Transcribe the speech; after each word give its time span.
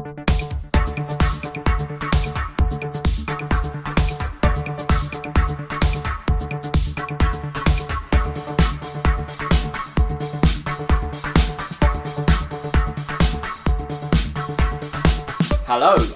Hello 0.00 0.12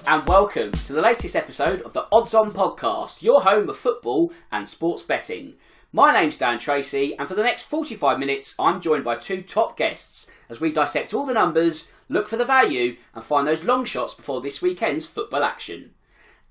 and 0.07 0.27
welcome 0.27 0.73
to 0.73 0.95
the 0.95 1.03
latest 1.03 1.37
episode 1.37 1.83
of 1.83 1.93
the 1.93 2.07
Odds 2.11 2.33
On 2.33 2.51
Podcast, 2.53 3.21
your 3.21 3.43
home 3.43 3.69
of 3.69 3.77
football 3.77 4.33
and 4.51 4.67
sports 4.67 5.03
betting. 5.03 5.57
My 5.95 6.13
name's 6.13 6.39
Dan 6.39 6.59
Tracey, 6.59 7.17
and 7.17 7.29
for 7.29 7.37
the 7.37 7.45
next 7.45 7.63
45 7.63 8.19
minutes, 8.19 8.57
I'm 8.59 8.81
joined 8.81 9.05
by 9.05 9.15
two 9.15 9.43
top 9.43 9.77
guests 9.77 10.29
as 10.49 10.61
we 10.61 10.73
dissect 10.73 11.15
all 11.15 11.25
the 11.25 11.33
numbers, 11.33 11.93
look 12.09 12.27
for 12.27 12.37
the 12.37 12.45
value, 12.45 12.97
and 13.15 13.23
find 13.23 13.47
those 13.47 13.63
long 13.63 13.85
shots 13.85 14.13
before 14.13 14.41
this 14.41 14.61
weekend's 14.61 15.07
football 15.07 15.45
action. 15.45 15.93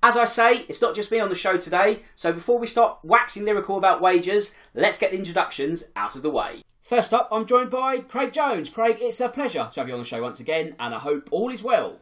As 0.02 0.16
I 0.16 0.24
say, 0.24 0.64
it's 0.66 0.80
not 0.80 0.94
just 0.94 1.12
me 1.12 1.20
on 1.20 1.28
the 1.28 1.34
show 1.34 1.58
today, 1.58 2.04
so 2.14 2.32
before 2.32 2.58
we 2.58 2.66
start 2.66 3.00
waxing 3.02 3.44
lyrical 3.44 3.76
about 3.76 4.00
wagers, 4.00 4.54
let's 4.72 4.96
get 4.96 5.10
the 5.10 5.18
introductions 5.18 5.90
out 5.94 6.16
of 6.16 6.22
the 6.22 6.30
way. 6.30 6.62
First 6.80 7.12
up, 7.12 7.28
I'm 7.30 7.44
joined 7.44 7.68
by 7.68 7.98
Craig 7.98 8.32
Jones. 8.32 8.70
Craig, 8.70 8.96
it's 8.98 9.20
a 9.20 9.28
pleasure 9.28 9.68
to 9.70 9.80
have 9.80 9.88
you 9.88 9.92
on 9.92 10.00
the 10.00 10.06
show 10.06 10.22
once 10.22 10.40
again, 10.40 10.74
and 10.80 10.94
I 10.94 10.98
hope 10.98 11.28
all 11.30 11.50
is 11.52 11.62
well. 11.62 12.00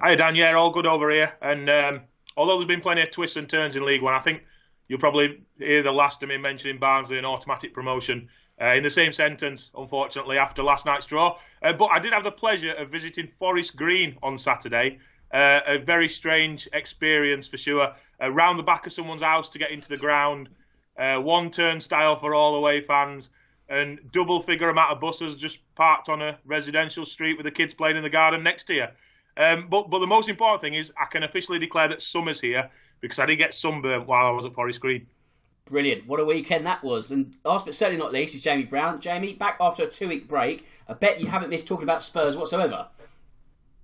Hi 0.00 0.16
Dan, 0.16 0.34
yeah, 0.34 0.52
all 0.54 0.72
good 0.72 0.88
over 0.88 1.08
here. 1.08 1.34
And 1.40 1.70
um, 1.70 2.00
although 2.36 2.56
there's 2.56 2.66
been 2.66 2.80
plenty 2.80 3.02
of 3.02 3.12
twists 3.12 3.36
and 3.36 3.48
turns 3.48 3.76
in 3.76 3.86
League 3.86 4.02
One, 4.02 4.14
I 4.14 4.18
think 4.18 4.42
you'll 4.88 5.00
probably 5.00 5.42
hear 5.58 5.82
the 5.82 5.92
last 5.92 6.22
of 6.22 6.28
me 6.28 6.36
mentioning 6.36 6.78
Barnsley 6.78 7.16
and 7.18 7.26
automatic 7.26 7.74
promotion 7.74 8.28
uh, 8.60 8.74
in 8.74 8.82
the 8.82 8.90
same 8.90 9.12
sentence, 9.12 9.70
unfortunately, 9.76 10.38
after 10.38 10.62
last 10.62 10.86
night's 10.86 11.06
draw. 11.06 11.38
Uh, 11.62 11.72
but 11.72 11.86
I 11.86 11.98
did 11.98 12.12
have 12.12 12.24
the 12.24 12.32
pleasure 12.32 12.72
of 12.72 12.90
visiting 12.90 13.28
Forest 13.38 13.76
Green 13.76 14.16
on 14.22 14.38
Saturday. 14.38 14.98
Uh, 15.32 15.60
a 15.66 15.78
very 15.78 16.08
strange 16.08 16.68
experience 16.72 17.48
for 17.48 17.56
sure. 17.56 17.94
Around 18.20 18.58
the 18.58 18.62
back 18.62 18.86
of 18.86 18.92
someone's 18.92 19.22
house 19.22 19.50
to 19.50 19.58
get 19.58 19.72
into 19.72 19.88
the 19.88 19.96
ground, 19.96 20.48
uh, 20.96 21.16
one 21.18 21.50
turnstile 21.50 22.16
for 22.16 22.34
all 22.34 22.54
away 22.54 22.80
fans, 22.80 23.28
and 23.68 23.98
double 24.12 24.42
figure 24.42 24.68
amount 24.68 24.92
of 24.92 25.00
buses 25.00 25.36
just 25.36 25.58
parked 25.74 26.08
on 26.08 26.22
a 26.22 26.38
residential 26.44 27.04
street 27.04 27.36
with 27.36 27.44
the 27.44 27.50
kids 27.50 27.74
playing 27.74 27.96
in 27.96 28.02
the 28.02 28.10
garden 28.10 28.42
next 28.42 28.64
to 28.64 28.74
you. 28.74 28.86
Um, 29.36 29.66
but 29.68 29.90
but 29.90 29.98
the 29.98 30.06
most 30.06 30.28
important 30.28 30.62
thing 30.62 30.74
is 30.74 30.92
I 31.00 31.06
can 31.06 31.22
officially 31.22 31.58
declare 31.58 31.88
that 31.88 32.02
summer's 32.02 32.40
here 32.40 32.70
because 33.00 33.18
I 33.18 33.26
did 33.26 33.36
get 33.36 33.54
sunburn 33.54 34.06
while 34.06 34.26
I 34.26 34.30
was 34.30 34.44
at 34.46 34.54
Forest 34.54 34.80
Green. 34.80 35.06
Brilliant. 35.66 36.06
What 36.06 36.20
a 36.20 36.24
weekend 36.24 36.66
that 36.66 36.84
was. 36.84 37.10
And 37.10 37.36
last 37.44 37.64
but 37.64 37.74
certainly 37.74 38.00
not 38.00 38.12
least 38.12 38.34
is 38.34 38.42
Jamie 38.42 38.64
Brown. 38.64 39.00
Jamie, 39.00 39.32
back 39.32 39.56
after 39.60 39.84
a 39.84 39.86
two 39.88 40.08
week 40.08 40.28
break. 40.28 40.66
I 40.88 40.92
bet 40.92 41.20
you 41.20 41.26
haven't 41.26 41.48
missed 41.48 41.66
talking 41.66 41.84
about 41.84 42.02
Spurs 42.02 42.36
whatsoever. 42.36 42.88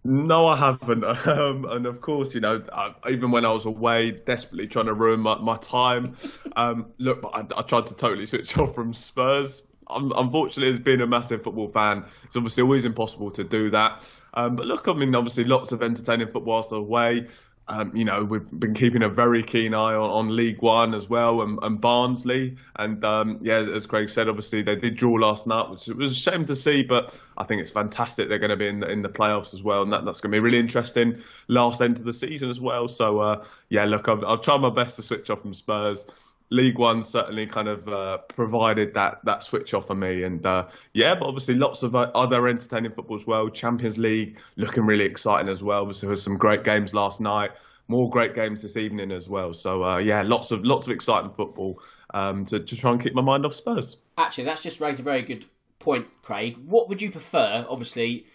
No, 0.05 0.47
I 0.47 0.57
haven't. 0.57 1.05
Um, 1.27 1.65
and 1.67 1.87
of 1.87 2.01
course, 2.01 2.35
you 2.35 2.41
know, 2.41 2.63
I, 2.73 2.95
even 3.09 3.31
when 3.31 3.45
I 3.45 3.53
was 3.53 3.67
away, 3.67 4.11
desperately 4.13 4.67
trying 4.67 4.87
to 4.87 4.95
ruin 4.95 5.21
my, 5.21 5.39
my 5.39 5.57
time. 5.57 6.17
Um, 6.57 6.93
look, 6.99 7.25
I, 7.33 7.41
I, 7.57 7.63
tried 7.63 7.87
to 7.89 7.95
totally 7.95 8.27
switch 8.27 8.57
off 8.59 8.75
from 8.75 8.95
Spurs. 8.95 9.63
Unfortunately, 9.93 10.75
as 10.75 10.81
being 10.81 11.01
a 11.01 11.07
massive 11.07 11.43
football 11.43 11.69
fan, 11.69 12.05
it's 12.25 12.37
obviously 12.37 12.63
always 12.63 12.85
impossible 12.85 13.31
to 13.33 13.45
do 13.45 13.71
that. 13.71 14.09
Um, 14.35 14.57
but 14.57 14.67
look, 14.67 14.89
I 14.89 14.95
mean, 14.95 15.15
obviously, 15.15 15.45
lots 15.45 15.73
of 15.73 15.83
entertaining 15.83 16.29
football 16.29 16.65
away. 16.73 17.27
Um, 17.71 17.95
you 17.95 18.05
know, 18.05 18.25
we've 18.25 18.51
been 18.51 18.75
keeping 18.75 19.05
a 19.05 19.09
very 19.09 19.45
keen 19.45 19.75
eye 19.75 19.95
on, 19.95 20.11
on 20.11 20.37
League 20.37 20.61
One 20.61 20.93
as 20.93 21.09
well 21.09 21.41
and, 21.43 21.61
and 21.63 21.81
Barnsley. 21.81 22.57
And 22.75 23.05
um, 23.05 23.39
yeah, 23.43 23.59
as 23.61 23.87
Craig 23.87 24.09
said, 24.09 24.29
obviously 24.29 24.63
they 24.63 24.75
did 24.75 24.97
draw 24.97 25.13
last 25.13 25.47
night, 25.47 25.71
which 25.71 25.87
was 25.87 26.11
a 26.11 26.15
shame 26.15 26.47
to 26.47 26.57
see, 26.57 26.83
but 26.83 27.17
I 27.39 27.45
think 27.45 27.61
it's 27.61 27.71
fantastic 27.71 28.29
they're 28.29 28.41
going 28.41 28.51
to 28.51 28.57
be 28.57 28.67
in 28.67 28.81
the, 28.81 28.91
in 28.91 29.03
the 29.03 29.09
playoffs 29.09 29.55
as 29.55 29.63
well. 29.63 29.83
And 29.83 29.93
that, 29.93 30.05
that's 30.05 30.21
going 30.21 30.33
to 30.33 30.35
be 30.35 30.41
really 30.41 30.59
interesting 30.59 31.23
last 31.47 31.81
end 31.81 32.01
of 32.01 32.05
the 32.05 32.13
season 32.13 32.51
as 32.51 32.59
well. 32.59 32.89
So 32.89 33.21
uh, 33.21 33.45
yeah, 33.69 33.85
look, 33.85 34.09
I'll, 34.09 34.27
I'll 34.27 34.39
try 34.39 34.57
my 34.59 34.71
best 34.71 34.97
to 34.97 35.05
switch 35.05 35.31
off 35.31 35.43
from 35.43 35.55
Spurs. 35.55 36.07
League 36.51 36.79
One 36.79 37.03
certainly 37.03 37.47
kind 37.47 37.69
of 37.69 37.89
uh, 37.89 38.19
provided 38.29 38.93
that 38.95 39.21
that 39.25 39.43
switch 39.45 39.73
off 39.73 39.87
for 39.87 39.95
me, 39.95 40.25
and 40.25 40.45
uh, 40.45 40.69
yeah, 40.93 41.15
but 41.15 41.27
obviously 41.27 41.55
lots 41.55 41.83
of 41.83 41.95
other 41.95 42.49
entertaining 42.49 42.93
football 42.93 43.17
as 43.17 43.27
well. 43.27 43.49
Champions 43.49 43.99
League 43.99 44.39
looking 44.57 44.85
really 44.85 45.05
exciting 45.05 45.49
as 45.49 45.63
well. 45.63 45.83
Obviously, 45.83 46.07
there 46.07 46.11
was 46.11 46.23
some 46.23 46.37
great 46.37 46.65
games 46.65 46.93
last 46.93 47.21
night, 47.21 47.53
more 47.87 48.11
great 48.11 48.35
games 48.35 48.63
this 48.63 48.77
evening 48.77 49.13
as 49.13 49.29
well. 49.29 49.55
So 49.55 49.85
uh, 49.85 49.99
yeah, 49.99 50.23
lots 50.23 50.51
of 50.51 50.65
lots 50.65 50.89
of 50.89 50.93
exciting 50.93 51.31
football 51.31 51.81
um, 52.15 52.45
to 52.47 52.59
to 52.59 52.77
try 52.77 52.91
and 52.91 53.01
keep 53.01 53.15
my 53.15 53.23
mind 53.23 53.47
off 53.47 53.55
Spurs. 53.55 53.97
Actually, 54.19 54.45
that's 54.45 54.63
just 54.63 54.81
raised 54.81 55.01
a 55.01 55.05
very 55.05 55.23
good 55.23 55.45
point, 55.79 56.07
Craig. 56.23 56.57
What 56.67 56.89
would 56.89 57.01
you 57.01 57.11
prefer? 57.13 57.65
Obviously, 57.69 58.27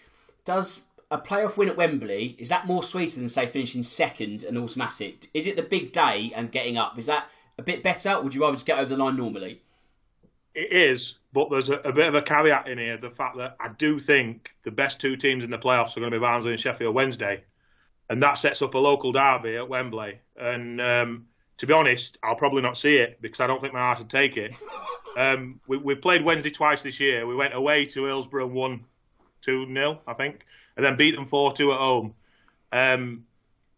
does 0.44 0.84
a 1.10 1.18
playoff 1.18 1.56
win 1.56 1.68
at 1.68 1.76
Wembley 1.76 2.34
is 2.38 2.48
that 2.48 2.66
more 2.66 2.82
sweeter 2.82 3.20
than 3.20 3.28
say 3.28 3.46
finishing 3.46 3.82
second 3.82 4.42
and 4.42 4.58
automatic? 4.58 5.28
Is 5.34 5.46
it 5.46 5.56
the 5.56 5.62
big 5.62 5.92
day 5.92 6.32
and 6.34 6.50
getting 6.50 6.76
up? 6.76 6.98
Is 6.98 7.06
that 7.06 7.28
a 7.58 7.62
bit 7.62 7.82
better? 7.82 8.20
would 8.20 8.34
you 8.34 8.42
rather 8.42 8.54
just 8.54 8.66
get 8.66 8.78
over 8.78 8.88
the 8.88 8.96
line 8.96 9.16
normally? 9.16 9.62
It 10.54 10.72
is, 10.72 11.18
but 11.32 11.50
there's 11.50 11.68
a, 11.68 11.74
a, 11.74 11.92
bit 11.92 12.08
of 12.08 12.14
a 12.14 12.22
caveat 12.22 12.66
in 12.68 12.78
here: 12.78 12.96
the 12.96 13.10
fact 13.10 13.36
that 13.36 13.56
I 13.60 13.68
do 13.68 13.98
think 13.98 14.50
the 14.62 14.70
best 14.70 15.00
two 15.00 15.16
teams 15.16 15.44
in 15.44 15.50
the 15.50 15.58
playoffs 15.58 15.96
are 15.96 16.00
going 16.00 16.12
to 16.12 16.18
be 16.18 16.22
Barnsley 16.22 16.52
and 16.52 16.60
Sheffield 16.60 16.94
Wednesday, 16.94 17.44
and 18.08 18.22
that 18.22 18.38
sets 18.38 18.62
up 18.62 18.74
a 18.74 18.78
local 18.78 19.12
derby 19.12 19.56
at 19.56 19.68
Wembley. 19.68 20.18
And 20.34 20.80
um, 20.80 21.26
to 21.58 21.66
be 21.66 21.74
honest, 21.74 22.16
I'll 22.22 22.36
probably 22.36 22.62
not 22.62 22.78
see 22.78 22.96
it 22.96 23.20
because 23.20 23.40
I 23.40 23.46
don't 23.46 23.60
think 23.60 23.74
my 23.74 23.80
heart 23.80 23.98
would 23.98 24.08
take 24.08 24.38
it. 24.38 24.54
um, 25.16 25.60
we, 25.66 25.76
we 25.76 25.94
played 25.94 26.24
Wednesday 26.24 26.50
twice 26.50 26.82
this 26.82 27.00
year. 27.00 27.26
We 27.26 27.34
went 27.34 27.54
away 27.54 27.84
to 27.86 28.04
Hillsborough 28.04 28.46
and 28.46 28.54
won 28.54 28.84
two 29.42 29.66
0 29.70 30.00
I 30.06 30.14
think, 30.14 30.46
and 30.76 30.86
then 30.86 30.96
beat 30.96 31.14
them 31.14 31.26
four 31.26 31.52
two 31.52 31.72
at 31.72 31.78
home. 31.78 32.14
Um, 32.72 33.26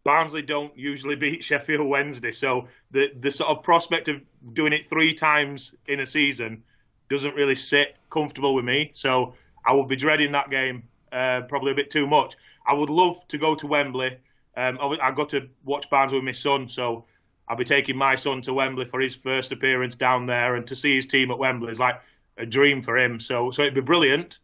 Barnsley 0.08 0.40
don't 0.40 0.74
usually 0.74 1.16
beat 1.24 1.44
Sheffield 1.44 1.86
Wednesday, 1.86 2.32
so 2.32 2.68
the 2.90 3.12
the 3.20 3.30
sort 3.30 3.50
of 3.50 3.62
prospect 3.62 4.08
of 4.08 4.22
doing 4.54 4.72
it 4.72 4.86
three 4.86 5.12
times 5.12 5.74
in 5.86 6.00
a 6.00 6.06
season 6.06 6.62
doesn't 7.10 7.34
really 7.34 7.54
sit 7.54 7.94
comfortable 8.08 8.54
with 8.54 8.64
me. 8.64 8.90
So 8.94 9.34
I 9.66 9.74
will 9.74 9.84
be 9.84 9.96
dreading 9.96 10.32
that 10.32 10.48
game 10.48 10.84
uh, 11.12 11.42
probably 11.42 11.72
a 11.72 11.74
bit 11.74 11.90
too 11.90 12.06
much. 12.06 12.36
I 12.66 12.72
would 12.72 12.88
love 12.88 13.16
to 13.28 13.36
go 13.36 13.54
to 13.56 13.66
Wembley. 13.66 14.16
Um, 14.56 14.78
I 14.80 15.10
got 15.10 15.28
to 15.30 15.50
watch 15.62 15.90
Barnsley 15.90 16.16
with 16.16 16.24
my 16.24 16.32
son, 16.32 16.70
so 16.70 17.04
I'll 17.46 17.58
be 17.58 17.64
taking 17.64 17.98
my 17.98 18.14
son 18.14 18.40
to 18.42 18.54
Wembley 18.54 18.86
for 18.86 19.00
his 19.00 19.14
first 19.14 19.52
appearance 19.52 19.96
down 19.96 20.24
there, 20.24 20.54
and 20.54 20.66
to 20.68 20.76
see 20.76 20.96
his 20.96 21.06
team 21.06 21.30
at 21.30 21.38
Wembley 21.38 21.70
is 21.70 21.78
like 21.78 22.00
a 22.38 22.46
dream 22.46 22.80
for 22.80 22.96
him. 22.96 23.20
So 23.20 23.50
so 23.50 23.60
it'd 23.60 23.74
be 23.74 23.82
brilliant, 23.82 24.38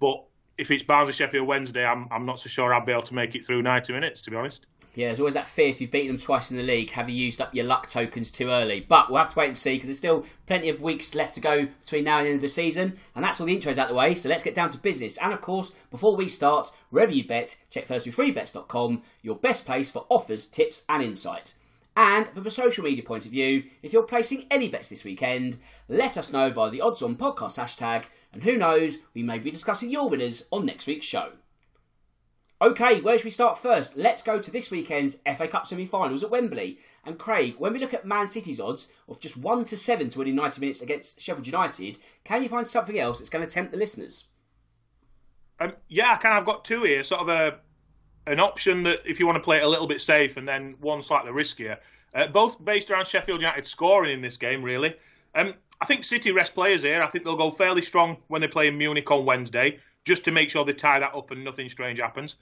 but 0.00 0.24
if 0.58 0.70
it's 0.70 0.82
Barnsley 0.82 1.14
Sheffield 1.14 1.46
Wednesday, 1.46 1.84
I'm 1.84 2.08
I'm 2.10 2.26
not 2.26 2.40
so 2.40 2.48
sure 2.48 2.74
I'll 2.74 2.84
be 2.84 2.92
able 2.92 3.02
to 3.02 3.14
make 3.14 3.34
it 3.34 3.44
through 3.44 3.62
90 3.62 3.92
minutes, 3.92 4.22
to 4.22 4.30
be 4.30 4.36
honest. 4.36 4.66
Yeah, 4.94 5.08
there's 5.08 5.18
always 5.18 5.34
that 5.34 5.48
fear 5.48 5.68
if 5.68 5.80
you've 5.80 5.90
beaten 5.90 6.08
them 6.08 6.18
twice 6.18 6.52
in 6.52 6.56
the 6.56 6.62
league, 6.62 6.90
have 6.90 7.10
you 7.10 7.16
used 7.16 7.40
up 7.40 7.52
your 7.52 7.64
luck 7.64 7.88
tokens 7.88 8.30
too 8.30 8.48
early? 8.50 8.80
But 8.80 9.10
we'll 9.10 9.18
have 9.18 9.30
to 9.30 9.38
wait 9.38 9.48
and 9.48 9.56
see 9.56 9.74
because 9.74 9.86
there's 9.86 9.98
still 9.98 10.24
plenty 10.46 10.68
of 10.68 10.80
weeks 10.80 11.16
left 11.16 11.34
to 11.34 11.40
go 11.40 11.66
between 11.80 12.04
now 12.04 12.18
and 12.18 12.26
the 12.26 12.30
end 12.30 12.36
of 12.36 12.42
the 12.42 12.48
season. 12.48 12.96
And 13.16 13.24
that's 13.24 13.40
all 13.40 13.46
the 13.46 13.56
intros 13.56 13.78
out 13.78 13.88
the 13.88 13.94
way, 13.94 14.14
so 14.14 14.28
let's 14.28 14.44
get 14.44 14.54
down 14.54 14.68
to 14.68 14.78
business. 14.78 15.18
And 15.18 15.32
of 15.32 15.40
course, 15.40 15.72
before 15.90 16.14
we 16.14 16.28
start, 16.28 16.70
wherever 16.90 17.10
you 17.10 17.26
bet, 17.26 17.56
check 17.70 17.88
firstlyfreebets.com, 17.88 19.02
your 19.22 19.34
best 19.34 19.66
place 19.66 19.90
for 19.90 20.06
offers, 20.08 20.46
tips, 20.46 20.84
and 20.88 21.02
insight. 21.02 21.54
And 21.96 22.28
from 22.28 22.46
a 22.46 22.50
social 22.50 22.84
media 22.84 23.04
point 23.04 23.24
of 23.24 23.30
view, 23.30 23.64
if 23.82 23.92
you're 23.92 24.02
placing 24.02 24.46
any 24.50 24.68
bets 24.68 24.88
this 24.88 25.04
weekend, 25.04 25.58
let 25.88 26.18
us 26.18 26.32
know 26.32 26.50
via 26.50 26.70
the 26.70 26.80
Odds 26.80 27.02
On 27.02 27.14
Podcast 27.14 27.58
hashtag, 27.58 28.04
and 28.34 28.42
who 28.42 28.56
knows, 28.56 28.98
we 29.14 29.22
may 29.22 29.38
be 29.38 29.50
discussing 29.50 29.90
your 29.90 30.08
winners 30.08 30.46
on 30.50 30.66
next 30.66 30.86
week's 30.86 31.06
show. 31.06 31.32
Okay, 32.60 33.00
where 33.00 33.18
should 33.18 33.24
we 33.24 33.30
start 33.30 33.58
first? 33.58 33.96
Let's 33.96 34.22
go 34.22 34.38
to 34.38 34.50
this 34.50 34.70
weekend's 34.70 35.16
FA 35.36 35.48
Cup 35.48 35.66
semi-finals 35.66 36.22
at 36.22 36.30
Wembley. 36.30 36.78
And 37.04 37.18
Craig, 37.18 37.56
when 37.58 37.72
we 37.72 37.78
look 37.78 37.92
at 37.92 38.06
Man 38.06 38.26
City's 38.26 38.60
odds 38.60 38.88
of 39.08 39.20
just 39.20 39.36
one 39.36 39.64
to 39.64 39.76
seven 39.76 40.08
to 40.10 40.18
win 40.18 40.28
in 40.28 40.36
90 40.36 40.60
minutes 40.60 40.80
against 40.80 41.20
Sheffield 41.20 41.46
United, 41.46 41.98
can 42.24 42.42
you 42.42 42.48
find 42.48 42.66
something 42.66 42.98
else 42.98 43.18
that's 43.18 43.30
going 43.30 43.44
to 43.44 43.50
tempt 43.50 43.72
the 43.72 43.78
listeners? 43.78 44.24
Um, 45.60 45.74
yeah, 45.88 46.12
I 46.12 46.16
kind 46.16 46.38
of 46.38 46.46
got 46.46 46.64
two 46.64 46.84
here. 46.84 47.04
Sort 47.04 47.22
of 47.22 47.28
a 47.28 47.58
an 48.26 48.40
option 48.40 48.84
that 48.84 49.00
if 49.04 49.20
you 49.20 49.26
want 49.26 49.36
to 49.36 49.42
play 49.42 49.58
it 49.58 49.64
a 49.64 49.68
little 49.68 49.86
bit 49.86 50.00
safe, 50.00 50.36
and 50.36 50.48
then 50.48 50.76
one 50.80 51.02
slightly 51.02 51.30
riskier. 51.30 51.78
Uh, 52.14 52.28
both 52.28 52.64
based 52.64 52.90
around 52.90 53.06
Sheffield 53.06 53.40
United 53.40 53.66
scoring 53.66 54.12
in 54.12 54.22
this 54.22 54.36
game, 54.36 54.64
really. 54.64 54.94
Um, 55.34 55.54
I 55.80 55.86
think 55.86 56.04
City 56.04 56.32
rest 56.32 56.54
players 56.54 56.82
here. 56.82 57.02
I 57.02 57.06
think 57.06 57.24
they'll 57.24 57.36
go 57.36 57.50
fairly 57.50 57.82
strong 57.82 58.18
when 58.28 58.40
they 58.40 58.48
play 58.48 58.68
in 58.68 58.78
Munich 58.78 59.10
on 59.10 59.24
Wednesday, 59.24 59.78
just 60.04 60.24
to 60.24 60.32
make 60.32 60.50
sure 60.50 60.64
they 60.64 60.72
tie 60.72 61.00
that 61.00 61.14
up 61.14 61.30
and 61.30 61.44
nothing 61.44 61.68
strange 61.68 61.98
happens. 61.98 62.36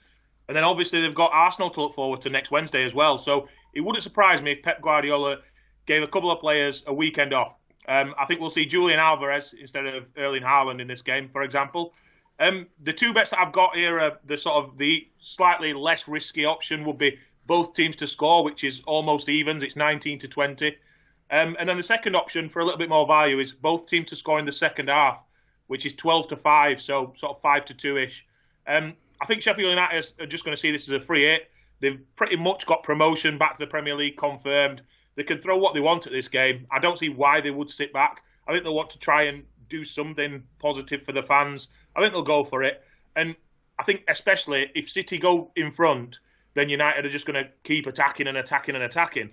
And 0.47 0.55
then 0.57 0.63
obviously 0.63 1.01
they've 1.01 1.13
got 1.13 1.31
Arsenal 1.33 1.69
to 1.71 1.81
look 1.81 1.95
forward 1.95 2.21
to 2.21 2.29
next 2.29 2.51
Wednesday 2.51 2.83
as 2.83 2.93
well. 2.93 3.17
So 3.17 3.47
it 3.73 3.81
wouldn't 3.81 4.03
surprise 4.03 4.41
me 4.41 4.51
if 4.51 4.63
Pep 4.63 4.81
Guardiola 4.81 5.39
gave 5.85 6.03
a 6.03 6.07
couple 6.07 6.31
of 6.31 6.39
players 6.39 6.83
a 6.85 6.93
weekend 6.93 7.33
off. 7.33 7.55
Um, 7.87 8.13
I 8.17 8.25
think 8.25 8.39
we'll 8.39 8.49
see 8.49 8.65
Julian 8.65 8.99
Alvarez 8.99 9.53
instead 9.59 9.85
of 9.85 10.05
Erling 10.17 10.43
Haaland 10.43 10.79
in 10.81 10.87
this 10.87 11.01
game, 11.01 11.29
for 11.31 11.43
example. 11.43 11.93
Um, 12.39 12.67
the 12.81 12.93
two 12.93 13.13
bets 13.13 13.29
that 13.29 13.39
I've 13.39 13.51
got 13.51 13.75
here 13.75 13.99
are 13.99 14.19
the 14.25 14.37
sort 14.37 14.63
of 14.63 14.77
the 14.77 15.07
slightly 15.21 15.73
less 15.73 16.07
risky 16.07 16.45
option 16.45 16.83
would 16.85 16.97
be 16.97 17.19
both 17.45 17.73
teams 17.73 17.97
to 17.97 18.07
score, 18.07 18.43
which 18.43 18.63
is 18.63 18.81
almost 18.85 19.29
evens. 19.29 19.63
It's 19.63 19.75
19 19.75 20.19
to 20.19 20.27
20. 20.27 20.75
Um, 21.31 21.55
and 21.59 21.67
then 21.67 21.77
the 21.77 21.83
second 21.83 22.15
option 22.15 22.49
for 22.49 22.59
a 22.59 22.65
little 22.65 22.77
bit 22.77 22.89
more 22.89 23.07
value 23.07 23.39
is 23.39 23.53
both 23.53 23.87
teams 23.87 24.09
to 24.09 24.15
score 24.15 24.39
in 24.39 24.45
the 24.45 24.51
second 24.51 24.89
half, 24.89 25.23
which 25.67 25.85
is 25.85 25.93
12 25.93 26.29
to 26.29 26.37
5, 26.37 26.81
so 26.81 27.13
sort 27.15 27.35
of 27.37 27.41
5 27.41 27.65
to 27.65 27.73
2 27.73 27.97
ish. 27.97 28.25
Um, 28.67 28.93
I 29.21 29.25
think 29.25 29.41
Sheffield 29.41 29.69
United 29.69 30.11
are 30.19 30.25
just 30.25 30.43
going 30.43 30.55
to 30.55 30.59
see 30.59 30.71
this 30.71 30.87
as 30.89 30.95
a 30.95 30.99
free 30.99 31.25
hit. 31.25 31.49
They've 31.79 31.99
pretty 32.15 32.35
much 32.35 32.65
got 32.65 32.83
promotion 32.83 33.37
back 33.37 33.53
to 33.53 33.59
the 33.59 33.67
Premier 33.67 33.95
League 33.95 34.17
confirmed. 34.17 34.81
They 35.15 35.23
can 35.23 35.37
throw 35.37 35.57
what 35.57 35.73
they 35.73 35.79
want 35.79 36.07
at 36.07 36.13
this 36.13 36.27
game. 36.27 36.67
I 36.71 36.79
don't 36.79 36.99
see 36.99 37.09
why 37.09 37.41
they 37.41 37.51
would 37.51 37.69
sit 37.69 37.93
back. 37.93 38.23
I 38.47 38.51
think 38.51 38.63
they'll 38.63 38.75
want 38.75 38.89
to 38.91 38.99
try 38.99 39.23
and 39.23 39.43
do 39.69 39.83
something 39.83 40.43
positive 40.59 41.03
for 41.03 41.11
the 41.11 41.23
fans. 41.23 41.67
I 41.95 42.01
think 42.01 42.13
they'll 42.13 42.23
go 42.23 42.43
for 42.43 42.63
it. 42.63 42.83
And 43.15 43.35
I 43.79 43.83
think 43.83 44.03
especially 44.07 44.71
if 44.75 44.89
City 44.89 45.17
go 45.17 45.51
in 45.55 45.71
front, 45.71 46.19
then 46.53 46.69
United 46.69 47.05
are 47.05 47.09
just 47.09 47.25
going 47.25 47.43
to 47.43 47.49
keep 47.63 47.87
attacking 47.87 48.27
and 48.27 48.37
attacking 48.37 48.75
and 48.75 48.83
attacking. 48.83 49.31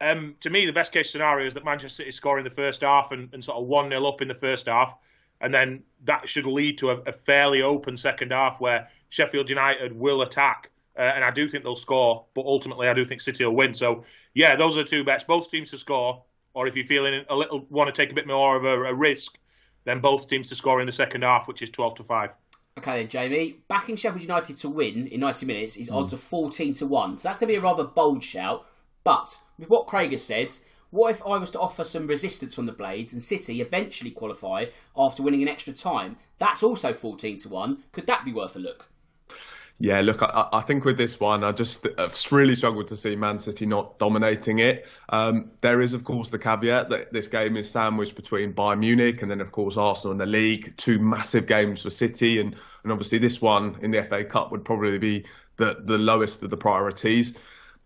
Um, 0.00 0.36
to 0.40 0.50
me, 0.50 0.64
the 0.64 0.72
best 0.72 0.92
case 0.92 1.10
scenario 1.10 1.46
is 1.46 1.54
that 1.54 1.64
Manchester 1.64 2.02
City 2.02 2.12
score 2.12 2.38
in 2.38 2.44
the 2.44 2.50
first 2.50 2.82
half 2.82 3.10
and, 3.10 3.28
and 3.32 3.42
sort 3.42 3.58
of 3.58 3.66
1 3.66 3.90
0 3.90 4.04
up 4.04 4.22
in 4.22 4.28
the 4.28 4.34
first 4.34 4.66
half. 4.66 4.96
And 5.40 5.54
then 5.54 5.82
that 6.04 6.28
should 6.28 6.46
lead 6.46 6.78
to 6.78 6.90
a, 6.90 6.96
a, 7.02 7.12
fairly 7.12 7.62
open 7.62 7.96
second 7.96 8.32
half 8.32 8.60
where 8.60 8.88
Sheffield 9.08 9.48
United 9.48 9.92
will 9.92 10.22
attack. 10.22 10.70
Uh, 10.96 11.02
and 11.02 11.24
I 11.24 11.30
do 11.30 11.48
think 11.48 11.62
they'll 11.62 11.76
score, 11.76 12.24
but 12.34 12.44
ultimately 12.44 12.88
I 12.88 12.94
do 12.94 13.04
think 13.04 13.20
City 13.20 13.44
will 13.44 13.54
win. 13.54 13.72
So, 13.72 14.04
yeah, 14.34 14.56
those 14.56 14.76
are 14.76 14.82
the 14.82 14.88
two 14.88 15.04
bets. 15.04 15.22
Both 15.22 15.48
teams 15.50 15.70
to 15.70 15.78
score, 15.78 16.24
or 16.54 16.66
if 16.66 16.74
you're 16.74 16.86
feeling 16.86 17.24
a 17.28 17.36
little, 17.36 17.64
want 17.70 17.92
to 17.92 18.02
take 18.02 18.10
a 18.10 18.14
bit 18.14 18.26
more 18.26 18.56
of 18.56 18.64
a, 18.64 18.90
a 18.90 18.94
risk, 18.94 19.38
then 19.84 20.00
both 20.00 20.28
teams 20.28 20.48
to 20.48 20.56
score 20.56 20.80
in 20.80 20.86
the 20.86 20.92
second 20.92 21.22
half, 21.22 21.46
which 21.46 21.62
is 21.62 21.70
12 21.70 21.96
to 21.96 22.04
5. 22.04 22.30
Okay, 22.78 23.00
then, 23.00 23.08
Jamie. 23.08 23.56
Backing 23.68 23.96
Sheffield 23.96 24.22
United 24.22 24.56
to 24.58 24.68
win 24.68 25.06
in 25.06 25.20
90 25.20 25.46
minutes 25.46 25.76
is 25.76 25.90
odds 25.90 26.12
of 26.12 26.20
14 26.20 26.72
to 26.74 26.86
1. 26.86 27.18
So 27.18 27.28
that's 27.28 27.38
going 27.38 27.48
to 27.48 27.54
be 27.54 27.58
a 27.58 27.62
rather 27.62 27.84
bold 27.84 28.22
shout. 28.24 28.66
But 29.04 29.38
with 29.58 29.70
what 29.70 29.86
Craig 29.86 30.10
has 30.12 30.24
said, 30.24 30.52
what 30.90 31.10
if 31.10 31.22
I 31.26 31.36
was 31.36 31.50
to 31.52 31.60
offer 31.60 31.84
some 31.84 32.06
resistance 32.06 32.54
from 32.54 32.66
the 32.66 32.72
Blades 32.72 33.12
and 33.12 33.22
City 33.22 33.60
eventually 33.60 34.10
qualify 34.10 34.66
after 34.96 35.22
winning 35.22 35.42
an 35.42 35.48
extra 35.48 35.72
time? 35.72 36.16
That's 36.38 36.62
also 36.62 36.92
14 36.92 37.36
to 37.38 37.48
1. 37.48 37.84
Could 37.92 38.06
that 38.06 38.24
be 38.24 38.32
worth 38.32 38.56
a 38.56 38.60
look? 38.60 38.88
Yeah, 39.80 40.00
look, 40.00 40.22
I, 40.24 40.48
I, 40.52 40.60
think 40.62 40.84
with 40.84 40.96
this 40.96 41.20
one, 41.20 41.44
I 41.44 41.52
just 41.52 41.86
I've 41.98 42.16
really 42.32 42.56
struggled 42.56 42.88
to 42.88 42.96
see 42.96 43.14
Man 43.14 43.38
City 43.38 43.64
not 43.64 43.96
dominating 44.00 44.58
it. 44.58 45.00
Um, 45.10 45.52
there 45.60 45.80
is, 45.80 45.94
of 45.94 46.02
course, 46.02 46.30
the 46.30 46.38
caveat 46.38 46.88
that 46.88 47.12
this 47.12 47.28
game 47.28 47.56
is 47.56 47.70
sandwiched 47.70 48.16
between 48.16 48.52
Bayern 48.52 48.80
Munich 48.80 49.22
and 49.22 49.30
then, 49.30 49.40
of 49.40 49.52
course, 49.52 49.76
Arsenal 49.76 50.10
in 50.10 50.18
the 50.18 50.26
league. 50.26 50.74
Two 50.78 50.98
massive 50.98 51.46
games 51.46 51.82
for 51.82 51.90
City, 51.90 52.40
and, 52.40 52.56
and 52.82 52.90
obviously 52.90 53.18
this 53.18 53.40
one 53.40 53.76
in 53.80 53.92
the 53.92 54.02
FA 54.02 54.24
Cup 54.24 54.50
would 54.50 54.64
probably 54.64 54.98
be 54.98 55.24
the, 55.58 55.76
the 55.84 55.98
lowest 55.98 56.42
of 56.42 56.50
the 56.50 56.56
priorities. 56.56 57.38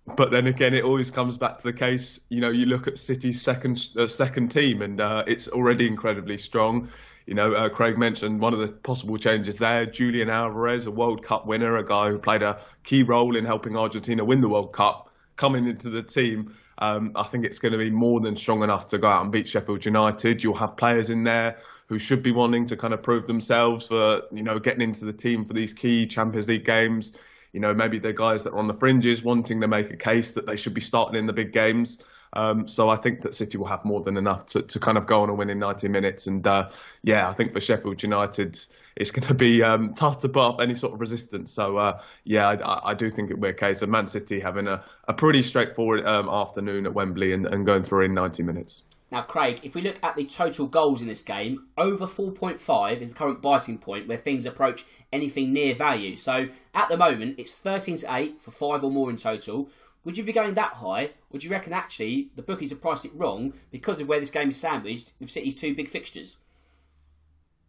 But 0.04 0.31
then 0.31 0.46
again, 0.46 0.75
it 0.75 0.84
always 0.84 1.10
comes 1.10 1.38
back 1.38 1.58
to 1.58 1.64
the 1.64 1.72
case. 1.72 2.20
You 2.28 2.40
know, 2.40 2.50
you 2.50 2.66
look 2.66 2.88
at 2.88 2.99
City's 2.99 3.40
second 3.40 3.87
uh, 3.96 4.06
second 4.06 4.49
team, 4.49 4.82
and 4.82 5.00
uh, 5.00 5.25
it's 5.26 5.49
already 5.49 5.87
incredibly 5.87 6.38
strong. 6.38 6.88
You 7.26 7.34
know, 7.34 7.54
uh, 7.54 7.69
Craig 7.69 7.96
mentioned 7.96 8.40
one 8.40 8.52
of 8.52 8.58
the 8.58 8.69
possible 8.72 9.16
changes 9.16 9.58
there. 9.58 9.87
Julian 9.87 10.28
Alvarez, 10.28 10.87
a 10.87 10.90
World 10.90 11.25
Cup 11.25 11.46
winner, 11.46 11.76
a 11.76 11.84
guy 11.84 12.10
who 12.10 12.19
played 12.19 12.43
a 12.43 12.60
key 12.82 13.04
role 13.04 13.37
in 13.37 13.44
helping 13.44 13.76
Argentina 13.76 14.25
win 14.25 14.40
the 14.40 14.49
World 14.49 14.72
Cup, 14.72 15.08
coming 15.37 15.69
into 15.69 15.88
the 15.88 16.02
team. 16.02 16.56
Um, 16.78 17.12
I 17.14 17.22
think 17.22 17.44
it's 17.44 17.60
going 17.60 17.72
to 17.72 17.78
be 17.78 17.90
more 17.90 18.19
than 18.20 18.37
strong 18.37 18.64
enough 18.64 18.87
to 18.90 18.98
go 18.98 19.06
out 19.06 19.22
and 19.22 19.31
beat 19.31 19.46
Sheffield 19.46 19.84
United. 19.87 20.43
You'll 20.43 20.56
have 20.56 20.76
players 20.76 21.10
in 21.10 21.22
there 21.22 21.58
who 21.87 21.98
should 21.98 22.25
be 22.25 22.32
wanting 22.32 22.66
to 22.66 22.76
kind 22.76 22.93
of 22.93 23.05
prove 23.05 23.28
themselves 23.28 23.87
for, 23.87 24.22
you 24.32 24.43
know, 24.43 24.58
getting 24.58 24.81
into 24.81 25.05
the 25.05 25.12
team 25.12 25.44
for 25.44 25.52
these 25.52 25.72
key 25.72 26.08
Champions 26.08 26.48
League 26.48 26.64
games. 26.64 27.12
You 27.52 27.60
know, 27.60 27.75
maybe 27.75 27.99
they're 27.99 28.12
guys 28.12 28.44
that 28.44 28.52
are 28.52 28.58
on 28.58 28.66
the 28.66 28.75
fringes 28.75 29.22
wanting 29.22 29.60
to 29.60 29.69
make 29.69 29.90
a 29.90 29.96
case 29.96 30.32
that 30.32 30.46
they 30.46 30.56
should 30.56 30.75
be 30.75 30.81
starting 30.81 31.19
in 31.19 31.26
the 31.26 31.32
big 31.32 31.52
games. 31.52 32.02
Um, 32.34 32.66
so 32.66 32.88
I 32.88 32.96
think 32.96 33.20
that 33.22 33.34
City 33.34 33.58
will 33.58 33.66
have 33.66 33.84
more 33.84 34.00
than 34.00 34.16
enough 34.16 34.46
to, 34.46 34.62
to 34.62 34.81
kind 34.81 34.96
of 34.96 35.06
go 35.06 35.22
on 35.22 35.28
and 35.28 35.37
win 35.37 35.50
in 35.50 35.58
90 35.58 35.88
minutes. 35.88 36.26
And 36.26 36.46
uh, 36.46 36.70
yeah, 37.02 37.28
I 37.28 37.34
think 37.34 37.52
for 37.52 37.60
Sheffield 37.60 38.02
United, 38.02 38.58
it's 38.97 39.11
going 39.11 39.27
to 39.29 39.35
be 39.35 39.62
um, 39.62 39.93
tough 39.94 40.21
to 40.21 40.29
put 40.29 40.43
up 40.43 40.61
any 40.61 40.75
sort 40.75 40.93
of 40.93 41.00
resistance. 41.00 41.50
So 41.50 41.77
uh, 41.77 42.00
yeah, 42.25 42.49
I, 42.49 42.91
I, 42.91 42.94
do 42.94 43.11
think 43.11 43.31
it 43.31 43.35
will 43.35 43.43
be 43.43 43.49
a 43.49 43.55
case 43.55 43.83
of 43.83 43.89
Man 43.89 44.06
City 44.06 44.41
having 44.41 44.69
a, 44.69 44.85
a 45.09 45.15
pretty 45.15 45.43
straightforward 45.43 46.06
um, 46.06 46.29
afternoon 46.29 46.87
at 46.87 46.94
Wembley 46.94 47.33
and, 47.33 47.47
and 47.47 47.65
going 47.67 47.83
through 47.83 48.05
in 48.05 48.15
90 48.15 48.43
minutes. 48.43 48.85
Now, 49.11 49.21
Craig, 49.21 49.61
if 49.62 49.75
we 49.75 49.83
look 49.83 49.99
at 50.03 50.17
the 50.17 50.25
total 50.25 50.67
goals 50.67 51.03
in 51.03 51.09
this 51.09 51.21
game, 51.21 51.67
over 51.77 52.06
4.5 52.06 53.00
is 53.03 53.11
the 53.11 53.15
current 53.15 53.43
biting 53.43 53.77
point 53.77 54.09
where 54.09 54.17
things 54.17 54.47
approach 54.47 54.87
anything 55.12 55.53
near 55.53 55.75
value. 55.75 56.17
So 56.17 56.49
at 56.75 56.89
the 56.89 56.97
moment, 56.97 57.35
it's 57.39 57.50
13 57.50 57.99
to 57.99 58.15
8 58.15 58.41
for 58.41 58.50
five 58.50 58.83
or 58.83 58.91
more 58.91 59.11
in 59.11 59.19
total. 59.19 59.69
Would 60.05 60.17
you 60.17 60.25
be 60.25 60.33
going 60.33 60.55
that 60.55 60.75
high, 60.75 61.11
or 61.31 61.39
do 61.39 61.47
you 61.47 61.53
reckon 61.53 61.75
actually 61.75 62.31
the 62.35 62.43
bookies 62.43 62.71
have 62.71 62.81
priced 62.81 63.05
it 63.05 63.15
wrong 63.15 63.53
because 63.71 64.00
of 64.00 64.09
where 64.09 64.19
this 64.19 64.31
game 64.31 64.49
is 64.49 64.56
sandwiched 64.56 65.12
with 65.21 65.31
City's 65.31 65.55
two 65.55 65.75
big 65.75 65.91
fixtures? 65.91 66.39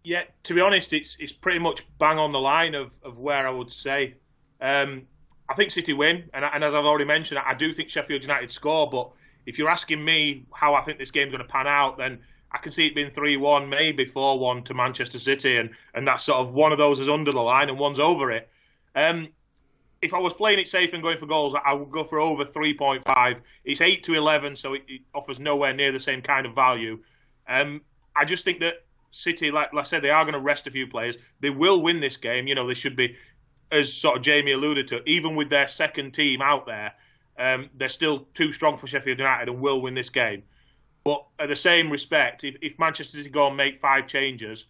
Yeah, 0.03 0.23
to 0.43 0.53
be 0.53 0.61
honest, 0.61 0.91
it's 0.93 1.15
it's 1.19 1.31
pretty 1.31 1.59
much 1.59 1.85
bang 1.97 2.19
on 2.19 2.31
the 2.31 2.39
line 2.39 2.75
of, 2.75 2.93
of 3.03 3.19
where 3.19 3.47
I 3.47 3.49
would 3.49 3.71
say. 3.71 4.15
Um, 4.59 5.03
I 5.49 5.55
think 5.55 5.71
City 5.71 5.93
win, 5.93 6.29
and, 6.33 6.45
and, 6.45 6.63
as 6.63 6.73
I've 6.73 6.85
already 6.85 7.05
mentioned, 7.05 7.39
I 7.45 7.53
do 7.53 7.73
think 7.73 7.89
Sheffield 7.89 8.21
United 8.21 8.49
score. 8.49 8.89
But 8.89 9.11
if 9.45 9.57
you're 9.57 9.69
asking 9.69 10.03
me 10.03 10.45
how 10.53 10.73
I 10.73 10.81
think 10.81 10.99
this 10.99 11.11
game's 11.11 11.31
going 11.31 11.45
to 11.45 11.49
pan 11.49 11.67
out, 11.67 11.97
then 11.97 12.19
I 12.51 12.57
can 12.59 12.71
see 12.71 12.87
it 12.87 12.95
being 12.95 13.11
3 13.11 13.37
1, 13.37 13.69
maybe 13.69 14.05
4 14.05 14.39
1 14.39 14.63
to 14.63 14.73
Manchester 14.73 15.19
City, 15.19 15.57
and, 15.57 15.69
and 15.93 16.07
that's 16.07 16.23
sort 16.23 16.39
of 16.39 16.53
one 16.53 16.71
of 16.71 16.77
those 16.77 16.99
is 16.99 17.09
under 17.09 17.31
the 17.31 17.41
line 17.41 17.69
and 17.69 17.77
one's 17.77 17.99
over 17.99 18.31
it. 18.31 18.49
Um, 18.95 19.29
if 20.01 20.13
I 20.13 20.19
was 20.19 20.33
playing 20.33 20.59
it 20.59 20.67
safe 20.67 20.93
and 20.93 21.01
going 21.01 21.17
for 21.17 21.25
goals, 21.25 21.55
I 21.63 21.73
would 21.73 21.91
go 21.91 22.03
for 22.03 22.19
over 22.19 22.43
3.5. 22.45 23.39
It's 23.63 23.81
8 23.81 24.03
to 24.03 24.13
11, 24.13 24.55
so 24.55 24.73
it, 24.73 24.83
it 24.87 25.01
offers 25.15 25.39
nowhere 25.39 25.73
near 25.73 25.91
the 25.91 25.99
same 25.99 26.21
kind 26.21 26.45
of 26.45 26.53
value. 26.53 26.99
Um, 27.47 27.81
I 28.15 28.25
just 28.25 28.45
think 28.45 28.59
that 28.59 28.85
City, 29.13 29.51
like, 29.51 29.73
like 29.73 29.85
I 29.85 29.87
said, 29.87 30.01
they 30.01 30.09
are 30.09 30.23
going 30.23 30.33
to 30.33 30.39
rest 30.39 30.65
a 30.65 30.71
few 30.71 30.87
players. 30.87 31.17
They 31.39 31.51
will 31.51 31.81
win 31.81 31.99
this 31.99 32.17
game. 32.17 32.47
You 32.47 32.55
know, 32.55 32.67
they 32.67 32.73
should 32.73 32.95
be, 32.95 33.15
as 33.71 33.93
sort 33.93 34.17
of 34.17 34.23
Jamie 34.23 34.53
alluded 34.53 34.87
to, 34.87 35.01
even 35.07 35.35
with 35.35 35.49
their 35.49 35.67
second 35.67 36.13
team 36.13 36.41
out 36.41 36.65
there, 36.65 36.93
um, 37.37 37.69
they're 37.75 37.89
still 37.89 38.25
too 38.33 38.51
strong 38.51 38.77
for 38.77 38.87
Sheffield 38.87 39.19
United 39.19 39.49
and 39.49 39.61
will 39.61 39.81
win 39.81 39.93
this 39.93 40.09
game. 40.09 40.43
But 41.03 41.25
at 41.37 41.49
the 41.49 41.55
same 41.55 41.91
respect, 41.91 42.43
if, 42.43 42.55
if 42.61 42.79
Manchester 42.79 43.17
City 43.17 43.29
go 43.29 43.47
and 43.47 43.57
make 43.57 43.81
five 43.81 44.07
changes 44.07 44.65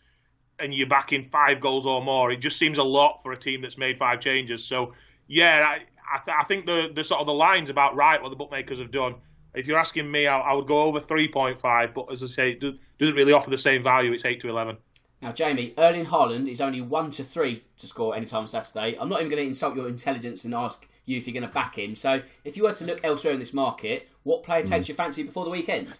and 0.60 0.74
you're 0.74 0.88
backing 0.88 1.30
five 1.31 1.62
goals 1.62 1.86
or 1.86 2.01
more, 2.01 2.30
it 2.31 2.38
just 2.38 2.57
seems 2.57 2.78
a 2.78 2.84
lot 2.84 3.22
for 3.24 3.31
a 3.31 3.38
team 3.38 3.62
that's 3.62 3.78
made 3.78 3.98
five 3.98 4.19
changes. 4.19 4.66
So 4.66 4.94
yeah, 5.28 5.62
I, 5.63 5.74
I, 6.16 6.24
th- 6.24 6.38
I, 6.38 6.44
think 6.44 6.66
the, 6.66 6.92
the 6.94 7.04
sort 7.06 7.22
of 7.22 7.28
the 7.28 7.34
line's 7.34 7.69
about 7.69 7.95
right 7.95 8.22
what 8.22 8.30
the 8.30 8.36
bookmakers 8.36 8.80
have 8.80 8.92
done. 8.92 9.16
If 9.54 9.68
you're 9.68 9.80
asking 9.80 10.10
me, 10.10 10.28
I, 10.28 10.40
I 10.40 10.54
would 10.54 10.68
go 10.68 10.82
over 10.84 11.00
3.5, 11.00 11.94
but 11.94 12.12
as 12.12 12.24
I 12.24 12.28
say, 12.28 12.52
it 12.52 12.60
do, 12.60 12.78
doesn't 13.00 13.16
really 13.16 13.34
offer 13.34 13.50
the 13.50 13.58
same 13.58 13.84
value. 13.84 14.12
It's 14.12 14.26
8 14.26 14.40
to 14.42 14.50
11. 14.50 14.78
Now, 15.22 15.32
Jamie, 15.32 15.74
Erling 15.78 16.06
Haaland 16.06 16.50
is 16.50 16.60
only 16.60 16.82
1 16.82 17.12
to 17.12 17.24
3 17.24 17.64
to 17.78 17.88
score 17.88 18.16
any 18.16 18.26
time 18.26 18.46
Saturday. 18.48 18.98
I'm 19.00 19.10
not 19.10 19.22
even 19.22 19.32
going 19.32 19.42
to 19.42 19.48
insult 19.48 19.76
your 19.76 19.88
intelligence 19.88 20.44
and 20.44 20.54
ask 20.54 20.88
you 21.06 21.18
if 21.18 21.28
you're 21.28 21.34
going 21.34 21.48
to 21.48 21.54
back 21.54 21.78
him. 21.78 21.96
So, 21.96 22.22
if 22.44 22.58
you 22.58 22.64
were 22.64 22.74
to 22.74 22.84
look 22.86 23.00
elsewhere 23.04 23.33
in 23.33 23.40
this 23.40 23.54
market, 23.54 24.10
what 24.24 24.44
player 24.44 24.64
takes 24.64 24.86
mm. 24.86 24.90
your 24.90 24.95
fancy 24.95 25.24
before 25.24 25.45
the 25.45 25.52
weekend? 25.52 26.00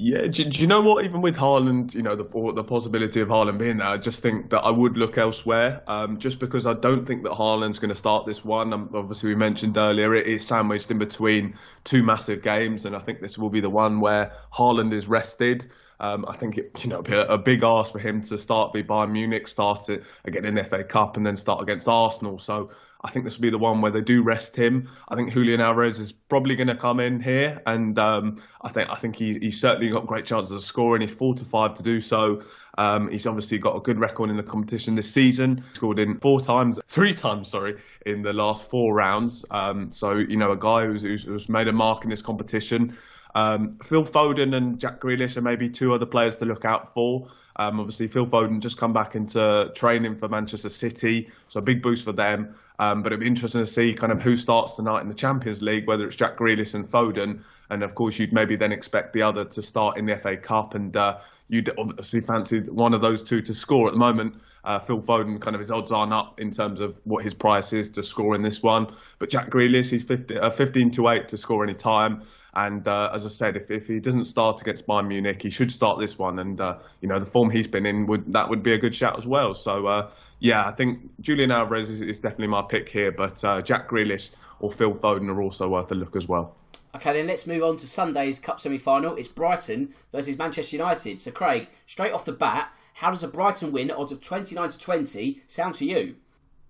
Yeah, 0.00 0.28
do, 0.28 0.44
do, 0.44 0.60
you 0.60 0.68
know 0.68 0.80
what? 0.80 1.04
Even 1.04 1.22
with 1.22 1.36
Haaland, 1.36 1.92
you 1.92 2.02
know, 2.02 2.14
the 2.14 2.22
the 2.54 2.62
possibility 2.62 3.20
of 3.20 3.26
Haaland 3.26 3.58
being 3.58 3.78
there, 3.78 3.88
I 3.88 3.96
just 3.96 4.22
think 4.22 4.50
that 4.50 4.60
I 4.60 4.70
would 4.70 4.96
look 4.96 5.18
elsewhere. 5.18 5.82
Um, 5.88 6.20
just 6.20 6.38
because 6.38 6.66
I 6.66 6.74
don't 6.74 7.04
think 7.04 7.24
that 7.24 7.32
Haaland's 7.32 7.80
going 7.80 7.88
to 7.88 7.96
start 7.96 8.24
this 8.24 8.44
one. 8.44 8.72
Um, 8.72 8.90
obviously, 8.94 9.30
we 9.30 9.34
mentioned 9.34 9.76
earlier 9.76 10.14
it 10.14 10.28
is 10.28 10.46
sandwiched 10.46 10.92
in 10.92 10.98
between 10.98 11.58
two 11.82 12.04
massive 12.04 12.42
games, 12.42 12.84
and 12.84 12.94
I 12.94 13.00
think 13.00 13.20
this 13.20 13.36
will 13.36 13.50
be 13.50 13.58
the 13.58 13.70
one 13.70 13.98
where 13.98 14.34
Haaland 14.54 14.92
is 14.92 15.08
rested. 15.08 15.66
Um, 15.98 16.24
I 16.28 16.36
think 16.36 16.58
it, 16.58 16.84
you 16.84 16.90
know, 16.90 17.02
be 17.02 17.14
a, 17.14 17.26
a, 17.26 17.38
big 17.38 17.64
ask 17.64 17.90
for 17.90 17.98
him 17.98 18.20
to 18.20 18.38
start 18.38 18.72
be 18.72 18.84
Bayern 18.84 19.10
Munich, 19.10 19.48
start 19.48 19.88
it 19.88 20.04
again 20.24 20.44
in 20.44 20.54
the 20.54 20.62
FA 20.62 20.84
Cup, 20.84 21.16
and 21.16 21.26
then 21.26 21.36
start 21.36 21.60
against 21.60 21.88
Arsenal. 21.88 22.38
So 22.38 22.70
I 23.00 23.10
think 23.10 23.24
this 23.24 23.36
will 23.36 23.42
be 23.42 23.50
the 23.50 23.58
one 23.58 23.80
where 23.80 23.92
they 23.92 24.00
do 24.00 24.22
rest 24.22 24.56
him. 24.56 24.88
I 25.08 25.14
think 25.14 25.32
Julian 25.32 25.60
Alvarez 25.60 26.00
is 26.00 26.10
probably 26.10 26.56
going 26.56 26.68
to 26.68 26.74
come 26.74 26.98
in 26.98 27.20
here, 27.20 27.62
and 27.64 27.96
um, 27.98 28.42
I 28.60 28.70
think 28.70 28.90
I 28.90 28.96
think 28.96 29.14
he, 29.14 29.38
he's 29.38 29.60
certainly 29.60 29.90
got 29.90 30.06
great 30.06 30.26
chances 30.26 30.50
of 30.50 30.64
scoring. 30.64 31.02
He's 31.02 31.14
four 31.14 31.34
to 31.34 31.44
five 31.44 31.74
to 31.74 31.82
do 31.82 32.00
so. 32.00 32.42
Um, 32.76 33.08
he's 33.08 33.26
obviously 33.26 33.58
got 33.58 33.76
a 33.76 33.80
good 33.80 34.00
record 34.00 34.30
in 34.30 34.36
the 34.36 34.42
competition 34.42 34.96
this 34.96 35.10
season. 35.10 35.64
Scored 35.74 36.00
in 36.00 36.18
four 36.18 36.40
times, 36.40 36.80
three 36.86 37.14
times, 37.14 37.48
sorry, 37.48 37.76
in 38.04 38.22
the 38.22 38.32
last 38.32 38.68
four 38.68 38.94
rounds. 38.94 39.44
Um, 39.50 39.92
so 39.92 40.14
you 40.14 40.36
know, 40.36 40.50
a 40.50 40.56
guy 40.56 40.86
who's, 40.86 41.02
who's, 41.02 41.22
who's 41.22 41.48
made 41.48 41.68
a 41.68 41.72
mark 41.72 42.02
in 42.02 42.10
this 42.10 42.22
competition. 42.22 42.96
Um, 43.34 43.74
Phil 43.74 44.04
Foden 44.04 44.56
and 44.56 44.80
Jack 44.80 45.00
Grealish 45.00 45.36
are 45.36 45.42
maybe 45.42 45.68
two 45.68 45.92
other 45.92 46.06
players 46.06 46.36
to 46.36 46.44
look 46.44 46.64
out 46.64 46.94
for. 46.94 47.28
Um, 47.56 47.80
obviously, 47.80 48.06
Phil 48.06 48.26
Foden 48.26 48.60
just 48.60 48.76
come 48.76 48.92
back 48.92 49.14
into 49.14 49.70
training 49.74 50.16
for 50.16 50.28
Manchester 50.28 50.68
City, 50.68 51.30
so 51.48 51.58
a 51.58 51.62
big 51.62 51.82
boost 51.82 52.04
for 52.04 52.12
them. 52.12 52.54
Um, 52.78 53.02
but 53.02 53.12
it'd 53.12 53.20
be 53.20 53.26
interesting 53.26 53.60
to 53.60 53.66
see 53.66 53.92
kind 53.94 54.12
of 54.12 54.22
who 54.22 54.36
starts 54.36 54.72
tonight 54.72 55.02
in 55.02 55.08
the 55.08 55.14
Champions 55.14 55.62
League, 55.62 55.86
whether 55.86 56.06
it's 56.06 56.16
Jack 56.16 56.36
Grealish 56.36 56.74
and 56.74 56.88
Foden, 56.88 57.40
and 57.70 57.82
of 57.82 57.94
course 57.94 58.18
you'd 58.18 58.32
maybe 58.32 58.56
then 58.56 58.72
expect 58.72 59.12
the 59.12 59.22
other 59.22 59.44
to 59.44 59.62
start 59.62 59.98
in 59.98 60.06
the 60.06 60.16
FA 60.16 60.36
Cup, 60.36 60.74
and 60.74 60.96
uh, 60.96 61.18
you'd 61.48 61.70
obviously 61.76 62.20
fancy 62.20 62.60
one 62.60 62.94
of 62.94 63.00
those 63.00 63.22
two 63.22 63.42
to 63.42 63.54
score. 63.54 63.88
At 63.88 63.94
the 63.94 63.98
moment, 63.98 64.34
Uh, 64.64 64.78
Phil 64.78 65.00
Foden, 65.00 65.40
kind 65.40 65.54
of 65.54 65.60
his 65.60 65.70
odds 65.70 65.92
aren't 65.92 66.12
up 66.12 66.40
in 66.40 66.50
terms 66.50 66.80
of 66.80 67.00
what 67.04 67.24
his 67.24 67.34
price 67.34 67.72
is 67.72 67.90
to 67.90 68.02
score 68.02 68.34
in 68.34 68.42
this 68.42 68.62
one. 68.62 68.88
But 69.18 69.30
Jack 69.30 69.50
Grealish, 69.50 69.90
he's 69.90 70.04
50, 70.04 70.38
uh, 70.38 70.50
15 70.50 70.90
to 70.92 71.08
8 71.08 71.28
to 71.28 71.36
score 71.36 71.64
any 71.64 71.74
time. 71.74 72.22
And 72.54 72.86
uh, 72.88 73.10
as 73.14 73.24
I 73.24 73.28
said, 73.28 73.56
if, 73.56 73.70
if 73.70 73.86
he 73.86 74.00
doesn't 74.00 74.24
start 74.24 74.60
against 74.60 74.86
Bayern 74.86 75.06
Munich, 75.06 75.40
he 75.40 75.50
should 75.50 75.70
start 75.70 76.00
this 76.00 76.18
one. 76.18 76.38
And, 76.38 76.60
uh, 76.60 76.78
you 77.00 77.08
know, 77.08 77.18
the 77.20 77.26
form 77.26 77.50
he's 77.50 77.68
been 77.68 77.86
in, 77.86 78.06
would 78.06 78.32
that 78.32 78.48
would 78.48 78.62
be 78.62 78.72
a 78.72 78.78
good 78.78 78.94
shout 78.94 79.16
as 79.16 79.26
well. 79.26 79.54
So, 79.54 79.86
uh, 79.86 80.10
yeah, 80.40 80.66
I 80.66 80.72
think 80.72 81.08
Julian 81.20 81.52
Alvarez 81.52 81.88
is, 81.88 82.02
is, 82.02 82.18
definitely 82.18 82.48
my 82.48 82.62
pick 82.62 82.88
here. 82.88 83.12
But 83.12 83.44
uh, 83.44 83.62
Jack 83.62 83.88
Grealish 83.88 84.30
or 84.60 84.72
Phil 84.72 84.92
Foden 84.92 85.28
are 85.28 85.40
also 85.40 85.68
worth 85.68 85.92
a 85.92 85.94
look 85.94 86.16
as 86.16 86.26
well. 86.26 86.56
Okay, 86.96 87.12
then 87.12 87.26
let's 87.26 87.46
move 87.46 87.62
on 87.62 87.76
to 87.76 87.86
Sunday's 87.86 88.38
Cup 88.38 88.60
semi 88.60 88.78
final. 88.78 89.14
It's 89.14 89.28
Brighton 89.28 89.94
versus 90.10 90.36
Manchester 90.36 90.76
United. 90.76 91.20
So, 91.20 91.30
Craig, 91.30 91.68
straight 91.86 92.12
off 92.12 92.24
the 92.24 92.32
bat, 92.32 92.72
how 92.98 93.10
does 93.10 93.22
a 93.22 93.28
Brighton 93.28 93.70
win 93.70 93.92
odds 93.92 94.10
of 94.10 94.20
29 94.20 94.70
to 94.70 94.78
20 94.78 95.42
sound 95.46 95.76
to 95.76 95.84
you? 95.84 96.16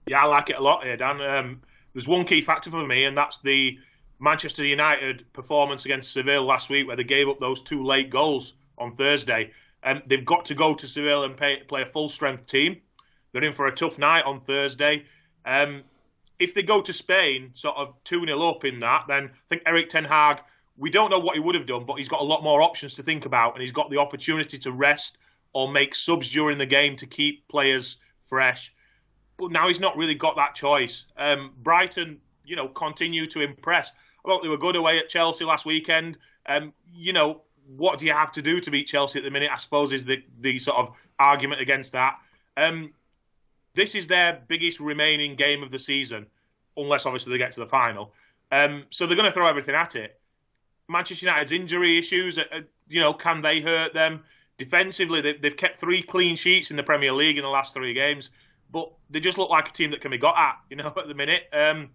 Yeah, 0.08 0.24
I 0.24 0.26
like 0.26 0.50
it 0.50 0.56
a 0.56 0.62
lot 0.62 0.84
here, 0.84 0.96
Dan. 0.96 1.22
Um, 1.22 1.62
there's 1.94 2.06
one 2.06 2.26
key 2.26 2.42
factor 2.42 2.70
for 2.70 2.86
me, 2.86 3.04
and 3.06 3.16
that's 3.16 3.38
the 3.38 3.78
Manchester 4.20 4.66
United 4.66 5.24
performance 5.32 5.86
against 5.86 6.12
Seville 6.12 6.44
last 6.44 6.68
week, 6.68 6.86
where 6.86 6.96
they 6.96 7.04
gave 7.04 7.28
up 7.28 7.40
those 7.40 7.62
two 7.62 7.82
late 7.82 8.10
goals 8.10 8.52
on 8.76 8.94
Thursday. 8.94 9.52
And 9.82 10.02
they've 10.06 10.24
got 10.24 10.44
to 10.46 10.54
go 10.54 10.74
to 10.74 10.86
Seville 10.86 11.24
and 11.24 11.34
pay, 11.34 11.62
play 11.66 11.80
a 11.80 11.86
full 11.86 12.10
strength 12.10 12.46
team. 12.46 12.76
They're 13.32 13.44
in 13.44 13.54
for 13.54 13.66
a 13.66 13.74
tough 13.74 13.98
night 13.98 14.24
on 14.24 14.42
Thursday. 14.42 15.06
Um, 15.46 15.82
if 16.38 16.52
they 16.52 16.62
go 16.62 16.82
to 16.82 16.92
Spain, 16.92 17.52
sort 17.54 17.76
of 17.78 17.94
2 18.04 18.26
0 18.26 18.38
up 18.42 18.66
in 18.66 18.80
that, 18.80 19.04
then 19.08 19.24
I 19.32 19.48
think 19.48 19.62
Erik 19.64 19.88
Ten 19.88 20.04
Hag, 20.04 20.40
we 20.76 20.90
don't 20.90 21.10
know 21.10 21.20
what 21.20 21.36
he 21.36 21.40
would 21.40 21.54
have 21.54 21.66
done, 21.66 21.86
but 21.86 21.94
he's 21.94 22.08
got 22.08 22.20
a 22.20 22.24
lot 22.24 22.42
more 22.42 22.60
options 22.60 22.94
to 22.96 23.02
think 23.02 23.24
about, 23.24 23.54
and 23.54 23.62
he's 23.62 23.72
got 23.72 23.88
the 23.88 23.96
opportunity 23.96 24.58
to 24.58 24.72
rest 24.72 25.16
or 25.52 25.70
make 25.70 25.94
subs 25.94 26.30
during 26.30 26.58
the 26.58 26.66
game 26.66 26.96
to 26.96 27.06
keep 27.06 27.48
players 27.48 27.96
fresh. 28.22 28.74
But 29.38 29.52
now 29.52 29.68
he's 29.68 29.80
not 29.80 29.96
really 29.96 30.14
got 30.14 30.36
that 30.36 30.54
choice. 30.54 31.06
Um, 31.16 31.52
Brighton, 31.62 32.20
you 32.44 32.56
know, 32.56 32.68
continue 32.68 33.26
to 33.28 33.40
impress. 33.40 33.90
I 34.24 34.28
thought 34.28 34.42
they 34.42 34.48
were 34.48 34.58
good 34.58 34.76
away 34.76 34.98
at 34.98 35.08
Chelsea 35.08 35.44
last 35.44 35.64
weekend. 35.64 36.18
Um, 36.46 36.72
you 36.92 37.12
know, 37.12 37.42
what 37.76 37.98
do 37.98 38.06
you 38.06 38.12
have 38.12 38.32
to 38.32 38.42
do 38.42 38.60
to 38.60 38.70
beat 38.70 38.86
Chelsea 38.86 39.18
at 39.18 39.24
the 39.24 39.30
minute? 39.30 39.50
I 39.52 39.56
suppose 39.56 39.92
is 39.92 40.04
the 40.04 40.22
the 40.40 40.58
sort 40.58 40.78
of 40.78 40.94
argument 41.18 41.60
against 41.60 41.92
that. 41.92 42.18
Um, 42.56 42.92
this 43.74 43.94
is 43.94 44.06
their 44.06 44.42
biggest 44.48 44.80
remaining 44.80 45.36
game 45.36 45.62
of 45.62 45.70
the 45.70 45.78
season, 45.78 46.26
unless 46.76 47.06
obviously 47.06 47.32
they 47.32 47.38
get 47.38 47.52
to 47.52 47.60
the 47.60 47.66
final. 47.66 48.12
Um, 48.50 48.84
so 48.90 49.06
they're 49.06 49.16
going 49.16 49.28
to 49.28 49.32
throw 49.32 49.48
everything 49.48 49.74
at 49.74 49.94
it. 49.94 50.18
Manchester 50.88 51.26
United's 51.26 51.52
injury 51.52 51.98
issues, 51.98 52.38
uh, 52.38 52.44
uh, 52.50 52.60
you 52.88 53.00
know, 53.00 53.12
can 53.12 53.42
they 53.42 53.60
hurt 53.60 53.92
them? 53.92 54.24
Defensively, 54.58 55.20
they, 55.20 55.48
have 55.48 55.56
kept 55.56 55.76
three 55.76 56.02
clean 56.02 56.36
sheets 56.36 56.70
in 56.70 56.76
the 56.76 56.82
Premier 56.82 57.12
League 57.12 57.38
in 57.38 57.42
the 57.42 57.48
last 57.48 57.72
three 57.72 57.94
games, 57.94 58.30
but 58.70 58.92
they 59.08 59.20
just 59.20 59.38
look 59.38 59.50
like 59.50 59.68
a 59.68 59.72
team 59.72 59.92
that 59.92 60.00
can 60.00 60.10
be 60.10 60.18
got 60.18 60.36
at, 60.36 60.56
you 60.68 60.76
know, 60.76 60.86
at 60.96 61.06
the 61.06 61.14
minute. 61.14 61.42
Um, 61.52 61.90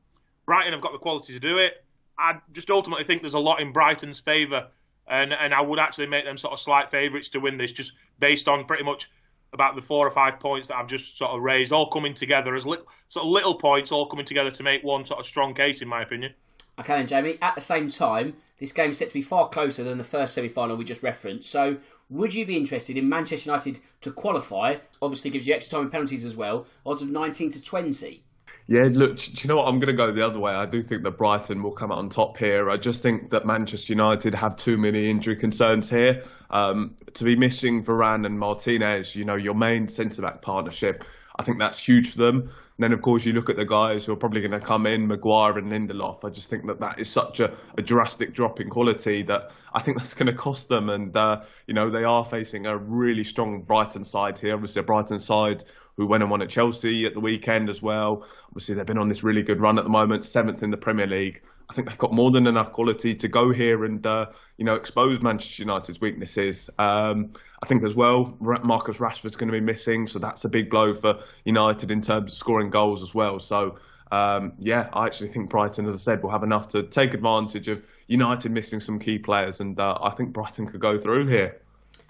Brighton 0.46 0.74
have 0.74 0.82
got 0.82 0.94
the 0.94 0.98
quality 0.98 1.34
to 1.34 1.40
do 1.40 1.58
it. 1.58 1.84
I 2.18 2.40
just 2.54 2.70
ultimately 2.70 3.04
think 3.04 3.22
there's 3.22 3.34
a 3.34 3.40
lot 3.40 3.62
in 3.62 3.72
Brighton's 3.72 4.20
favour, 4.20 4.68
and 5.08 5.34
and 5.34 5.54
I 5.54 5.62
would 5.62 5.80
actually 5.80 6.08
make 6.08 6.26
them 6.26 6.38
sort 6.38 6.54
of 6.54 6.60
slight 6.60 6.90
favourites 6.90 7.30
to 7.30 7.40
win 7.40 7.58
this, 7.58 7.72
just 7.72 7.94
based 8.20 8.48
on 8.48 8.66
pretty 8.66 8.84
much 8.84 9.10
about 9.54 9.76
the 9.76 9.82
four 9.82 10.06
or 10.08 10.12
five 10.12 10.40
points 10.40 10.68
that 10.68 10.78
I've 10.78 10.88
just 10.88 11.18
sort 11.18 11.32
of 11.32 11.42
raised, 11.42 11.72
all 11.72 11.90
coming 11.90 12.14
together 12.14 12.56
as 12.56 12.66
little, 12.66 12.86
sort 13.10 13.26
of 13.26 13.32
little 13.32 13.56
points, 13.56 13.92
all 13.92 14.08
coming 14.08 14.26
together 14.26 14.52
to 14.52 14.64
make 14.64 14.84
one 14.84 15.06
sort 15.06 15.20
of 15.20 15.26
strong 15.26 15.54
case, 15.54 15.82
in 15.82 15.88
my 15.88 16.02
opinion. 16.02 16.34
Okay, 16.80 16.98
then, 16.98 17.08
Jamie. 17.08 17.38
At 17.42 17.56
the 17.56 17.62
same 17.62 17.88
time, 17.88 18.34
this 18.60 18.72
game 18.72 18.90
is 18.90 18.98
set 18.98 19.10
to 19.10 19.14
be 19.14 19.22
far 19.22 19.50
closer 19.50 19.84
than 19.84 20.00
the 20.00 20.04
first 20.04 20.34
semi-final 20.34 20.76
we 20.76 20.84
just 20.84 21.04
referenced. 21.04 21.50
So, 21.50 21.78
would 22.10 22.34
you 22.34 22.46
be 22.46 22.58
interested 22.58 22.98
in 22.98 23.10
Manchester 23.10 23.50
United 23.50 23.80
to 24.02 24.12
qualify? 24.12 24.78
Obviously, 25.02 25.32
gives 25.32 25.48
you 25.48 25.56
extra 25.56 25.78
time 25.78 25.82
and 25.84 25.92
penalties 25.92 26.26
as 26.26 26.36
well. 26.36 26.66
Odds 26.86 27.02
of 27.02 27.10
nineteen 27.10 27.50
to 27.52 27.62
twenty. 27.62 28.24
Yeah, 28.66 28.88
look, 28.92 29.18
do 29.18 29.32
you 29.36 29.48
know 29.50 29.58
what? 29.58 29.68
I'm 29.68 29.80
going 29.80 29.88
to 29.88 29.94
go 29.94 30.14
the 30.14 30.26
other 30.26 30.40
way. 30.40 30.54
I 30.54 30.66
do 30.66 30.82
think 30.82 31.04
that 31.04 31.18
Brighton 31.18 31.62
will 31.64 31.74
come 31.74 31.92
out 31.92 31.98
on 31.98 32.10
top 32.10 32.38
here. 32.38 32.70
I 32.70 32.78
just 32.78 33.04
think 33.04 33.32
that 33.32 33.46
Manchester 33.46 33.92
United 33.92 34.34
have 34.36 34.56
too 34.56 34.78
many 34.78 35.10
injury 35.10 35.36
concerns 35.36 35.90
here. 35.90 36.24
Um, 36.50 36.96
to 37.16 37.26
be 37.26 37.36
missing 37.36 37.84
Varane 37.84 38.26
and 38.26 38.40
Martinez, 38.40 39.18
you 39.18 39.26
know, 39.26 39.36
your 39.36 39.54
main 39.54 39.90
centre 39.90 40.22
back 40.22 40.42
partnership, 40.42 41.04
I 41.36 41.44
think 41.44 41.60
that's 41.60 41.78
huge 41.78 42.12
for 42.12 42.20
them. 42.20 42.52
And 42.78 42.84
then, 42.84 42.94
of 42.94 43.02
course, 43.02 43.26
you 43.26 43.34
look 43.34 43.50
at 43.50 43.56
the 43.56 43.66
guys 43.66 44.06
who 44.06 44.14
are 44.14 44.18
probably 44.18 44.42
going 44.42 44.52
to 44.52 44.60
come 44.60 44.88
in, 44.88 45.08
Maguire 45.08 45.58
and 45.60 45.72
Lindelof. 45.72 46.26
I 46.26 46.30
just 46.30 46.50
think 46.50 46.66
that 46.66 46.80
that 46.80 47.00
is 47.00 47.10
such 47.10 47.40
a, 47.40 47.54
a 47.78 47.82
drastic 47.84 48.34
drop 48.34 48.60
in 48.60 48.70
quality 48.70 49.22
that 49.24 49.52
I 49.74 49.82
think 49.82 49.98
that's 49.98 50.16
going 50.16 50.28
to 50.28 50.34
cost 50.34 50.70
them. 50.70 50.90
And, 50.90 51.16
uh, 51.16 51.44
you 51.68 51.76
know, 51.76 51.92
they 51.92 52.04
are 52.04 52.26
facing 52.26 52.66
a 52.66 52.76
really 52.76 53.24
strong 53.24 53.62
Brighton 53.62 54.04
side 54.04 54.40
here. 54.40 54.56
Obviously, 54.56 54.80
a 54.80 54.84
Brighton 54.84 55.20
side 55.20 55.64
who 55.98 56.08
went 56.08 56.24
and 56.24 56.32
won 56.32 56.42
at 56.42 56.50
Chelsea 56.50 57.06
at 57.06 57.14
the 57.14 57.20
weekend 57.20 57.70
as 57.70 57.82
well. 57.82 58.26
Obviously, 58.48 58.76
they've 58.76 58.86
been 58.86 58.98
on 58.98 59.10
this 59.10 59.24
really 59.24 59.44
good 59.44 59.60
run 59.60 59.78
at 59.78 59.84
the 59.84 59.90
moment, 59.92 60.26
seventh 60.26 60.64
in 60.64 60.72
the 60.72 60.78
Premier 60.78 61.08
League. 61.08 61.42
I 61.70 61.74
think 61.74 61.88
they've 61.88 61.98
got 61.98 62.14
more 62.14 62.30
than 62.30 62.46
enough 62.46 62.74
quality 62.74 63.16
to 63.16 63.28
go 63.28 63.52
here 63.52 63.86
and 63.86 64.06
uh, 64.06 64.28
you 64.58 64.66
know 64.66 64.76
expose 64.76 65.22
Manchester 65.22 65.64
United's 65.64 66.00
weaknesses. 66.00 66.70
Um, 66.78 67.32
I 67.64 67.66
think 67.66 67.84
as 67.84 67.96
well, 67.96 68.36
Marcus 68.42 68.98
Rashford's 68.98 69.38
going 69.38 69.48
to 69.48 69.58
be 69.58 69.62
missing, 69.62 70.06
so 70.06 70.20
that's 70.20 70.44
a 70.44 70.50
big 70.50 70.70
blow 70.70 70.94
for 70.94 71.22
United 71.46 71.92
in 71.92 72.02
terms 72.02 72.34
of 72.34 72.38
scoring 72.38 72.70
goals 72.70 73.02
as 73.02 73.16
well. 73.16 73.40
So 73.40 73.78
um, 74.12 74.52
yeah, 74.60 74.90
I 74.92 75.06
actually 75.06 75.30
think 75.30 75.50
Brighton, 75.50 75.86
as 75.86 75.96
I 75.96 75.98
said, 75.98 76.22
will 76.22 76.30
have 76.30 76.44
enough 76.44 76.68
to 76.70 76.84
take 76.84 77.14
advantage 77.14 77.70
of 77.70 77.82
United 78.08 78.52
missing 78.52 78.82
some 78.82 79.00
key 79.00 79.18
players, 79.18 79.62
and 79.62 79.80
uh, 79.80 79.98
I 80.02 80.10
think 80.10 80.34
Brighton 80.34 80.68
could 80.68 80.82
go 80.82 80.98
through 80.98 81.28
here. 81.28 81.62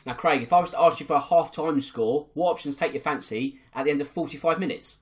Now, 0.07 0.15
Craig, 0.15 0.41
if 0.41 0.51
I 0.51 0.59
was 0.59 0.71
to 0.71 0.81
ask 0.81 0.99
you 0.99 1.05
for 1.05 1.17
a 1.17 1.21
half-time 1.21 1.79
score, 1.81 2.25
what 2.33 2.49
options 2.49 2.75
take 2.75 2.93
your 2.93 3.03
fancy 3.03 3.59
at 3.75 3.85
the 3.85 3.91
end 3.91 4.01
of 4.01 4.07
45 4.07 4.59
minutes? 4.59 5.01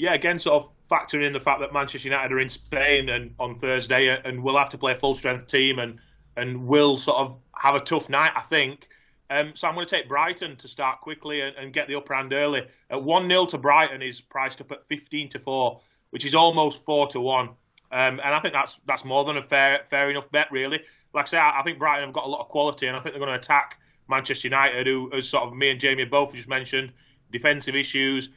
Yeah, 0.00 0.14
again, 0.14 0.40
sort 0.40 0.64
of 0.64 0.70
factoring 0.90 1.24
in 1.24 1.32
the 1.32 1.38
fact 1.38 1.60
that 1.60 1.72
Manchester 1.72 2.08
United 2.08 2.32
are 2.32 2.40
in 2.40 2.48
Spain 2.48 3.08
and 3.08 3.36
on 3.38 3.56
Thursday 3.56 4.08
and 4.08 4.42
will 4.42 4.58
have 4.58 4.70
to 4.70 4.78
play 4.78 4.94
a 4.94 4.96
full-strength 4.96 5.46
team 5.46 5.78
and 5.78 6.00
and 6.36 6.66
will 6.66 6.96
sort 6.96 7.18
of 7.18 7.36
have 7.54 7.76
a 7.76 7.80
tough 7.80 8.08
night, 8.08 8.32
I 8.34 8.40
think. 8.40 8.88
Um, 9.30 9.52
so 9.54 9.68
I'm 9.68 9.74
going 9.74 9.86
to 9.86 9.94
take 9.94 10.08
Brighton 10.08 10.56
to 10.56 10.68
start 10.68 11.00
quickly 11.00 11.42
and, 11.42 11.54
and 11.56 11.72
get 11.72 11.86
the 11.86 11.96
upper 11.96 12.14
hand 12.14 12.32
early. 12.32 12.66
At 12.88 13.02
one 13.02 13.28
0 13.28 13.46
to 13.46 13.58
Brighton 13.58 14.02
is 14.02 14.20
priced 14.20 14.60
up 14.60 14.72
at 14.72 14.86
15 14.88 15.30
to 15.30 15.38
four, 15.38 15.80
which 16.10 16.24
is 16.24 16.34
almost 16.34 16.84
four 16.84 17.06
to 17.08 17.20
one. 17.20 17.50
Um, 17.90 18.20
and 18.22 18.34
I 18.34 18.40
think 18.40 18.54
that's 18.54 18.78
that's 18.86 19.04
more 19.04 19.24
than 19.24 19.38
a 19.38 19.42
fair 19.42 19.80
fair 19.88 20.10
enough 20.10 20.30
bet, 20.30 20.52
really 20.52 20.80
like 21.14 21.26
I 21.26 21.28
say, 21.28 21.38
I, 21.38 21.60
I 21.60 21.62
think 21.62 21.78
Brighton 21.78 22.06
have 22.06 22.14
got 22.14 22.24
a 22.24 22.28
lot 22.28 22.40
of 22.40 22.48
quality, 22.48 22.86
and 22.86 22.96
I 22.96 23.00
think 23.00 23.14
they're 23.14 23.24
going 23.24 23.32
to 23.32 23.38
attack 23.38 23.78
Manchester 24.08 24.48
United, 24.48 24.86
who, 24.86 25.10
as 25.12 25.28
sort 25.28 25.44
of 25.44 25.54
me 25.54 25.70
and 25.70 25.80
Jamie 25.80 26.04
both 26.04 26.34
just 26.34 26.48
mentioned, 26.48 26.92
defensive 27.30 27.74
issues. 27.74 28.30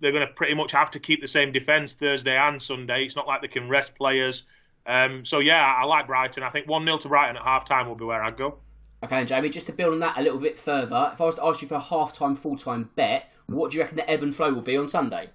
They're 0.00 0.12
going 0.12 0.26
to 0.26 0.32
pretty 0.32 0.54
much 0.54 0.72
have 0.72 0.92
to 0.92 1.00
keep 1.00 1.20
the 1.20 1.28
same 1.28 1.52
defence 1.52 1.94
Thursday 1.94 2.36
and 2.36 2.62
Sunday. 2.62 3.04
It's 3.04 3.16
not 3.16 3.26
like 3.26 3.42
they 3.42 3.48
can 3.48 3.68
rest 3.68 3.94
players. 3.94 4.44
Um, 4.86 5.24
so 5.24 5.40
yeah, 5.40 5.60
I 5.60 5.84
like 5.84 6.06
Brighton. 6.06 6.42
I 6.42 6.50
think 6.50 6.68
one 6.68 6.84
0 6.84 6.98
to 6.98 7.08
Brighton 7.08 7.36
at 7.36 7.42
half 7.42 7.64
time 7.64 7.88
will 7.88 7.96
be 7.96 8.04
where 8.04 8.22
I'd 8.22 8.36
go. 8.36 8.58
Okay, 9.02 9.24
Jamie, 9.24 9.48
just 9.48 9.66
to 9.68 9.72
build 9.72 9.94
on 9.94 10.00
that 10.00 10.18
a 10.18 10.22
little 10.22 10.40
bit 10.40 10.58
further, 10.58 11.10
if 11.12 11.20
I 11.20 11.24
was 11.24 11.36
to 11.36 11.44
ask 11.44 11.62
you 11.62 11.68
for 11.68 11.76
a 11.76 11.80
half 11.80 12.12
time, 12.12 12.34
full 12.34 12.56
time 12.56 12.90
bet, 12.96 13.32
what 13.46 13.70
do 13.70 13.76
you 13.76 13.82
reckon 13.82 13.96
the 13.96 14.10
ebb 14.10 14.22
and 14.22 14.34
flow 14.34 14.52
will 14.52 14.62
be 14.62 14.76
on 14.76 14.88
Sunday? 14.88 15.30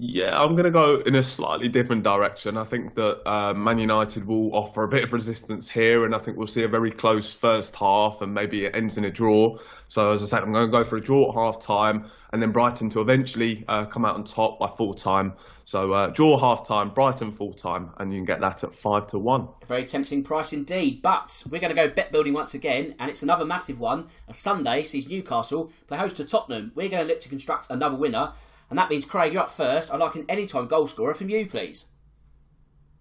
Yeah, 0.00 0.40
I'm 0.40 0.52
going 0.52 0.64
to 0.64 0.70
go 0.70 1.00
in 1.00 1.16
a 1.16 1.22
slightly 1.24 1.68
different 1.68 2.04
direction. 2.04 2.56
I 2.56 2.62
think 2.62 2.94
that 2.94 3.28
uh, 3.28 3.52
Man 3.52 3.80
United 3.80 4.26
will 4.28 4.54
offer 4.54 4.84
a 4.84 4.88
bit 4.88 5.02
of 5.02 5.12
resistance 5.12 5.68
here, 5.68 6.04
and 6.04 6.14
I 6.14 6.18
think 6.18 6.36
we'll 6.36 6.46
see 6.46 6.62
a 6.62 6.68
very 6.68 6.92
close 6.92 7.32
first 7.32 7.74
half, 7.74 8.22
and 8.22 8.32
maybe 8.32 8.64
it 8.64 8.76
ends 8.76 8.96
in 8.96 9.04
a 9.04 9.10
draw. 9.10 9.58
So, 9.88 10.12
as 10.12 10.22
I 10.22 10.26
said, 10.26 10.44
I'm 10.44 10.52
going 10.52 10.66
to 10.66 10.70
go 10.70 10.84
for 10.84 10.96
a 10.96 11.00
draw 11.00 11.30
at 11.30 11.34
half 11.34 11.60
time, 11.60 12.08
and 12.32 12.40
then 12.40 12.52
Brighton 12.52 12.90
to 12.90 13.00
eventually 13.00 13.64
uh, 13.66 13.86
come 13.86 14.04
out 14.04 14.14
on 14.14 14.22
top 14.22 14.60
by 14.60 14.68
full 14.68 14.94
time. 14.94 15.32
So, 15.68 15.92
uh, 15.92 16.06
draw 16.08 16.38
half 16.38 16.66
time, 16.66 16.88
Brighton 16.88 17.30
full 17.30 17.52
time, 17.52 17.90
and 17.98 18.10
you 18.10 18.18
can 18.20 18.24
get 18.24 18.40
that 18.40 18.64
at 18.64 18.72
five 18.72 19.06
to 19.08 19.18
one. 19.18 19.48
A 19.60 19.66
very 19.66 19.84
tempting 19.84 20.24
price 20.24 20.54
indeed. 20.54 21.02
But 21.02 21.44
we're 21.50 21.60
going 21.60 21.76
to 21.76 21.82
go 21.82 21.90
bet 21.90 22.10
building 22.10 22.32
once 22.32 22.54
again, 22.54 22.94
and 22.98 23.10
it's 23.10 23.22
another 23.22 23.44
massive 23.44 23.78
one. 23.78 24.06
A 24.28 24.32
Sunday 24.32 24.82
sees 24.82 25.10
Newcastle 25.10 25.70
play 25.86 25.98
host 25.98 26.16
to 26.16 26.24
Tottenham. 26.24 26.72
We're 26.74 26.88
going 26.88 27.06
to 27.06 27.12
look 27.12 27.20
to 27.20 27.28
construct 27.28 27.66
another 27.68 27.96
winner. 27.96 28.32
And 28.70 28.78
that 28.78 28.88
means, 28.88 29.04
Craig, 29.04 29.34
you're 29.34 29.42
up 29.42 29.50
first. 29.50 29.92
I'd 29.92 30.00
like 30.00 30.14
an 30.14 30.24
anytime 30.30 30.68
goal 30.68 30.86
scorer 30.86 31.12
from 31.12 31.28
you, 31.28 31.44
please. 31.44 31.84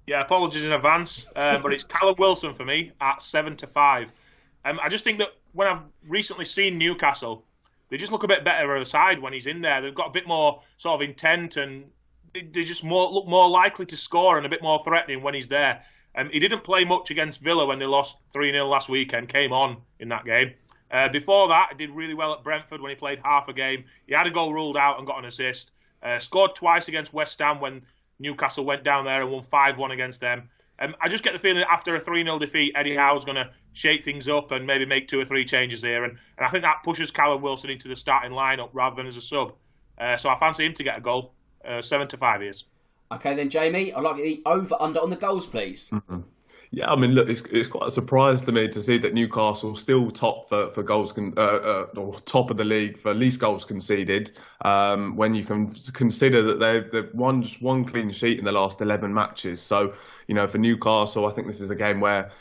Yeah, 0.05 0.19
apologies 0.19 0.65
in 0.65 0.73
advance, 0.73 1.25
uh, 1.37 1.59
but 1.59 1.71
it's 1.71 1.85
Callum 1.85 2.15
Wilson 2.19 2.53
for 2.53 2.65
me 2.65 2.91
at 2.99 3.23
seven 3.23 3.55
to 3.55 3.67
five. 3.67 4.11
Um, 4.65 4.77
I 4.83 4.89
just 4.89 5.05
think 5.05 5.19
that 5.19 5.29
when 5.53 5.69
I've 5.69 5.83
recently 6.05 6.43
seen 6.43 6.77
Newcastle, 6.77 7.45
they 7.87 7.95
just 7.95 8.11
look 8.11 8.23
a 8.23 8.27
bit 8.27 8.43
better 8.43 8.75
of 8.75 8.81
a 8.81 8.85
side 8.85 9.21
when 9.21 9.31
he's 9.31 9.47
in 9.47 9.61
there. 9.61 9.81
They've 9.81 9.95
got 9.95 10.07
a 10.07 10.11
bit 10.11 10.27
more 10.27 10.61
sort 10.75 11.01
of 11.01 11.09
intent 11.09 11.55
and 11.55 11.85
they 12.41 12.63
just 12.63 12.83
more 12.83 13.09
look 13.09 13.27
more 13.27 13.49
likely 13.49 13.85
to 13.87 13.97
score 13.97 14.37
and 14.37 14.45
a 14.45 14.49
bit 14.49 14.61
more 14.61 14.81
threatening 14.83 15.21
when 15.21 15.33
he's 15.33 15.47
there. 15.47 15.83
Um, 16.15 16.29
he 16.31 16.39
didn't 16.39 16.63
play 16.63 16.83
much 16.83 17.11
against 17.11 17.41
Villa 17.41 17.65
when 17.65 17.79
they 17.79 17.85
lost 17.85 18.17
3 18.33 18.51
0 18.51 18.67
last 18.67 18.89
weekend, 18.89 19.29
came 19.29 19.53
on 19.53 19.77
in 19.99 20.09
that 20.09 20.25
game. 20.25 20.53
Uh, 20.89 21.09
before 21.09 21.49
that, 21.49 21.69
he 21.71 21.77
did 21.77 21.93
really 21.93 22.13
well 22.13 22.33
at 22.33 22.43
Brentford 22.43 22.81
when 22.81 22.89
he 22.89 22.95
played 22.95 23.19
half 23.23 23.47
a 23.49 23.53
game. 23.53 23.83
He 24.07 24.13
had 24.13 24.25
a 24.25 24.31
goal 24.31 24.53
ruled 24.53 24.77
out 24.77 24.97
and 24.97 25.05
got 25.05 25.19
an 25.19 25.25
assist. 25.25 25.71
Uh, 26.01 26.19
scored 26.19 26.55
twice 26.55 26.87
against 26.87 27.13
West 27.13 27.37
Ham 27.39 27.59
when 27.59 27.81
Newcastle 28.19 28.65
went 28.65 28.83
down 28.83 29.05
there 29.05 29.21
and 29.21 29.31
won 29.31 29.43
5 29.43 29.77
1 29.77 29.91
against 29.91 30.21
them. 30.21 30.49
Um, 30.79 30.95
I 31.01 31.09
just 31.09 31.23
get 31.23 31.33
the 31.33 31.39
feeling 31.39 31.57
that 31.57 31.71
after 31.71 31.95
a 31.95 31.99
3 31.99 32.23
0 32.23 32.39
defeat, 32.39 32.73
Eddie 32.75 32.95
Howe's 32.95 33.25
going 33.25 33.35
to 33.35 33.49
shake 33.73 34.03
things 34.03 34.27
up 34.27 34.51
and 34.51 34.65
maybe 34.65 34.85
make 34.85 35.07
two 35.07 35.19
or 35.19 35.25
three 35.25 35.45
changes 35.45 35.81
here. 35.81 36.03
And, 36.03 36.17
and 36.37 36.47
I 36.47 36.49
think 36.49 36.63
that 36.63 36.83
pushes 36.83 37.11
Callum 37.11 37.41
Wilson 37.41 37.69
into 37.69 37.87
the 37.87 37.95
starting 37.95 38.31
lineup 38.31 38.69
rather 38.73 38.95
than 38.95 39.07
as 39.07 39.17
a 39.17 39.21
sub. 39.21 39.53
Uh, 39.97 40.17
so 40.17 40.29
I 40.29 40.37
fancy 40.37 40.65
him 40.65 40.73
to 40.73 40.83
get 40.83 40.97
a 40.97 41.01
goal. 41.01 41.33
Uh, 41.67 41.81
seven 41.81 42.07
to 42.07 42.17
five 42.17 42.41
years. 42.41 42.65
Okay, 43.11 43.35
then 43.35 43.49
Jamie, 43.49 43.93
I'd 43.93 44.03
like 44.03 44.17
the 44.17 44.41
over 44.45 44.75
under 44.79 44.99
on 44.99 45.09
the 45.09 45.15
goals, 45.15 45.45
please. 45.45 45.89
Mm-hmm. 45.89 46.19
Yeah, 46.71 46.91
I 46.91 46.97
mean, 46.97 47.11
look, 47.11 47.29
it's, 47.29 47.41
it's 47.43 47.67
quite 47.67 47.87
a 47.87 47.91
surprise 47.91 48.41
to 48.41 48.51
me 48.51 48.67
to 48.67 48.81
see 48.81 48.97
that 48.97 49.13
Newcastle 49.13 49.73
still 49.73 50.11
top 50.11 50.49
for, 50.49 50.69
for 50.73 50.83
goals, 50.83 51.13
con- 51.13 51.33
uh, 51.37 51.41
uh, 51.41 51.85
or 51.95 52.13
top 52.21 52.51
of 52.51 52.57
the 52.57 52.65
league 52.65 52.97
for 52.97 53.13
least 53.13 53.39
goals 53.39 53.63
conceded. 53.63 54.37
Um, 54.65 55.15
when 55.15 55.33
you 55.33 55.45
can 55.45 55.73
consider 55.93 56.43
that 56.43 56.59
they've, 56.59 56.91
they've 56.91 57.13
won 57.13 57.41
just 57.41 57.61
one 57.61 57.85
clean 57.85 58.11
sheet 58.11 58.37
in 58.37 58.43
the 58.43 58.51
last 58.51 58.81
11 58.81 59.13
matches. 59.13 59.61
So, 59.61 59.93
you 60.27 60.35
know, 60.35 60.45
for 60.45 60.57
Newcastle, 60.57 61.25
I 61.25 61.31
think 61.31 61.47
this 61.47 61.61
is 61.61 61.69
a 61.69 61.75
game 61.75 62.01
where, 62.01 62.31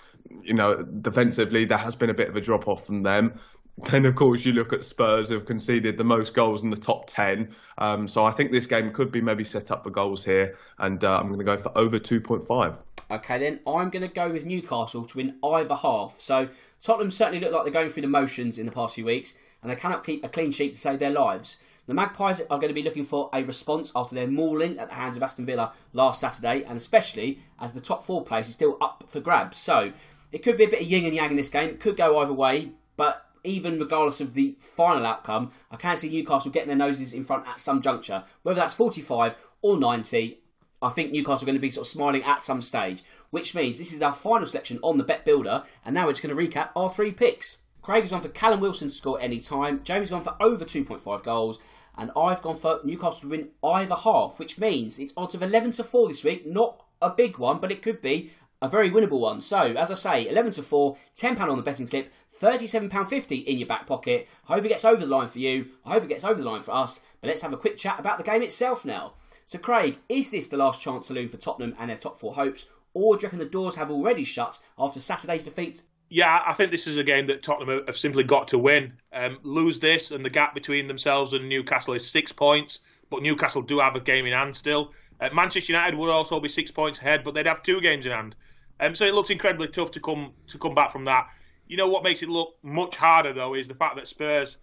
you 0.42 0.54
know, 0.54 0.82
defensively 0.82 1.64
there 1.64 1.78
has 1.78 1.94
been 1.94 2.10
a 2.10 2.14
bit 2.14 2.28
of 2.28 2.34
a 2.34 2.40
drop 2.40 2.66
off 2.66 2.84
from 2.84 3.04
them. 3.04 3.38
Then, 3.78 4.06
of 4.06 4.14
course, 4.14 4.44
you 4.44 4.52
look 4.52 4.72
at 4.72 4.84
Spurs 4.84 5.28
who 5.28 5.34
have 5.34 5.44
conceded 5.44 5.98
the 5.98 6.04
most 6.04 6.32
goals 6.32 6.64
in 6.64 6.70
the 6.70 6.76
top 6.76 7.06
10. 7.08 7.50
Um, 7.76 8.08
so 8.08 8.24
I 8.24 8.30
think 8.30 8.50
this 8.50 8.64
game 8.64 8.90
could 8.90 9.12
be 9.12 9.20
maybe 9.20 9.44
set 9.44 9.70
up 9.70 9.84
for 9.84 9.90
goals 9.90 10.24
here. 10.24 10.56
And 10.78 11.04
uh, 11.04 11.18
I'm 11.18 11.28
going 11.28 11.38
to 11.38 11.44
go 11.44 11.58
for 11.58 11.76
over 11.76 11.98
2.5. 11.98 12.78
Okay, 13.10 13.38
then 13.38 13.60
I'm 13.66 13.90
going 13.90 14.06
to 14.06 14.12
go 14.12 14.30
with 14.30 14.46
Newcastle 14.46 15.04
to 15.04 15.16
win 15.16 15.36
either 15.44 15.74
half. 15.74 16.18
So 16.18 16.48
Tottenham 16.80 17.10
certainly 17.10 17.40
look 17.40 17.52
like 17.52 17.64
they're 17.64 17.72
going 17.72 17.88
through 17.88 18.02
the 18.02 18.08
motions 18.08 18.58
in 18.58 18.66
the 18.66 18.72
past 18.72 18.94
few 18.94 19.04
weeks, 19.04 19.34
and 19.62 19.70
they 19.70 19.76
cannot 19.76 20.04
keep 20.04 20.24
a 20.24 20.28
clean 20.28 20.50
sheet 20.50 20.72
to 20.72 20.78
save 20.78 20.98
their 20.98 21.10
lives. 21.10 21.58
The 21.86 21.94
Magpies 21.94 22.40
are 22.40 22.58
going 22.58 22.68
to 22.68 22.74
be 22.74 22.82
looking 22.82 23.04
for 23.04 23.30
a 23.32 23.44
response 23.44 23.92
after 23.94 24.16
their 24.16 24.26
mauling 24.26 24.78
at 24.78 24.88
the 24.88 24.94
hands 24.94 25.16
of 25.16 25.22
Aston 25.22 25.46
Villa 25.46 25.72
last 25.92 26.20
Saturday, 26.20 26.64
and 26.64 26.76
especially 26.76 27.38
as 27.60 27.72
the 27.72 27.80
top 27.80 28.04
four 28.04 28.24
place 28.24 28.48
is 28.48 28.54
still 28.54 28.76
up 28.80 29.04
for 29.06 29.20
grabs. 29.20 29.58
So 29.58 29.92
it 30.32 30.38
could 30.38 30.56
be 30.56 30.64
a 30.64 30.68
bit 30.68 30.80
of 30.80 30.86
yin 30.86 31.04
and 31.04 31.14
yang 31.14 31.30
in 31.30 31.36
this 31.36 31.48
game. 31.48 31.68
It 31.68 31.78
could 31.78 31.96
go 31.96 32.18
either 32.18 32.32
way, 32.32 32.72
but 32.96 33.25
even 33.46 33.78
regardless 33.78 34.20
of 34.20 34.34
the 34.34 34.56
final 34.60 35.06
outcome, 35.06 35.52
I 35.70 35.76
can 35.76 35.96
see 35.96 36.10
Newcastle 36.10 36.50
getting 36.50 36.68
their 36.68 36.76
noses 36.76 37.12
in 37.12 37.24
front 37.24 37.46
at 37.46 37.60
some 37.60 37.80
juncture. 37.80 38.24
Whether 38.42 38.60
that's 38.60 38.74
45 38.74 39.36
or 39.62 39.78
90, 39.78 40.40
I 40.82 40.90
think 40.90 41.10
Newcastle 41.10 41.44
are 41.44 41.46
going 41.46 41.56
to 41.56 41.60
be 41.60 41.70
sort 41.70 41.86
of 41.86 41.90
smiling 41.90 42.22
at 42.22 42.42
some 42.42 42.60
stage, 42.60 43.02
which 43.30 43.54
means 43.54 43.78
this 43.78 43.92
is 43.92 44.02
our 44.02 44.12
final 44.12 44.46
selection 44.46 44.78
on 44.82 44.98
the 44.98 45.04
Bet 45.04 45.24
Builder, 45.24 45.64
and 45.84 45.94
now 45.94 46.06
we're 46.06 46.12
just 46.12 46.22
going 46.22 46.36
to 46.36 46.42
recap 46.42 46.70
our 46.76 46.90
three 46.90 47.12
picks. 47.12 47.58
Craig's 47.82 48.10
gone 48.10 48.20
for 48.20 48.28
Callum 48.28 48.60
Wilson 48.60 48.88
to 48.88 48.94
score 48.94 49.20
any 49.20 49.40
time, 49.40 49.82
Jamie's 49.84 50.10
gone 50.10 50.20
for 50.20 50.36
over 50.40 50.64
2.5 50.64 51.22
goals, 51.22 51.58
and 51.96 52.10
I've 52.16 52.42
gone 52.42 52.56
for 52.56 52.80
Newcastle 52.84 53.22
to 53.22 53.28
win 53.28 53.50
either 53.64 53.94
half, 53.94 54.38
which 54.38 54.58
means 54.58 54.98
it's 54.98 55.14
odds 55.16 55.34
of 55.34 55.42
11 55.42 55.72
to 55.72 55.84
4 55.84 56.08
this 56.08 56.24
week, 56.24 56.46
not 56.46 56.84
a 57.00 57.10
big 57.10 57.38
one, 57.38 57.58
but 57.58 57.72
it 57.72 57.82
could 57.82 58.02
be 58.02 58.32
a 58.62 58.68
very 58.68 58.90
winnable 58.90 59.20
one. 59.20 59.40
So, 59.40 59.58
as 59.60 59.90
I 59.90 59.94
say, 59.94 60.28
11 60.28 60.52
to 60.52 60.62
4, 60.62 60.96
£10 61.16 61.40
on 61.40 61.56
the 61.56 61.62
betting 61.62 61.86
slip, 61.86 62.12
£37.50 62.40 63.44
in 63.44 63.58
your 63.58 63.66
back 63.66 63.86
pocket. 63.86 64.28
I 64.48 64.54
hope 64.54 64.64
it 64.64 64.68
gets 64.68 64.84
over 64.84 65.00
the 65.00 65.06
line 65.06 65.28
for 65.28 65.38
you. 65.38 65.66
I 65.84 65.92
hope 65.92 66.04
it 66.04 66.08
gets 66.08 66.24
over 66.24 66.40
the 66.40 66.48
line 66.48 66.60
for 66.60 66.74
us. 66.74 67.00
But 67.20 67.28
let's 67.28 67.42
have 67.42 67.52
a 67.52 67.58
quick 67.58 67.76
chat 67.76 67.98
about 67.98 68.18
the 68.18 68.24
game 68.24 68.42
itself 68.42 68.84
now. 68.84 69.14
So, 69.44 69.58
Craig, 69.58 69.98
is 70.08 70.30
this 70.30 70.46
the 70.46 70.56
last 70.56 70.80
chance 70.80 71.06
saloon 71.06 71.28
for 71.28 71.36
Tottenham 71.36 71.74
and 71.78 71.90
their 71.90 71.96
top 71.96 72.18
four 72.18 72.34
hopes? 72.34 72.66
Or 72.94 73.16
do 73.16 73.22
you 73.22 73.26
reckon 73.26 73.38
the 73.38 73.44
doors 73.44 73.76
have 73.76 73.90
already 73.90 74.24
shut 74.24 74.58
after 74.78 75.00
Saturday's 75.00 75.44
defeat? 75.44 75.82
Yeah, 76.08 76.42
I 76.46 76.52
think 76.54 76.70
this 76.70 76.86
is 76.86 76.96
a 76.96 77.04
game 77.04 77.26
that 77.26 77.42
Tottenham 77.42 77.84
have 77.86 77.96
simply 77.96 78.22
got 78.22 78.48
to 78.48 78.58
win. 78.58 78.92
Um, 79.12 79.38
lose 79.42 79.78
this, 79.78 80.12
and 80.12 80.24
the 80.24 80.30
gap 80.30 80.54
between 80.54 80.88
themselves 80.88 81.32
and 81.32 81.48
Newcastle 81.48 81.94
is 81.94 82.08
six 82.08 82.32
points. 82.32 82.78
But 83.10 83.22
Newcastle 83.22 83.62
do 83.62 83.80
have 83.80 83.96
a 83.96 84.00
game 84.00 84.26
in 84.26 84.32
hand 84.32 84.56
still. 84.56 84.92
Uh, 85.20 85.30
Manchester 85.32 85.72
United 85.72 85.96
would 85.96 86.10
also 86.10 86.40
be 86.40 86.48
six 86.48 86.70
points 86.70 86.98
ahead, 86.98 87.24
but 87.24 87.34
they'd 87.34 87.46
have 87.46 87.62
two 87.62 87.80
games 87.80 88.06
in 88.06 88.12
hand. 88.12 88.34
Um, 88.80 88.94
so 88.94 89.04
it 89.06 89.14
looks 89.14 89.30
incredibly 89.30 89.68
tough 89.68 89.90
to 89.92 90.00
come 90.00 90.32
to 90.48 90.58
come 90.58 90.74
back 90.74 90.92
from 90.92 91.04
that. 91.04 91.28
You 91.66 91.76
know 91.76 91.88
what 91.88 92.04
makes 92.04 92.22
it 92.22 92.28
look 92.28 92.56
much 92.62 92.96
harder 92.96 93.32
though 93.32 93.54
is 93.54 93.68
the 93.68 93.74
fact 93.74 93.96
that 93.96 94.06
Spurs 94.08 94.58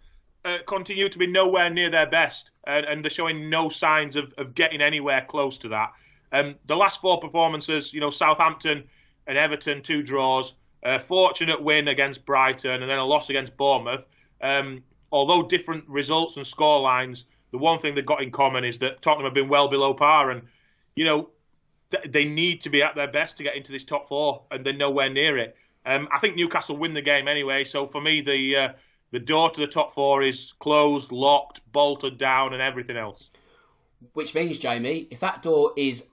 uh, 0.45 0.57
continue 0.67 1.09
to 1.09 1.17
be 1.17 1.27
nowhere 1.27 1.69
near 1.69 1.89
their 1.89 2.05
best, 2.05 2.51
and, 2.65 2.85
and 2.85 3.03
they're 3.03 3.09
showing 3.09 3.49
no 3.49 3.69
signs 3.69 4.15
of, 4.15 4.33
of, 4.37 4.53
getting 4.53 4.81
anywhere 4.81 5.25
close 5.27 5.57
to 5.59 5.69
that. 5.69 5.93
Um, 6.31 6.55
the 6.65 6.75
last 6.75 6.99
four 6.99 7.19
performances, 7.19 7.93
you 7.93 8.01
know, 8.01 8.09
Southampton 8.09 8.83
and 9.25 9.37
Everton, 9.37 9.81
two 9.83 10.03
draws, 10.03 10.53
a 10.83 10.99
fortunate 10.99 11.63
win 11.63 11.87
against 11.87 12.25
Brighton, 12.25 12.81
and 12.81 12.89
then 12.89 12.97
a 12.97 13.05
loss 13.05 13.29
against 13.29 13.55
Bournemouth. 13.55 14.05
Um, 14.41 14.83
although 15.11 15.47
different 15.47 15.87
results 15.87 16.35
and 16.35 16.45
score 16.45 16.81
lines, 16.81 17.25
the 17.51 17.57
one 17.57 17.79
thing 17.79 17.95
they've 17.95 18.05
got 18.05 18.21
in 18.21 18.31
common 18.31 18.65
is 18.65 18.79
that 18.79 19.01
Tottenham 19.01 19.25
have 19.25 19.33
been 19.33 19.47
well 19.47 19.69
below 19.69 19.93
par, 19.93 20.31
and 20.31 20.41
you 20.95 21.05
know 21.05 21.29
they 22.07 22.25
need 22.25 22.61
to 22.61 22.69
be 22.69 22.81
at 22.81 22.95
their 22.95 23.11
best 23.11 23.37
to 23.37 23.43
get 23.43 23.55
into 23.55 23.71
this 23.71 23.83
top 23.83 24.07
four, 24.07 24.43
and 24.51 24.65
they're 24.65 24.73
nowhere 24.73 25.09
near 25.09 25.37
it. 25.37 25.55
Um, 25.85 26.07
I 26.11 26.19
think 26.19 26.35
Newcastle 26.35 26.77
win 26.77 26.93
the 26.93 27.01
game 27.01 27.27
anyway. 27.27 27.63
So 27.63 27.87
for 27.87 28.01
me, 28.01 28.21
the 28.21 28.55
uh, 28.55 28.69
the 29.11 29.19
door 29.19 29.49
to 29.51 29.59
the 29.59 29.67
top 29.67 29.93
four 29.93 30.23
is 30.23 30.53
closed, 30.59 31.11
locked, 31.11 31.61
bolted 31.71 32.17
down, 32.17 32.53
and 32.53 32.61
everything 32.61 32.97
else. 32.97 33.29
Which 34.13 34.33
means, 34.35 34.59
Jamie, 34.59 35.07
if 35.11 35.19
that 35.19 35.43
door 35.43 35.71
is 35.77 36.05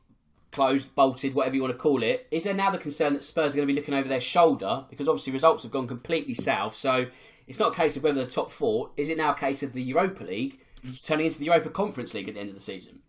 closed, 0.52 0.94
bolted, 0.94 1.34
whatever 1.34 1.56
you 1.56 1.62
want 1.62 1.74
to 1.74 1.78
call 1.78 2.02
it, 2.02 2.26
is 2.30 2.44
there 2.44 2.54
now 2.54 2.70
the 2.70 2.78
concern 2.78 3.14
that 3.14 3.24
Spurs 3.24 3.54
are 3.54 3.56
going 3.56 3.68
to 3.68 3.72
be 3.72 3.78
looking 3.78 3.94
over 3.94 4.08
their 4.08 4.20
shoulder 4.20 4.84
because 4.90 5.08
obviously 5.08 5.32
results 5.32 5.62
have 5.62 5.72
gone 5.72 5.88
completely 5.88 6.34
south? 6.34 6.74
So 6.74 7.06
it's 7.46 7.58
not 7.58 7.72
a 7.72 7.74
case 7.74 7.96
of 7.96 8.02
whether 8.02 8.22
the 8.22 8.30
top 8.30 8.50
four. 8.50 8.90
Is 8.96 9.08
it 9.08 9.18
now 9.18 9.32
a 9.32 9.36
case 9.36 9.62
of 9.62 9.72
the 9.72 9.82
Europa 9.82 10.24
League 10.24 10.60
turning 11.02 11.26
into 11.26 11.38
the 11.38 11.46
Europa 11.46 11.70
Conference 11.70 12.14
League 12.14 12.28
at 12.28 12.34
the 12.34 12.40
end 12.40 12.50
of 12.50 12.54
the 12.54 12.60
season? 12.60 13.00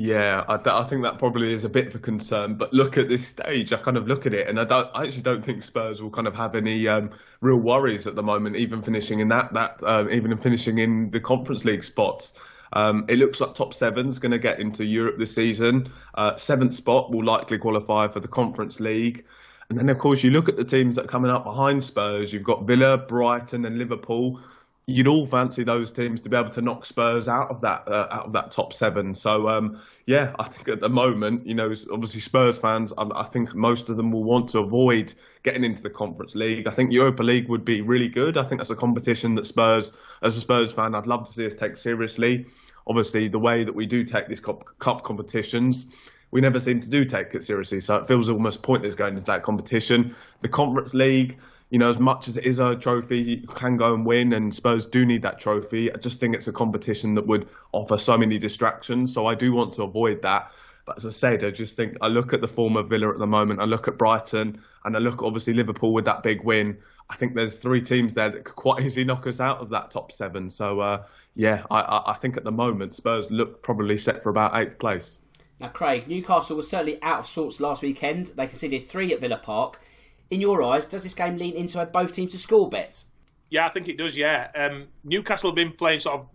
Yeah, 0.00 0.44
I, 0.46 0.60
I, 0.64 0.84
think 0.84 1.02
that 1.02 1.18
probably 1.18 1.52
is 1.52 1.64
a 1.64 1.68
bit 1.68 1.88
of 1.88 1.96
a 1.96 1.98
concern. 1.98 2.54
But 2.54 2.72
look 2.72 2.96
at 2.98 3.08
this 3.08 3.26
stage, 3.26 3.72
I 3.72 3.78
kind 3.78 3.96
of 3.96 4.06
look 4.06 4.26
at 4.26 4.32
it, 4.32 4.46
and 4.46 4.60
I, 4.60 4.62
don't, 4.62 4.88
I 4.94 5.02
actually 5.02 5.22
don't 5.22 5.44
think 5.44 5.64
Spurs 5.64 6.00
will 6.00 6.10
kind 6.10 6.28
of 6.28 6.36
have 6.36 6.54
any 6.54 6.86
um, 6.86 7.10
real 7.40 7.56
worries 7.56 8.06
at 8.06 8.14
the 8.14 8.22
moment, 8.22 8.54
even 8.54 8.80
finishing 8.80 9.18
in 9.18 9.26
that 9.30 9.54
that 9.54 9.82
um, 9.82 10.08
even 10.08 10.30
in 10.30 10.38
finishing 10.38 10.78
in 10.78 11.10
the 11.10 11.18
Conference 11.18 11.64
League 11.64 11.82
spots. 11.82 12.38
Um, 12.72 13.06
it 13.08 13.18
looks 13.18 13.40
like 13.40 13.56
top 13.56 13.74
seven's 13.74 14.20
going 14.20 14.30
to 14.30 14.38
get 14.38 14.60
into 14.60 14.84
Europe 14.84 15.18
this 15.18 15.34
season. 15.34 15.92
Uh, 16.14 16.36
seventh 16.36 16.74
spot 16.74 17.10
will 17.10 17.24
likely 17.24 17.58
qualify 17.58 18.06
for 18.06 18.20
the 18.20 18.28
Conference 18.28 18.78
League. 18.78 19.24
And 19.68 19.76
then, 19.76 19.88
of 19.88 19.98
course, 19.98 20.22
you 20.22 20.30
look 20.30 20.48
at 20.48 20.56
the 20.56 20.64
teams 20.64 20.94
that 20.94 21.06
are 21.06 21.08
coming 21.08 21.32
up 21.32 21.42
behind 21.42 21.82
Spurs. 21.82 22.32
You've 22.32 22.44
got 22.44 22.68
Villa, 22.68 22.98
Brighton, 22.98 23.64
and 23.64 23.76
Liverpool 23.76 24.40
you'd 24.88 25.06
all 25.06 25.26
fancy 25.26 25.62
those 25.64 25.92
teams 25.92 26.22
to 26.22 26.30
be 26.30 26.36
able 26.36 26.48
to 26.48 26.62
knock 26.62 26.82
Spurs 26.86 27.28
out 27.28 27.50
of 27.50 27.60
that 27.60 27.86
uh, 27.86 28.08
out 28.10 28.24
of 28.24 28.32
that 28.32 28.50
top 28.50 28.72
seven. 28.72 29.14
So 29.14 29.46
um, 29.46 29.78
yeah, 30.06 30.34
I 30.38 30.44
think 30.44 30.66
at 30.68 30.80
the 30.80 30.88
moment, 30.88 31.46
you 31.46 31.54
know, 31.54 31.72
obviously 31.92 32.20
Spurs 32.20 32.58
fans, 32.58 32.92
I, 32.96 33.06
I, 33.14 33.24
think 33.24 33.54
most 33.54 33.90
of 33.90 33.98
them 33.98 34.10
will 34.10 34.24
want 34.24 34.48
to 34.50 34.60
avoid 34.60 35.12
getting 35.42 35.62
into 35.62 35.82
the 35.82 35.90
Conference 35.90 36.34
League. 36.34 36.66
I 36.66 36.70
think 36.70 36.90
Europa 36.90 37.22
League 37.22 37.48
would 37.50 37.66
be 37.66 37.82
really 37.82 38.08
good. 38.08 38.38
I 38.38 38.42
think 38.44 38.60
that's 38.60 38.70
a 38.70 38.76
competition 38.76 39.34
that 39.34 39.44
Spurs, 39.44 39.92
as 40.22 40.38
a 40.38 40.40
Spurs 40.40 40.72
fan, 40.72 40.94
I'd 40.94 41.06
love 41.06 41.26
to 41.26 41.32
see 41.32 41.44
us 41.44 41.54
take 41.54 41.76
seriously. 41.76 42.46
Obviously, 42.86 43.28
the 43.28 43.38
way 43.38 43.64
that 43.64 43.74
we 43.74 43.84
do 43.84 44.04
take 44.04 44.26
these 44.28 44.40
cup, 44.40 44.64
cup 44.78 45.02
competitions 45.02 45.86
we 46.30 46.40
never 46.40 46.60
seem 46.60 46.80
to 46.80 46.90
do 46.90 47.04
take 47.04 47.34
it 47.34 47.44
seriously. 47.44 47.80
So 47.80 47.96
it 47.96 48.06
feels 48.06 48.28
almost 48.28 48.62
pointless 48.62 48.94
going 48.94 49.14
into 49.14 49.24
that 49.26 49.42
competition. 49.42 50.14
The 50.40 50.48
Conference 50.48 50.92
League, 50.92 51.38
you 51.70 51.78
know, 51.78 51.88
as 51.88 51.98
much 51.98 52.28
as 52.28 52.38
it 52.38 52.46
is 52.46 52.60
a 52.60 52.76
trophy, 52.76 53.18
you 53.18 53.46
can 53.46 53.76
go 53.76 53.92
and 53.92 54.06
win, 54.06 54.32
and 54.32 54.54
Spurs 54.54 54.86
do 54.86 55.04
need 55.04 55.22
that 55.22 55.38
trophy. 55.38 55.92
I 55.92 55.98
just 55.98 56.18
think 56.18 56.34
it's 56.34 56.48
a 56.48 56.52
competition 56.52 57.14
that 57.16 57.26
would 57.26 57.48
offer 57.72 57.98
so 57.98 58.16
many 58.16 58.38
distractions. 58.38 59.12
So 59.12 59.26
I 59.26 59.34
do 59.34 59.52
want 59.52 59.74
to 59.74 59.82
avoid 59.82 60.22
that. 60.22 60.52
But 60.86 60.96
as 60.96 61.04
I 61.04 61.10
said, 61.10 61.44
I 61.44 61.50
just 61.50 61.76
think 61.76 61.98
I 62.00 62.08
look 62.08 62.32
at 62.32 62.40
the 62.40 62.48
form 62.48 62.78
of 62.78 62.88
Villa 62.88 63.10
at 63.10 63.18
the 63.18 63.26
moment, 63.26 63.60
I 63.60 63.64
look 63.64 63.88
at 63.88 63.98
Brighton, 63.98 64.62
and 64.84 64.96
I 64.96 64.98
look 64.98 65.22
obviously 65.22 65.52
Liverpool 65.52 65.92
with 65.92 66.06
that 66.06 66.22
big 66.22 66.42
win. 66.42 66.78
I 67.10 67.16
think 67.16 67.34
there's 67.34 67.58
three 67.58 67.82
teams 67.82 68.14
there 68.14 68.30
that 68.30 68.44
could 68.44 68.56
quite 68.56 68.82
easily 68.84 69.04
knock 69.04 69.26
us 69.26 69.38
out 69.38 69.58
of 69.58 69.68
that 69.70 69.90
top 69.90 70.10
seven. 70.10 70.48
So 70.48 70.80
uh, 70.80 71.04
yeah, 71.34 71.64
I, 71.70 72.04
I 72.06 72.14
think 72.14 72.38
at 72.38 72.44
the 72.44 72.52
moment 72.52 72.94
Spurs 72.94 73.30
look 73.30 73.62
probably 73.62 73.98
set 73.98 74.22
for 74.22 74.30
about 74.30 74.56
eighth 74.56 74.78
place. 74.78 75.20
Now, 75.60 75.68
Craig, 75.68 76.08
Newcastle 76.08 76.56
was 76.56 76.70
certainly 76.70 77.02
out 77.02 77.18
of 77.18 77.26
sorts 77.26 77.60
last 77.60 77.82
weekend. 77.82 78.28
They 78.28 78.46
conceded 78.46 78.88
three 78.88 79.12
at 79.12 79.20
Villa 79.20 79.38
Park 79.38 79.80
in 80.30 80.40
your 80.40 80.62
eyes, 80.62 80.84
does 80.84 81.02
this 81.02 81.14
game 81.14 81.36
lean 81.36 81.54
into 81.54 81.80
a 81.80 81.86
both 81.86 82.12
teams 82.12 82.32
to 82.32 82.38
score 82.38 82.68
bet? 82.68 83.04
Yeah, 83.50 83.66
I 83.66 83.70
think 83.70 83.88
it 83.88 83.96
does. 83.96 84.16
Yeah, 84.16 84.48
um, 84.54 84.88
Newcastle 85.04 85.50
have 85.50 85.56
been 85.56 85.72
playing 85.72 86.00
sort 86.00 86.20
of 86.20 86.26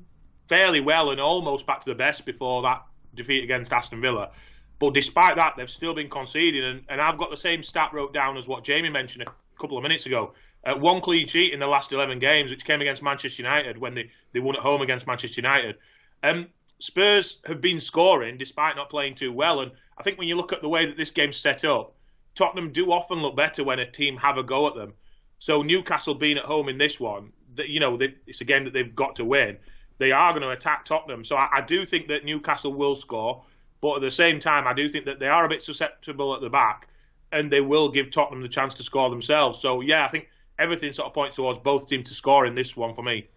fairly 0.47 0.81
well 0.81 1.11
and 1.11 1.21
almost 1.21 1.65
back 1.65 1.83
to 1.83 1.89
the 1.89 1.95
best 1.95 2.25
before 2.25 2.63
that 2.63 2.83
defeat 3.13 3.43
against 3.43 3.71
Aston 3.71 4.01
Villa. 4.01 4.31
But 4.79 4.93
despite 4.93 5.35
that, 5.37 5.53
they've 5.55 5.69
still 5.69 5.93
been 5.93 6.09
conceding, 6.09 6.63
and, 6.63 6.81
and 6.89 6.99
I've 6.99 7.17
got 7.17 7.29
the 7.29 7.37
same 7.37 7.63
stat 7.63 7.91
wrote 7.93 8.13
down 8.13 8.37
as 8.37 8.47
what 8.47 8.63
Jamie 8.63 8.89
mentioned 8.89 9.23
a 9.23 9.31
couple 9.59 9.77
of 9.77 9.83
minutes 9.83 10.05
ago. 10.05 10.33
Uh, 10.65 10.75
one 10.75 11.01
clean 11.01 11.27
sheet 11.27 11.53
in 11.53 11.59
the 11.59 11.67
last 11.67 11.91
11 11.91 12.19
games, 12.19 12.49
which 12.49 12.65
came 12.65 12.81
against 12.81 13.03
Manchester 13.03 13.43
United 13.43 13.77
when 13.77 13.93
they, 13.93 14.09
they 14.33 14.39
won 14.39 14.55
at 14.55 14.61
home 14.61 14.81
against 14.81 15.05
Manchester 15.05 15.41
United. 15.41 15.77
Um, 16.23 16.47
Spurs 16.79 17.39
have 17.45 17.61
been 17.61 17.79
scoring 17.79 18.37
despite 18.37 18.75
not 18.75 18.89
playing 18.89 19.15
too 19.15 19.31
well, 19.31 19.61
and 19.61 19.71
I 19.97 20.03
think 20.03 20.17
when 20.17 20.27
you 20.27 20.35
look 20.35 20.51
at 20.51 20.61
the 20.61 20.69
way 20.69 20.85
that 20.85 20.97
this 20.97 21.11
game's 21.11 21.37
set 21.37 21.63
up, 21.63 21.95
Tottenham 22.35 22.71
do 22.71 22.91
often 22.91 23.19
look 23.19 23.35
better 23.35 23.63
when 23.63 23.79
a 23.79 23.89
team 23.89 24.17
have 24.17 24.37
a 24.37 24.43
go 24.43 24.67
at 24.67 24.75
them. 24.75 24.93
So 25.39 25.61
Newcastle 25.61 26.15
being 26.15 26.37
at 26.37 26.45
home 26.45 26.69
in 26.69 26.77
this 26.77 26.99
one, 26.99 27.31
you 27.57 27.79
know, 27.79 27.97
it's 28.27 28.41
a 28.41 28.45
game 28.45 28.63
that 28.63 28.73
they've 28.73 28.95
got 28.95 29.17
to 29.17 29.25
win. 29.25 29.57
They 29.97 30.11
are 30.11 30.31
going 30.31 30.41
to 30.41 30.49
attack 30.49 30.85
Tottenham. 30.85 31.23
So 31.23 31.35
I, 31.35 31.49
I 31.53 31.61
do 31.61 31.85
think 31.85 32.07
that 32.07 32.25
Newcastle 32.25 32.73
will 32.73 32.95
score, 32.95 33.43
but 33.81 33.97
at 33.97 34.01
the 34.01 34.11
same 34.11 34.39
time, 34.39 34.67
I 34.67 34.73
do 34.73 34.89
think 34.89 35.05
that 35.05 35.19
they 35.19 35.27
are 35.27 35.45
a 35.45 35.49
bit 35.49 35.61
susceptible 35.61 36.33
at 36.33 36.41
the 36.41 36.49
back, 36.49 36.87
and 37.31 37.51
they 37.51 37.61
will 37.61 37.89
give 37.89 38.09
Tottenham 38.11 38.41
the 38.41 38.49
chance 38.49 38.73
to 38.75 38.83
score 38.83 39.09
themselves. 39.09 39.59
So 39.59 39.81
yeah, 39.81 40.05
I 40.05 40.07
think 40.07 40.29
everything 40.57 40.93
sort 40.93 41.07
of 41.07 41.13
points 41.13 41.35
towards 41.35 41.59
both 41.59 41.87
teams 41.87 42.09
to 42.09 42.15
score 42.15 42.45
in 42.45 42.55
this 42.55 42.75
one 42.77 42.93
for 42.93 43.03
me 43.03 43.27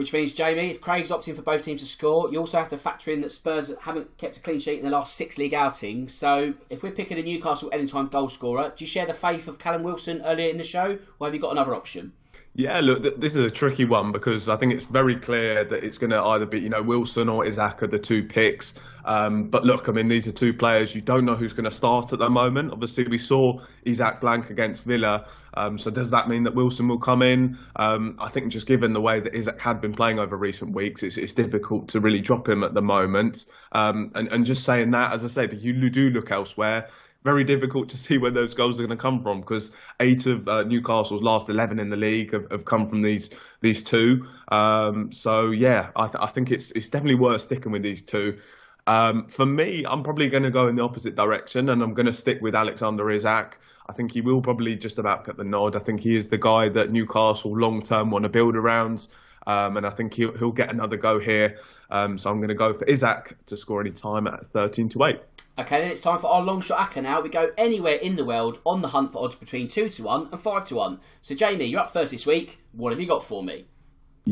Which 0.00 0.14
means, 0.14 0.32
Jamie, 0.32 0.70
if 0.70 0.80
Craig's 0.80 1.10
opting 1.10 1.36
for 1.36 1.42
both 1.42 1.62
teams 1.62 1.82
to 1.82 1.86
score, 1.86 2.32
you 2.32 2.38
also 2.38 2.56
have 2.56 2.68
to 2.68 2.78
factor 2.78 3.10
in 3.10 3.20
that 3.20 3.32
Spurs 3.32 3.70
haven't 3.82 4.16
kept 4.16 4.38
a 4.38 4.40
clean 4.40 4.58
sheet 4.58 4.78
in 4.78 4.84
the 4.86 4.90
last 4.90 5.14
six 5.14 5.36
league 5.36 5.52
outings. 5.52 6.14
So 6.14 6.54
if 6.70 6.82
we're 6.82 6.90
picking 6.90 7.18
a 7.18 7.22
Newcastle 7.22 7.68
anytime 7.70 8.08
goal 8.08 8.30
scorer, 8.30 8.72
do 8.74 8.82
you 8.82 8.88
share 8.88 9.04
the 9.04 9.12
faith 9.12 9.46
of 9.46 9.58
Callum 9.58 9.82
Wilson 9.82 10.22
earlier 10.24 10.48
in 10.48 10.56
the 10.56 10.64
show, 10.64 10.98
or 11.18 11.26
have 11.26 11.34
you 11.34 11.40
got 11.40 11.52
another 11.52 11.74
option? 11.74 12.14
Yeah, 12.52 12.80
look, 12.80 13.20
this 13.20 13.36
is 13.36 13.44
a 13.44 13.50
tricky 13.50 13.84
one 13.84 14.10
because 14.10 14.48
I 14.48 14.56
think 14.56 14.72
it's 14.72 14.84
very 14.84 15.14
clear 15.14 15.62
that 15.62 15.84
it's 15.84 15.98
going 15.98 16.10
to 16.10 16.20
either 16.20 16.46
be, 16.46 16.58
you 16.58 16.68
know, 16.68 16.82
Wilson 16.82 17.28
or 17.28 17.46
Isak 17.46 17.84
are 17.84 17.86
the 17.86 17.98
two 17.98 18.24
picks. 18.24 18.74
Um, 19.04 19.44
but 19.44 19.64
look, 19.64 19.88
I 19.88 19.92
mean, 19.92 20.08
these 20.08 20.26
are 20.26 20.32
two 20.32 20.52
players 20.52 20.92
you 20.92 21.00
don't 21.00 21.24
know 21.24 21.36
who's 21.36 21.52
going 21.52 21.64
to 21.64 21.70
start 21.70 22.12
at 22.12 22.18
the 22.18 22.28
moment. 22.28 22.72
Obviously, 22.72 23.06
we 23.06 23.18
saw 23.18 23.60
Isak 23.84 24.20
blank 24.20 24.50
against 24.50 24.84
Villa. 24.84 25.26
Um, 25.54 25.78
so 25.78 25.92
does 25.92 26.10
that 26.10 26.28
mean 26.28 26.42
that 26.42 26.54
Wilson 26.54 26.88
will 26.88 26.98
come 26.98 27.22
in? 27.22 27.56
Um, 27.76 28.16
I 28.18 28.28
think 28.28 28.50
just 28.50 28.66
given 28.66 28.94
the 28.94 29.00
way 29.00 29.20
that 29.20 29.32
Isak 29.32 29.60
had 29.60 29.80
been 29.80 29.94
playing 29.94 30.18
over 30.18 30.36
recent 30.36 30.72
weeks, 30.74 31.04
it's, 31.04 31.18
it's 31.18 31.32
difficult 31.32 31.88
to 31.90 32.00
really 32.00 32.20
drop 32.20 32.48
him 32.48 32.64
at 32.64 32.74
the 32.74 32.82
moment. 32.82 33.46
Um, 33.70 34.10
and, 34.16 34.26
and 34.26 34.44
just 34.44 34.64
saying 34.64 34.90
that, 34.90 35.12
as 35.12 35.24
I 35.24 35.28
said, 35.28 35.52
you 35.54 35.88
do 35.88 36.10
look 36.10 36.32
elsewhere 36.32 36.88
very 37.22 37.44
difficult 37.44 37.90
to 37.90 37.96
see 37.96 38.18
where 38.18 38.30
those 38.30 38.54
goals 38.54 38.80
are 38.80 38.86
going 38.86 38.96
to 38.96 39.02
come 39.02 39.22
from 39.22 39.40
because 39.40 39.72
eight 40.00 40.26
of 40.26 40.48
uh, 40.48 40.62
Newcastle's 40.62 41.22
last 41.22 41.48
eleven 41.48 41.78
in 41.78 41.90
the 41.90 41.96
league 41.96 42.32
have, 42.32 42.50
have 42.50 42.64
come 42.64 42.88
from 42.88 43.02
these 43.02 43.30
these 43.60 43.82
two. 43.82 44.26
Um, 44.48 45.12
so 45.12 45.50
yeah, 45.50 45.90
I, 45.94 46.06
th- 46.06 46.18
I, 46.20 46.26
think 46.26 46.50
it's 46.50 46.70
it's 46.72 46.88
definitely 46.88 47.16
worth 47.16 47.42
sticking 47.42 47.72
with 47.72 47.82
these 47.82 48.02
two. 48.02 48.38
Um, 48.86 49.26
for 49.28 49.46
me, 49.46 49.84
I'm 49.86 50.02
probably 50.02 50.28
going 50.28 50.42
to 50.42 50.50
go 50.50 50.66
in 50.68 50.76
the 50.76 50.82
opposite 50.82 51.14
direction, 51.14 51.68
and 51.68 51.82
I'm 51.82 51.94
going 51.94 52.06
to 52.06 52.12
stick 52.12 52.40
with 52.40 52.54
Alexander 52.54 53.10
Isak. 53.10 53.58
I 53.88 53.92
think 53.92 54.12
he 54.12 54.20
will 54.20 54.40
probably 54.40 54.76
just 54.76 54.98
about 54.98 55.26
get 55.26 55.36
the 55.36 55.44
nod. 55.44 55.76
I 55.76 55.80
think 55.80 56.00
he 56.00 56.16
is 56.16 56.28
the 56.28 56.38
guy 56.38 56.68
that 56.70 56.90
Newcastle 56.90 57.56
long 57.56 57.82
term 57.82 58.10
want 58.10 58.22
to 58.22 58.28
build 58.28 58.56
around. 58.56 59.06
Um, 59.46 59.76
and 59.78 59.86
I 59.86 59.90
think 59.90 60.14
he'll, 60.14 60.36
he'll 60.36 60.52
get 60.52 60.70
another 60.70 60.96
go 60.96 61.18
here. 61.18 61.58
Um, 61.90 62.18
so 62.18 62.30
I'm 62.30 62.36
going 62.36 62.50
to 62.50 62.54
go 62.54 62.74
for 62.74 62.84
Isak 62.84 63.36
to 63.46 63.56
score 63.56 63.80
any 63.80 63.90
time 63.90 64.26
at 64.26 64.46
13 64.52 64.90
to 64.90 65.04
8. 65.04 65.20
Okay, 65.60 65.82
then 65.82 65.90
it's 65.90 66.00
time 66.00 66.18
for 66.18 66.28
our 66.28 66.40
long 66.40 66.62
shot 66.62 66.90
acca 66.90 67.02
now. 67.02 67.20
We 67.20 67.28
go 67.28 67.50
anywhere 67.58 67.96
in 67.96 68.16
the 68.16 68.24
world 68.24 68.60
on 68.64 68.80
the 68.80 68.88
hunt 68.88 69.12
for 69.12 69.22
odds 69.22 69.36
between 69.36 69.68
2 69.68 69.90
to 69.90 70.02
1 70.02 70.28
and 70.32 70.40
5 70.40 70.64
to 70.64 70.74
1. 70.74 71.00
So, 71.20 71.34
Jamie, 71.34 71.66
you're 71.66 71.80
up 71.80 71.92
first 71.92 72.12
this 72.12 72.24
week. 72.24 72.60
What 72.72 72.92
have 72.92 73.00
you 73.00 73.06
got 73.06 73.22
for 73.22 73.42
me? 73.42 73.66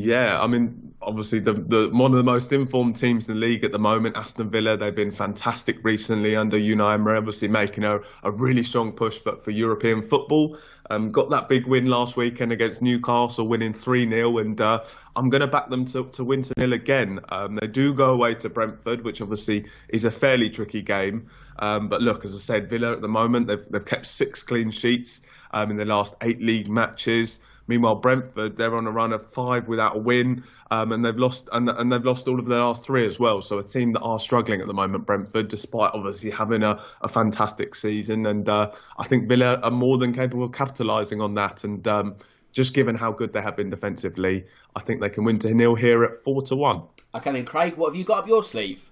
Yeah, 0.01 0.41
I 0.41 0.47
mean, 0.47 0.95
obviously, 1.03 1.41
the, 1.41 1.55
the 1.55 1.89
one 1.93 2.13
of 2.13 2.19
the 2.19 2.23
most 2.23 2.53
informed 2.53 2.95
teams 2.97 3.29
in 3.29 3.35
the 3.35 3.41
league 3.41 3.65
at 3.65 3.73
the 3.73 3.81
moment, 3.81 4.17
Aston 4.17 4.49
Villa, 4.49 4.77
they've 4.77 4.95
been 4.95 5.11
fantastic 5.11 5.83
recently 5.83 6.37
under 6.37 6.57
Unai 6.57 6.95
Emery, 6.95 7.17
obviously 7.17 7.49
making 7.49 7.83
a, 7.83 8.01
a 8.23 8.31
really 8.31 8.63
strong 8.63 8.93
push 8.93 9.19
for, 9.19 9.37
for 9.39 9.51
European 9.51 10.03
football. 10.03 10.57
Um, 10.89 11.11
got 11.11 11.31
that 11.31 11.49
big 11.49 11.67
win 11.67 11.87
last 11.87 12.17
weekend 12.17 12.53
against 12.53 12.81
Newcastle, 12.81 13.49
winning 13.49 13.75
3 13.75 14.09
0, 14.09 14.39
and 14.39 14.61
uh, 14.61 14.85
I'm 15.17 15.31
going 15.31 15.41
to 15.41 15.49
back 15.49 15.69
them 15.69 15.85
to, 15.87 16.05
to 16.11 16.23
win 16.23 16.43
to 16.43 16.55
nil 16.57 16.75
again. 16.75 17.19
Um, 17.29 17.57
they 17.57 17.67
do 17.67 17.93
go 17.93 18.13
away 18.13 18.37
to 18.37 18.49
Brentford, 18.49 19.03
which 19.03 19.21
obviously 19.21 19.67
is 19.89 20.05
a 20.05 20.13
fairly 20.13 20.49
tricky 20.49 20.83
game. 20.83 21.29
Um, 21.59 21.89
but 21.89 22.03
look, 22.03 22.25
as 22.25 22.37
I 22.37 22.39
said, 22.39 22.71
Villa 22.71 22.93
at 22.93 23.01
the 23.01 23.09
moment, 23.09 23.49
they've, 23.49 23.67
they've 23.69 23.85
kept 23.85 24.07
six 24.07 24.45
clean 24.45 24.71
sheets 24.71 25.23
um, 25.51 25.73
in 25.73 25.77
the 25.77 25.85
last 25.85 26.15
eight 26.23 26.41
league 26.41 26.69
matches. 26.69 27.41
Meanwhile, 27.69 27.97
Brentford 27.97 28.57
they're 28.57 28.75
on 28.75 28.87
a 28.87 28.91
run 28.91 29.13
of 29.13 29.31
five 29.31 29.69
without 29.69 29.95
a 29.95 29.99
win, 29.99 30.43
um, 30.71 30.91
and 30.91 31.05
they've 31.05 31.17
lost 31.17 31.49
and, 31.53 31.69
and 31.69 31.93
they've 31.93 32.05
lost 32.05 32.27
all 32.27 32.41
of 32.41 32.47
their 32.47 32.61
last 32.61 32.83
three 32.83 33.07
as 33.07 33.21
well. 33.21 33.41
So 33.43 33.59
a 33.59 33.63
team 33.63 33.93
that 33.93 34.01
are 34.01 34.19
struggling 34.19 34.61
at 34.61 34.67
the 34.67 34.75
moment, 34.75 35.07
Brentford, 35.07 35.49
despite 35.49 35.93
obviously 35.95 36.31
having 36.31 36.63
a, 36.63 36.83
a 37.03 37.09
fantastic 37.09 37.75
season. 37.75 38.27
And 38.27 38.49
uh, 38.49 38.73
I 38.99 39.07
think 39.07 39.29
Villa 39.29 39.61
are 39.63 39.71
more 39.71 39.99
than 39.99 40.13
capable 40.13 40.45
of 40.45 40.51
capitalising 40.51 41.23
on 41.23 41.35
that. 41.35 41.63
And 41.63 41.87
um, 41.87 42.17
just 42.53 42.75
given 42.75 42.97
how 42.97 43.13
good 43.13 43.33
they 43.33 43.43
have 43.43 43.57
been 43.57 43.71
defensively, 43.71 44.47
I 44.75 44.81
think 44.81 45.01
they 45.01 45.11
can 45.11 45.25
win 45.25 45.39
to 45.41 45.53
nil 45.55 45.75
here 45.75 46.03
at 46.05 46.25
four 46.25 46.43
to 46.43 46.57
one. 46.57 46.83
Okay, 47.15 47.33
then 47.33 47.45
Craig, 47.45 47.77
what 47.77 47.91
have 47.91 47.97
you 47.97 48.05
got 48.05 48.21
up 48.21 48.29
your 48.29 48.43
sleeve? 48.43 48.91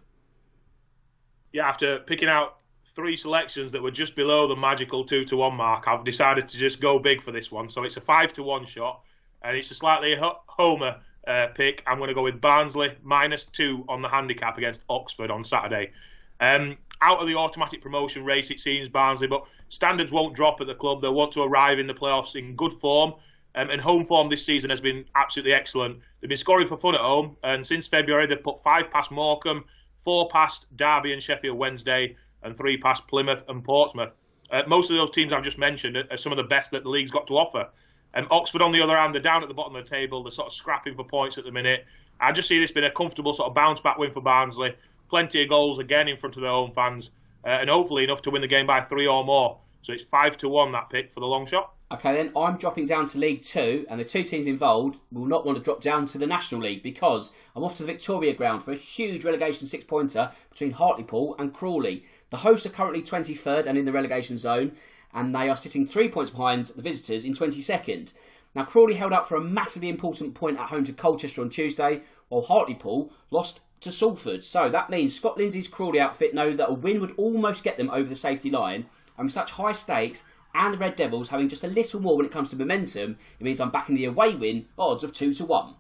Yeah, 1.52 1.68
after 1.68 1.98
picking 2.00 2.28
out 2.28 2.55
three 2.96 3.16
selections 3.16 3.72
that 3.72 3.82
were 3.82 3.90
just 3.90 4.16
below 4.16 4.48
the 4.48 4.56
magical 4.56 5.04
two 5.04 5.24
to 5.26 5.36
one 5.36 5.54
mark, 5.54 5.86
I've 5.86 6.04
decided 6.04 6.48
to 6.48 6.56
just 6.56 6.80
go 6.80 6.98
big 6.98 7.22
for 7.22 7.30
this 7.30 7.52
one. 7.52 7.68
So 7.68 7.84
it's 7.84 7.98
a 7.98 8.00
five 8.00 8.32
to 8.32 8.42
one 8.42 8.64
shot, 8.64 9.02
and 9.42 9.54
it's 9.54 9.70
a 9.70 9.74
slightly 9.74 10.16
homer 10.18 11.00
uh, 11.28 11.48
pick. 11.54 11.84
I'm 11.86 11.98
going 11.98 12.08
to 12.08 12.14
go 12.14 12.22
with 12.22 12.40
Barnsley 12.40 12.96
minus 13.02 13.44
two 13.44 13.84
on 13.88 14.00
the 14.00 14.08
handicap 14.08 14.56
against 14.56 14.82
Oxford 14.88 15.30
on 15.30 15.44
Saturday. 15.44 15.92
Um, 16.40 16.78
out 17.02 17.20
of 17.20 17.28
the 17.28 17.34
automatic 17.34 17.82
promotion 17.82 18.24
race, 18.24 18.50
it 18.50 18.60
seems 18.60 18.88
Barnsley, 18.88 19.26
but 19.28 19.46
standards 19.68 20.10
won't 20.10 20.34
drop 20.34 20.62
at 20.62 20.66
the 20.66 20.74
club. 20.74 21.02
They'll 21.02 21.14
want 21.14 21.32
to 21.32 21.42
arrive 21.42 21.78
in 21.78 21.86
the 21.86 21.94
playoffs 21.94 22.34
in 22.34 22.56
good 22.56 22.72
form. 22.72 23.14
Um, 23.54 23.70
and 23.70 23.80
home 23.80 24.04
form 24.04 24.28
this 24.28 24.44
season 24.44 24.68
has 24.68 24.82
been 24.82 25.06
absolutely 25.14 25.54
excellent. 25.54 26.00
They've 26.20 26.28
been 26.28 26.36
scoring 26.36 26.66
for 26.66 26.76
fun 26.76 26.94
at 26.94 27.00
home, 27.00 27.36
and 27.42 27.66
since 27.66 27.86
February 27.86 28.26
they've 28.26 28.42
put 28.42 28.62
five 28.62 28.90
past 28.90 29.10
Morecambe, 29.10 29.64
four 29.98 30.28
past 30.28 30.66
Derby 30.76 31.14
and 31.14 31.22
Sheffield 31.22 31.56
Wednesday, 31.56 32.16
and 32.46 32.56
three 32.56 32.78
past 32.78 33.06
Plymouth 33.08 33.44
and 33.48 33.62
Portsmouth. 33.62 34.12
Uh, 34.50 34.62
most 34.66 34.90
of 34.90 34.96
those 34.96 35.10
teams 35.10 35.32
I've 35.32 35.42
just 35.42 35.58
mentioned 35.58 35.96
are, 35.96 36.16
some 36.16 36.32
of 36.32 36.36
the 36.36 36.44
best 36.44 36.70
that 36.70 36.84
the 36.84 36.88
league's 36.88 37.10
got 37.10 37.26
to 37.26 37.34
offer. 37.34 37.68
Um, 38.14 38.28
Oxford, 38.30 38.62
on 38.62 38.72
the 38.72 38.80
other 38.80 38.96
hand, 38.96 39.12
they're 39.12 39.20
down 39.20 39.42
at 39.42 39.48
the 39.48 39.54
bottom 39.54 39.74
of 39.74 39.84
the 39.84 39.90
table. 39.90 40.22
They're 40.22 40.30
sort 40.30 40.46
of 40.46 40.54
scrapping 40.54 40.94
for 40.94 41.04
points 41.04 41.36
at 41.36 41.44
the 41.44 41.50
minute. 41.50 41.84
I 42.20 42.32
just 42.32 42.48
see 42.48 42.58
this 42.58 42.70
being 42.70 42.86
a 42.86 42.90
comfortable 42.90 43.34
sort 43.34 43.48
of 43.48 43.54
bounce 43.54 43.80
back 43.80 43.98
win 43.98 44.12
for 44.12 44.22
Barnsley. 44.22 44.74
Plenty 45.10 45.42
of 45.42 45.48
goals 45.48 45.78
again 45.78 46.08
in 46.08 46.16
front 46.16 46.36
of 46.36 46.42
their 46.42 46.50
home 46.50 46.72
fans, 46.72 47.10
uh, 47.44 47.48
and 47.48 47.68
hopefully 47.68 48.04
enough 48.04 48.22
to 48.22 48.30
win 48.30 48.40
the 48.40 48.48
game 48.48 48.66
by 48.66 48.80
three 48.80 49.06
or 49.06 49.24
more. 49.24 49.58
So 49.82 49.92
it's 49.92 50.02
five 50.02 50.36
to 50.38 50.48
one 50.48 50.72
that 50.72 50.88
pick 50.90 51.12
for 51.12 51.20
the 51.20 51.26
long 51.26 51.46
shot. 51.46 51.72
Okay, 51.92 52.16
then 52.16 52.32
I'm 52.36 52.56
dropping 52.56 52.86
down 52.86 53.06
to 53.06 53.18
League 53.18 53.42
Two, 53.42 53.86
and 53.88 54.00
the 54.00 54.04
two 54.04 54.24
teams 54.24 54.48
involved 54.48 54.98
will 55.12 55.26
not 55.26 55.46
want 55.46 55.56
to 55.58 55.62
drop 55.62 55.80
down 55.80 56.06
to 56.06 56.18
the 56.18 56.26
National 56.26 56.62
League 56.62 56.82
because 56.82 57.30
I'm 57.54 57.62
off 57.62 57.76
to 57.76 57.84
the 57.84 57.92
Victoria 57.92 58.34
Ground 58.34 58.64
for 58.64 58.72
a 58.72 58.76
huge 58.76 59.24
relegation 59.24 59.68
six 59.68 59.84
pointer 59.84 60.32
between 60.50 60.72
Hartlepool 60.72 61.36
and 61.38 61.54
Crawley. 61.54 62.04
The 62.36 62.42
hosts 62.42 62.66
are 62.66 62.68
currently 62.68 63.00
23rd 63.00 63.66
and 63.66 63.78
in 63.78 63.86
the 63.86 63.92
relegation 63.92 64.36
zone, 64.36 64.72
and 65.14 65.34
they 65.34 65.48
are 65.48 65.56
sitting 65.56 65.86
three 65.86 66.10
points 66.10 66.30
behind 66.30 66.66
the 66.66 66.82
visitors 66.82 67.24
in 67.24 67.32
22nd. 67.32 68.12
Now, 68.54 68.66
Crawley 68.66 68.92
held 68.92 69.14
up 69.14 69.24
for 69.24 69.36
a 69.36 69.40
massively 69.40 69.88
important 69.88 70.34
point 70.34 70.60
at 70.60 70.68
home 70.68 70.84
to 70.84 70.92
Colchester 70.92 71.40
on 71.40 71.48
Tuesday, 71.48 72.02
while 72.28 72.42
Hartlepool 72.42 73.10
lost 73.30 73.60
to 73.80 73.90
Salford. 73.90 74.44
So 74.44 74.68
that 74.68 74.90
means 74.90 75.14
Scott 75.14 75.38
Lindsey's 75.38 75.66
Crawley 75.66 75.98
outfit 75.98 76.34
know 76.34 76.54
that 76.54 76.68
a 76.68 76.74
win 76.74 77.00
would 77.00 77.14
almost 77.16 77.64
get 77.64 77.78
them 77.78 77.88
over 77.88 78.06
the 78.06 78.14
safety 78.14 78.50
line, 78.50 78.84
and 79.16 79.24
with 79.24 79.32
such 79.32 79.52
high 79.52 79.72
stakes 79.72 80.24
and 80.54 80.74
the 80.74 80.78
Red 80.78 80.94
Devils 80.94 81.30
having 81.30 81.48
just 81.48 81.64
a 81.64 81.68
little 81.68 82.00
more 82.00 82.18
when 82.18 82.26
it 82.26 82.32
comes 82.32 82.50
to 82.50 82.56
momentum, 82.56 83.16
it 83.40 83.44
means 83.44 83.60
I'm 83.60 83.70
backing 83.70 83.96
the 83.96 84.04
away 84.04 84.34
win 84.34 84.66
odds 84.78 85.04
of 85.04 85.14
2 85.14 85.32
to 85.32 85.46
1. 85.46 85.74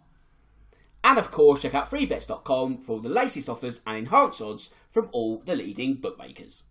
And 1.06 1.18
of 1.18 1.30
course, 1.30 1.62
check 1.62 1.76
out 1.76 1.88
freebets.com 1.88 2.78
for 2.78 2.94
all 2.94 3.00
the 3.00 3.08
latest 3.08 3.48
offers 3.48 3.80
and 3.86 3.96
enhanced 3.96 4.42
odds 4.42 4.74
from 4.90 5.08
all 5.12 5.40
the 5.46 5.54
leading 5.54 6.00
bookmakers. 6.00 6.64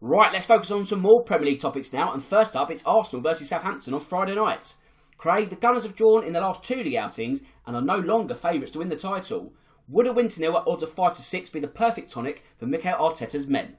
Right, 0.00 0.32
let's 0.32 0.46
focus 0.46 0.70
on 0.70 0.86
some 0.86 1.02
more 1.02 1.22
Premier 1.22 1.50
League 1.50 1.60
topics 1.60 1.92
now. 1.92 2.10
And 2.14 2.24
first 2.24 2.56
up, 2.56 2.70
it's 2.70 2.82
Arsenal 2.86 3.22
versus 3.22 3.50
Southampton 3.50 3.92
on 3.92 4.00
Friday 4.00 4.36
night. 4.36 4.74
Craig, 5.18 5.50
the 5.50 5.56
Gunners 5.56 5.82
have 5.82 5.96
drawn 5.96 6.24
in 6.24 6.32
the 6.32 6.40
last 6.40 6.64
two 6.64 6.82
league 6.82 6.94
outings 6.94 7.42
and 7.66 7.76
are 7.76 7.82
no 7.82 7.98
longer 7.98 8.32
favourites 8.32 8.72
to 8.72 8.78
win 8.78 8.88
the 8.88 8.96
title. 8.96 9.52
Would 9.88 10.06
a 10.06 10.14
win 10.14 10.28
to 10.28 10.40
nil 10.40 10.56
at 10.56 10.64
odds 10.66 10.82
of 10.82 10.90
5 10.90 11.16
to 11.16 11.22
6 11.22 11.50
be 11.50 11.60
the 11.60 11.68
perfect 11.68 12.10
tonic 12.10 12.44
for 12.56 12.64
Mikel 12.64 12.94
Arteta's 12.94 13.48
men? 13.48 13.76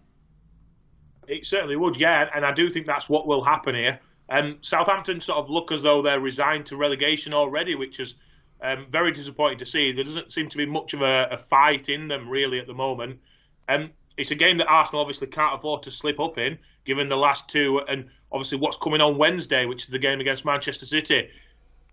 It 1.28 1.48
certainly 1.48 1.78
would, 1.78 2.00
yeah, 2.00 2.26
and 2.36 2.46
I 2.46 2.54
do 2.54 2.70
think 2.70 2.86
that's 2.86 3.10
what 3.10 3.26
will 3.26 3.44
happen 3.44 3.74
here. 3.74 4.00
Um, 4.30 4.60
Southampton 4.62 5.20
sort 5.20 5.40
of 5.40 5.50
look 5.50 5.72
as 5.72 5.82
though 5.82 6.04
they're 6.04 6.22
resigned 6.22 6.68
to 6.68 6.78
relegation 6.78 7.34
already, 7.34 7.74
which 7.74 8.00
is 8.00 8.14
um, 8.62 8.88
very 8.90 9.12
disappointing 9.12 9.60
to 9.60 9.66
see. 9.66 9.92
There 9.92 10.04
doesn't 10.04 10.34
seem 10.34 10.50
to 10.50 10.58
be 10.58 10.66
much 10.66 10.94
of 10.94 11.02
a, 11.02 11.30
a 11.32 11.38
fight 11.38 11.90
in 11.90 12.08
them 12.08 12.30
really 12.30 12.60
at 12.60 12.68
the 12.68 12.74
moment. 12.74 13.20
Um, 13.68 13.92
it's 14.18 14.32
a 14.32 14.36
game 14.36 14.58
that 14.58 14.68
Arsenal 14.68 15.02
obviously 15.02 15.28
can't 15.28 15.56
afford 15.56 15.84
to 15.84 15.92
slip 15.92 16.20
up 16.20 16.38
in, 16.38 16.60
given 16.86 17.08
the 17.08 17.16
last 17.16 17.48
two, 17.48 17.80
and 17.88 18.10
obviously 18.32 18.58
what's 18.58 18.78
coming 18.78 19.00
on 19.00 19.18
Wednesday, 19.18 19.66
which 19.66 19.84
is 19.84 19.90
the 19.90 20.00
game 20.00 20.20
against 20.20 20.44
Manchester 20.44 20.86
City. 20.86 21.30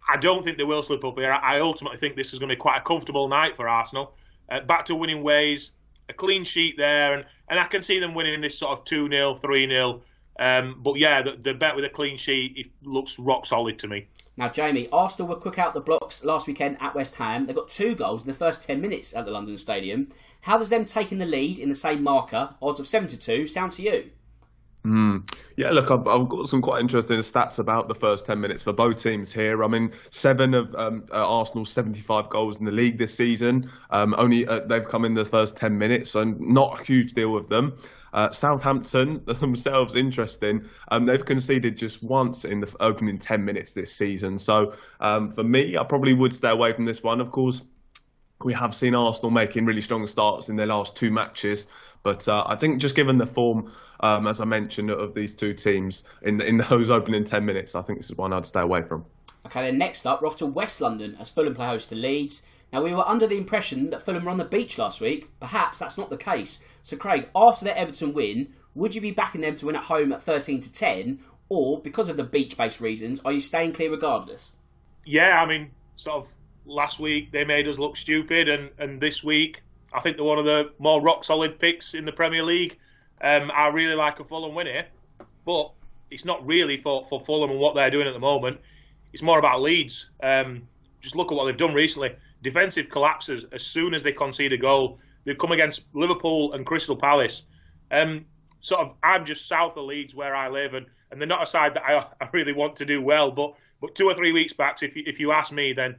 I 0.08 0.16
don't 0.16 0.42
think 0.42 0.58
they 0.58 0.64
will 0.64 0.82
slip 0.82 1.04
up 1.04 1.16
here. 1.18 1.32
I 1.32 1.60
ultimately 1.60 1.98
think 1.98 2.16
this 2.16 2.32
is 2.32 2.38
going 2.38 2.48
to 2.48 2.56
be 2.56 2.60
quite 2.60 2.78
a 2.78 2.82
comfortable 2.82 3.28
night 3.28 3.56
for 3.56 3.68
Arsenal. 3.68 4.14
Uh, 4.48 4.60
back 4.60 4.86
to 4.86 4.94
winning 4.94 5.22
ways, 5.22 5.70
a 6.08 6.12
clean 6.12 6.44
sheet 6.44 6.76
there, 6.76 7.14
and, 7.14 7.24
and 7.48 7.58
I 7.58 7.64
can 7.66 7.82
see 7.82 7.98
them 7.98 8.14
winning 8.14 8.40
this 8.40 8.58
sort 8.58 8.78
of 8.78 8.84
2 8.84 9.08
0, 9.08 9.34
3 9.36 9.68
0. 9.68 10.02
Um, 10.38 10.80
but 10.82 10.96
yeah, 10.98 11.22
the, 11.22 11.36
the, 11.40 11.54
bet 11.54 11.76
with 11.76 11.84
a 11.84 11.88
clean 11.88 12.16
sheet 12.16 12.54
it 12.56 12.66
looks 12.86 13.18
rock 13.18 13.46
solid 13.46 13.78
to 13.78 13.88
me. 13.88 14.08
Now, 14.36 14.48
Jamie, 14.50 14.88
Arsenal 14.92 15.28
were 15.28 15.36
quick 15.36 15.58
out 15.58 15.72
the 15.72 15.80
blocks 15.80 16.24
last 16.24 16.46
weekend 16.46 16.76
at 16.80 16.94
West 16.94 17.16
Ham. 17.16 17.46
They 17.46 17.54
got 17.54 17.70
two 17.70 17.94
goals 17.94 18.22
in 18.22 18.26
the 18.28 18.34
first 18.34 18.62
10 18.62 18.80
minutes 18.80 19.16
at 19.16 19.24
the 19.24 19.30
London 19.30 19.56
Stadium. 19.56 20.08
How 20.42 20.58
does 20.58 20.68
them 20.68 20.84
taking 20.84 21.18
the 21.18 21.24
lead 21.24 21.58
in 21.58 21.70
the 21.70 21.74
same 21.74 22.02
marker, 22.02 22.54
odds 22.60 22.80
of 22.80 22.86
7 22.86 23.08
to 23.08 23.16
2, 23.16 23.46
sound 23.46 23.72
to 23.72 23.82
you? 23.82 24.10
Mm. 24.86 25.28
Yeah, 25.56 25.72
look, 25.72 25.90
I've, 25.90 26.06
I've, 26.06 26.28
got 26.28 26.48
some 26.48 26.62
quite 26.62 26.80
interesting 26.80 27.18
stats 27.18 27.58
about 27.58 27.88
the 27.88 27.94
first 27.94 28.24
10 28.24 28.40
minutes 28.40 28.62
for 28.62 28.72
both 28.72 29.02
teams 29.02 29.32
here. 29.32 29.64
I 29.64 29.66
mean, 29.66 29.90
seven 30.10 30.54
of 30.54 30.72
um, 30.76 31.04
uh, 31.10 31.26
Arsenal's 31.26 31.70
75 31.70 32.28
goals 32.28 32.60
in 32.60 32.66
the 32.66 32.70
league 32.70 32.96
this 32.96 33.12
season. 33.12 33.68
Um, 33.90 34.14
only 34.16 34.46
uh, 34.46 34.60
they've 34.60 34.86
come 34.86 35.04
in 35.04 35.14
the 35.14 35.24
first 35.24 35.56
10 35.56 35.76
minutes, 35.76 36.12
so 36.12 36.22
not 36.22 36.80
a 36.80 36.84
huge 36.84 37.14
deal 37.14 37.32
with 37.32 37.48
them. 37.48 37.76
Uh, 38.16 38.32
Southampton 38.32 39.22
themselves, 39.26 39.94
interesting. 39.94 40.64
Um, 40.88 41.04
they've 41.04 41.24
conceded 41.24 41.76
just 41.76 42.02
once 42.02 42.46
in 42.46 42.60
the 42.60 42.76
opening 42.80 43.18
10 43.18 43.44
minutes 43.44 43.72
this 43.72 43.94
season. 43.94 44.38
So 44.38 44.74
um, 45.00 45.30
for 45.32 45.44
me, 45.44 45.76
I 45.76 45.84
probably 45.84 46.14
would 46.14 46.32
stay 46.32 46.48
away 46.48 46.72
from 46.72 46.86
this 46.86 47.02
one. 47.02 47.20
Of 47.20 47.30
course, 47.30 47.60
we 48.42 48.54
have 48.54 48.74
seen 48.74 48.94
Arsenal 48.94 49.30
making 49.30 49.66
really 49.66 49.82
strong 49.82 50.06
starts 50.06 50.48
in 50.48 50.56
their 50.56 50.66
last 50.66 50.96
two 50.96 51.10
matches. 51.10 51.66
But 52.02 52.26
uh, 52.26 52.44
I 52.46 52.56
think 52.56 52.80
just 52.80 52.94
given 52.94 53.18
the 53.18 53.26
form, 53.26 53.70
um, 54.00 54.26
as 54.26 54.40
I 54.40 54.46
mentioned, 54.46 54.90
of 54.90 55.14
these 55.14 55.34
two 55.34 55.52
teams 55.52 56.04
in 56.22 56.40
in 56.40 56.56
those 56.70 56.88
opening 56.88 57.24
10 57.24 57.44
minutes, 57.44 57.74
I 57.74 57.82
think 57.82 57.98
this 57.98 58.08
is 58.08 58.16
one 58.16 58.32
I'd 58.32 58.46
stay 58.46 58.60
away 58.60 58.82
from. 58.82 59.04
Okay, 59.44 59.66
then 59.66 59.76
next 59.76 60.06
up, 60.06 60.22
we're 60.22 60.28
off 60.28 60.36
to 60.38 60.46
West 60.46 60.80
London 60.80 61.18
as 61.20 61.28
Fulham 61.28 61.54
play 61.54 61.66
host 61.66 61.90
to 61.90 61.94
Leeds. 61.94 62.42
Now, 62.72 62.82
we 62.82 62.92
were 62.92 63.06
under 63.06 63.26
the 63.26 63.36
impression 63.36 63.90
that 63.90 64.02
Fulham 64.02 64.24
were 64.24 64.30
on 64.30 64.38
the 64.38 64.44
beach 64.44 64.76
last 64.78 65.00
week. 65.00 65.30
Perhaps 65.40 65.78
that's 65.78 65.96
not 65.96 66.10
the 66.10 66.16
case. 66.16 66.60
So, 66.82 66.96
Craig, 66.96 67.28
after 67.34 67.64
their 67.64 67.76
Everton 67.76 68.12
win, 68.12 68.54
would 68.74 68.94
you 68.94 69.00
be 69.00 69.12
backing 69.12 69.40
them 69.40 69.56
to 69.56 69.66
win 69.66 69.76
at 69.76 69.84
home 69.84 70.12
at 70.12 70.22
13 70.22 70.60
to 70.60 70.72
10? 70.72 71.20
Or, 71.48 71.80
because 71.80 72.08
of 72.08 72.16
the 72.16 72.24
beach 72.24 72.56
based 72.56 72.80
reasons, 72.80 73.20
are 73.24 73.32
you 73.32 73.40
staying 73.40 73.72
clear 73.72 73.90
regardless? 73.90 74.56
Yeah, 75.04 75.40
I 75.40 75.46
mean, 75.46 75.70
sort 75.96 76.24
of 76.24 76.32
last 76.66 76.98
week 76.98 77.30
they 77.30 77.44
made 77.44 77.68
us 77.68 77.78
look 77.78 77.96
stupid, 77.96 78.48
and, 78.48 78.70
and 78.78 79.00
this 79.00 79.22
week 79.22 79.62
I 79.92 80.00
think 80.00 80.16
they're 80.16 80.24
one 80.24 80.38
of 80.38 80.44
the 80.44 80.72
more 80.78 81.00
rock 81.00 81.24
solid 81.24 81.58
picks 81.58 81.94
in 81.94 82.04
the 82.04 82.12
Premier 82.12 82.42
League. 82.42 82.76
Um, 83.20 83.50
I 83.54 83.68
really 83.68 83.94
like 83.94 84.20
a 84.20 84.24
Fulham 84.24 84.54
win 84.54 84.66
here, 84.66 84.86
but 85.44 85.72
it's 86.10 86.24
not 86.24 86.44
really 86.46 86.78
for, 86.78 87.04
for 87.04 87.20
Fulham 87.20 87.50
and 87.50 87.58
what 87.58 87.74
they're 87.74 87.90
doing 87.90 88.06
at 88.06 88.12
the 88.12 88.20
moment. 88.20 88.60
It's 89.12 89.22
more 89.22 89.38
about 89.38 89.62
Leeds. 89.62 90.10
Um, 90.22 90.68
just 91.00 91.16
look 91.16 91.32
at 91.32 91.36
what 91.36 91.46
they've 91.46 91.56
done 91.56 91.72
recently. 91.72 92.10
Defensive 92.46 92.88
collapses 92.90 93.44
as 93.50 93.66
soon 93.66 93.92
as 93.92 94.04
they 94.04 94.12
concede 94.12 94.52
a 94.52 94.56
goal. 94.56 95.00
They've 95.24 95.36
come 95.36 95.50
against 95.50 95.82
Liverpool 95.94 96.52
and 96.52 96.64
Crystal 96.64 96.94
Palace. 96.94 97.42
Um, 97.90 98.24
sort 98.60 98.82
of, 98.82 98.94
I'm 99.02 99.24
just 99.24 99.48
south 99.48 99.76
of 99.76 99.86
Leeds 99.86 100.14
where 100.14 100.32
I 100.32 100.48
live, 100.48 100.74
and, 100.74 100.86
and 101.10 101.20
they're 101.20 101.26
not 101.26 101.42
a 101.42 101.46
side 101.46 101.74
that 101.74 101.82
I, 101.82 102.06
I 102.24 102.28
really 102.32 102.52
want 102.52 102.76
to 102.76 102.84
do 102.84 103.02
well. 103.02 103.32
But 103.32 103.54
but 103.80 103.96
two 103.96 104.06
or 104.06 104.14
three 104.14 104.30
weeks 104.30 104.52
back, 104.52 104.80
if 104.80 104.94
you, 104.94 105.02
if 105.06 105.18
you 105.18 105.32
ask 105.32 105.50
me, 105.50 105.72
then 105.72 105.96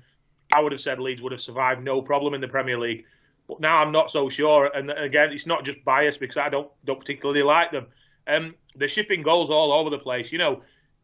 I 0.56 0.62
would 0.62 0.72
have 0.72 0.80
said 0.80 1.02
Leeds 1.02 1.22
would 1.22 1.34
have 1.34 1.42
survived 1.42 1.84
no 1.84 2.02
problem 2.02 2.34
in 2.34 2.40
the 2.40 2.48
Premier 2.48 2.80
League. 2.80 3.04
But 3.50 3.60
now 3.60 3.80
I'm 3.80 3.92
not 3.92 4.10
so 4.10 4.30
sure. 4.30 4.72
And 4.74 4.90
again, 4.90 5.34
it's 5.34 5.46
not 5.46 5.66
just 5.66 5.84
bias 5.84 6.18
because 6.18 6.38
I 6.38 6.48
don't 6.48 6.72
don't 6.86 7.02
particularly 7.02 7.44
like 7.44 7.72
them. 7.72 7.88
Um, 8.26 8.56
they're 8.74 8.88
shipping 8.88 9.22
goals 9.22 9.50
all 9.50 9.74
over 9.74 9.90
the 9.90 10.00
place. 10.00 10.32
You 10.32 10.38
know, 10.38 10.62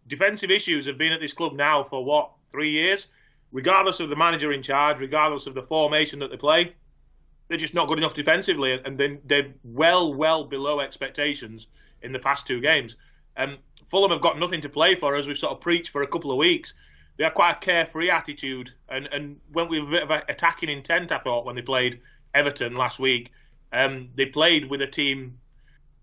defensive 0.07 0.51
issues 0.51 0.85
have 0.85 0.97
been 0.97 1.11
at 1.11 1.19
this 1.19 1.33
club 1.33 1.53
now 1.53 1.83
for 1.83 2.05
what 2.05 2.31
three 2.49 2.71
years. 2.71 3.09
Regardless 3.53 3.99
of 3.99 4.09
the 4.09 4.15
manager 4.15 4.51
in 4.51 4.63
charge, 4.63 4.99
regardless 4.99 5.47
of 5.47 5.53
the 5.53 5.61
formation 5.61 6.19
that 6.19 6.31
they 6.31 6.37
play, 6.37 6.75
they're 7.47 7.57
just 7.57 7.75
not 7.75 7.87
good 7.87 7.99
enough 7.99 8.15
defensively, 8.15 8.81
and 8.83 8.97
then 8.97 9.19
they're 9.25 9.53
well, 9.63 10.13
well 10.13 10.43
below 10.43 10.79
expectations 10.79 11.67
in 12.01 12.11
the 12.11 12.19
past 12.19 12.47
two 12.47 12.59
games. 12.59 12.95
Um, 13.37 13.59
Fulham 13.85 14.11
have 14.11 14.21
got 14.21 14.39
nothing 14.39 14.61
to 14.61 14.69
play 14.69 14.95
for, 14.95 15.15
as 15.15 15.27
we've 15.27 15.37
sort 15.37 15.53
of 15.53 15.61
preached 15.61 15.91
for 15.91 16.01
a 16.01 16.07
couple 16.07 16.31
of 16.31 16.37
weeks. 16.37 16.73
They 17.17 17.25
had 17.25 17.35
quite 17.35 17.57
a 17.57 17.59
carefree 17.59 18.09
attitude 18.09 18.71
and, 18.89 19.07
and 19.11 19.39
went 19.51 19.69
with 19.69 19.83
a 19.83 19.85
bit 19.85 20.03
of 20.03 20.09
attacking 20.09 20.69
intent, 20.69 21.11
I 21.11 21.19
thought, 21.19 21.45
when 21.45 21.55
they 21.55 21.61
played 21.61 22.01
Everton 22.33 22.75
last 22.75 22.99
week. 22.99 23.31
Um, 23.71 24.09
they 24.15 24.25
played 24.25 24.67
with 24.69 24.81
a 24.81 24.87
team 24.87 25.37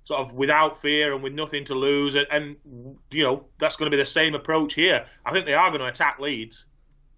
sort 0.05 0.21
of 0.21 0.33
without 0.33 0.81
fear 0.81 1.15
and 1.15 1.23
with 1.23 1.33
nothing 1.33 1.65
to 1.65 1.75
lose, 1.75 2.15
and, 2.15 2.27
and 2.31 2.97
you 3.11 3.23
know 3.25 3.45
that's 3.59 3.77
going 3.77 3.91
to 3.91 3.97
be 3.97 4.01
the 4.01 4.07
same 4.07 4.35
approach 4.35 4.75
here. 4.75 5.07
I 5.25 5.33
think 5.33 5.47
they 5.47 5.55
are 5.55 5.69
going 5.69 5.81
to 5.81 5.87
attack 5.87 6.19
Leeds, 6.21 6.67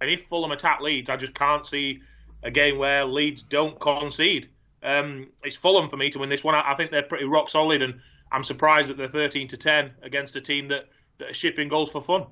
and 0.02 0.10
if 0.10 0.24
Fulham 0.24 0.50
attack 0.50 0.80
Leeds, 0.80 1.08
I 1.08 1.16
just 1.16 1.32
can't 1.32 1.64
see 1.64 2.00
a 2.42 2.50
game 2.50 2.76
where 2.76 3.04
Leeds 3.04 3.42
don't 3.42 3.78
concede. 3.78 4.48
Um, 4.82 5.28
it's 5.44 5.54
Fulham 5.54 5.88
for 5.88 5.96
me 5.96 6.10
to 6.10 6.18
win 6.18 6.28
this 6.28 6.42
one. 6.42 6.56
I, 6.56 6.72
I 6.72 6.74
think 6.74 6.90
they're 6.90 7.04
pretty 7.04 7.24
rock 7.24 7.48
solid, 7.48 7.82
and 7.82 8.00
I'm 8.32 8.42
surprised 8.42 8.90
that 8.90 8.96
they're 8.96 9.06
13 9.06 9.46
to 9.46 9.56
10 9.56 9.92
against 10.02 10.34
a 10.34 10.40
team 10.40 10.66
that, 10.68 10.88
that 11.18 11.30
are 11.30 11.34
shipping 11.34 11.68
goals 11.68 11.92
for 11.92 12.02
fun. 12.02 12.26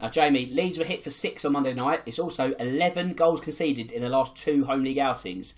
Now, 0.00 0.08
Jamie, 0.08 0.46
Leeds 0.46 0.78
were 0.78 0.84
hit 0.84 1.04
for 1.04 1.10
six 1.10 1.44
on 1.44 1.52
Monday 1.52 1.74
night. 1.74 2.02
It's 2.06 2.18
also 2.18 2.54
11 2.54 3.12
goals 3.12 3.40
conceded 3.40 3.92
in 3.92 4.02
the 4.02 4.08
last 4.08 4.34
two 4.34 4.64
home 4.64 4.82
league 4.82 4.98
outings. 4.98 5.54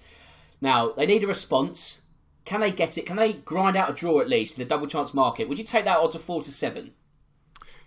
Now, 0.60 0.92
they 0.92 1.06
need 1.06 1.24
a 1.24 1.26
response. 1.26 2.02
Can 2.44 2.60
they 2.60 2.72
get 2.72 2.98
it? 2.98 3.06
Can 3.06 3.16
they 3.16 3.32
grind 3.32 3.74
out 3.74 3.88
a 3.88 3.94
draw 3.94 4.20
at 4.20 4.28
least 4.28 4.58
in 4.58 4.62
the 4.62 4.68
double 4.68 4.86
chance 4.86 5.14
market? 5.14 5.48
Would 5.48 5.56
you 5.56 5.64
take 5.64 5.86
that 5.86 5.96
odds 5.96 6.14
of 6.14 6.22
4 6.22 6.42
to 6.42 6.52
7? 6.52 6.92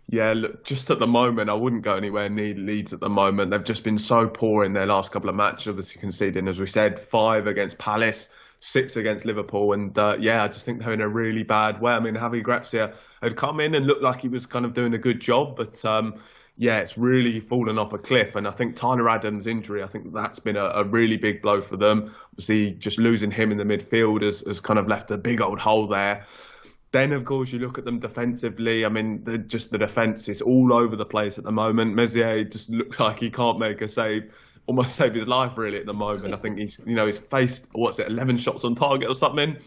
Yeah, 0.09 0.33
look, 0.33 0.63
just 0.63 0.89
at 0.89 0.99
the 0.99 1.07
moment, 1.07 1.49
I 1.49 1.53
wouldn't 1.53 1.81
go 1.81 1.95
anywhere 1.95 2.29
near 2.29 2.55
Leeds 2.55 2.93
at 2.93 3.01
the 3.01 3.09
moment. 3.09 3.51
They've 3.51 3.63
just 3.63 3.83
been 3.83 3.99
so 3.99 4.27
poor 4.27 4.63
in 4.63 4.71
their 4.71 4.85
last 4.85 5.11
couple 5.11 5.29
of 5.29 5.35
matches, 5.35 5.67
obviously 5.67 5.99
conceding, 5.99 6.47
as 6.47 6.59
we 6.59 6.65
said, 6.65 6.97
five 6.97 7.45
against 7.45 7.77
Palace, 7.77 8.29
six 8.61 8.95
against 8.95 9.25
Liverpool. 9.25 9.73
And 9.73 9.97
uh, 9.97 10.15
yeah, 10.17 10.43
I 10.43 10.47
just 10.47 10.65
think 10.65 10.79
they're 10.79 10.93
in 10.93 11.01
a 11.01 11.09
really 11.09 11.43
bad 11.43 11.81
way. 11.81 11.91
I 11.91 11.99
mean, 11.99 12.13
Javi 12.13 12.41
Gracia 12.41 12.93
had 13.21 13.35
come 13.35 13.59
in 13.59 13.75
and 13.75 13.85
looked 13.85 14.01
like 14.01 14.21
he 14.21 14.29
was 14.29 14.45
kind 14.45 14.63
of 14.63 14.73
doing 14.73 14.93
a 14.93 14.97
good 14.97 15.19
job, 15.19 15.57
but 15.57 15.83
um, 15.83 16.15
yeah, 16.55 16.79
it's 16.79 16.97
really 16.97 17.41
fallen 17.41 17.77
off 17.77 17.91
a 17.91 17.97
cliff. 17.97 18.35
And 18.35 18.47
I 18.47 18.51
think 18.51 18.77
Tyler 18.77 19.09
Adams' 19.09 19.45
injury, 19.45 19.83
I 19.83 19.87
think 19.87 20.13
that's 20.13 20.39
been 20.39 20.55
a, 20.55 20.65
a, 20.65 20.83
really 20.85 21.17
big 21.17 21.41
blow 21.41 21.61
for 21.61 21.75
them. 21.77 22.15
Obviously, 22.31 22.71
just 22.71 22.97
losing 22.97 23.29
him 23.29 23.51
in 23.51 23.57
the 23.57 23.63
midfield 23.63 24.23
has, 24.23 24.41
has 24.41 24.59
kind 24.59 24.79
of 24.79 24.87
left 24.87 25.11
a 25.11 25.17
big 25.17 25.39
old 25.39 25.59
hole 25.59 25.85
there. 25.85 26.25
Then, 26.91 27.11
of 27.11 27.25
course, 27.25 27.51
you 27.51 27.59
look 27.59 27.77
at 27.77 27.85
them 27.85 27.99
defensively. 27.99 28.85
I 28.85 28.89
mean, 28.89 29.23
just 29.47 29.71
the 29.71 29.77
defence 29.77 30.29
is 30.29 30.41
all 30.41 30.71
over 30.73 30.95
the 30.95 31.05
place 31.05 31.37
at 31.37 31.43
the 31.43 31.51
moment. 31.51 31.95
Meslier 31.95 32.45
just 32.45 32.69
looks 32.69 32.99
like 32.99 33.19
he 33.19 33.29
can't 33.29 33.59
make 33.59 33.81
a 33.81 33.87
save, 33.87 34.33
almost 34.67 34.95
save 34.95 35.13
his 35.13 35.27
life 35.27 35.57
really 35.57 35.79
at 35.79 35.85
the 35.85 35.93
moment. 35.93 36.33
I 36.33 36.37
think 36.37 36.59
he's, 36.59 36.79
you 36.85 36.95
know, 36.95 37.05
he's 37.05 37.19
faced 37.19 37.67
what's 37.73 37.99
it, 37.99 38.07
11 38.07 38.37
shots 38.37 38.63
on 38.63 38.75
target 38.75 39.09
or 39.09 39.15
something, 39.15 39.57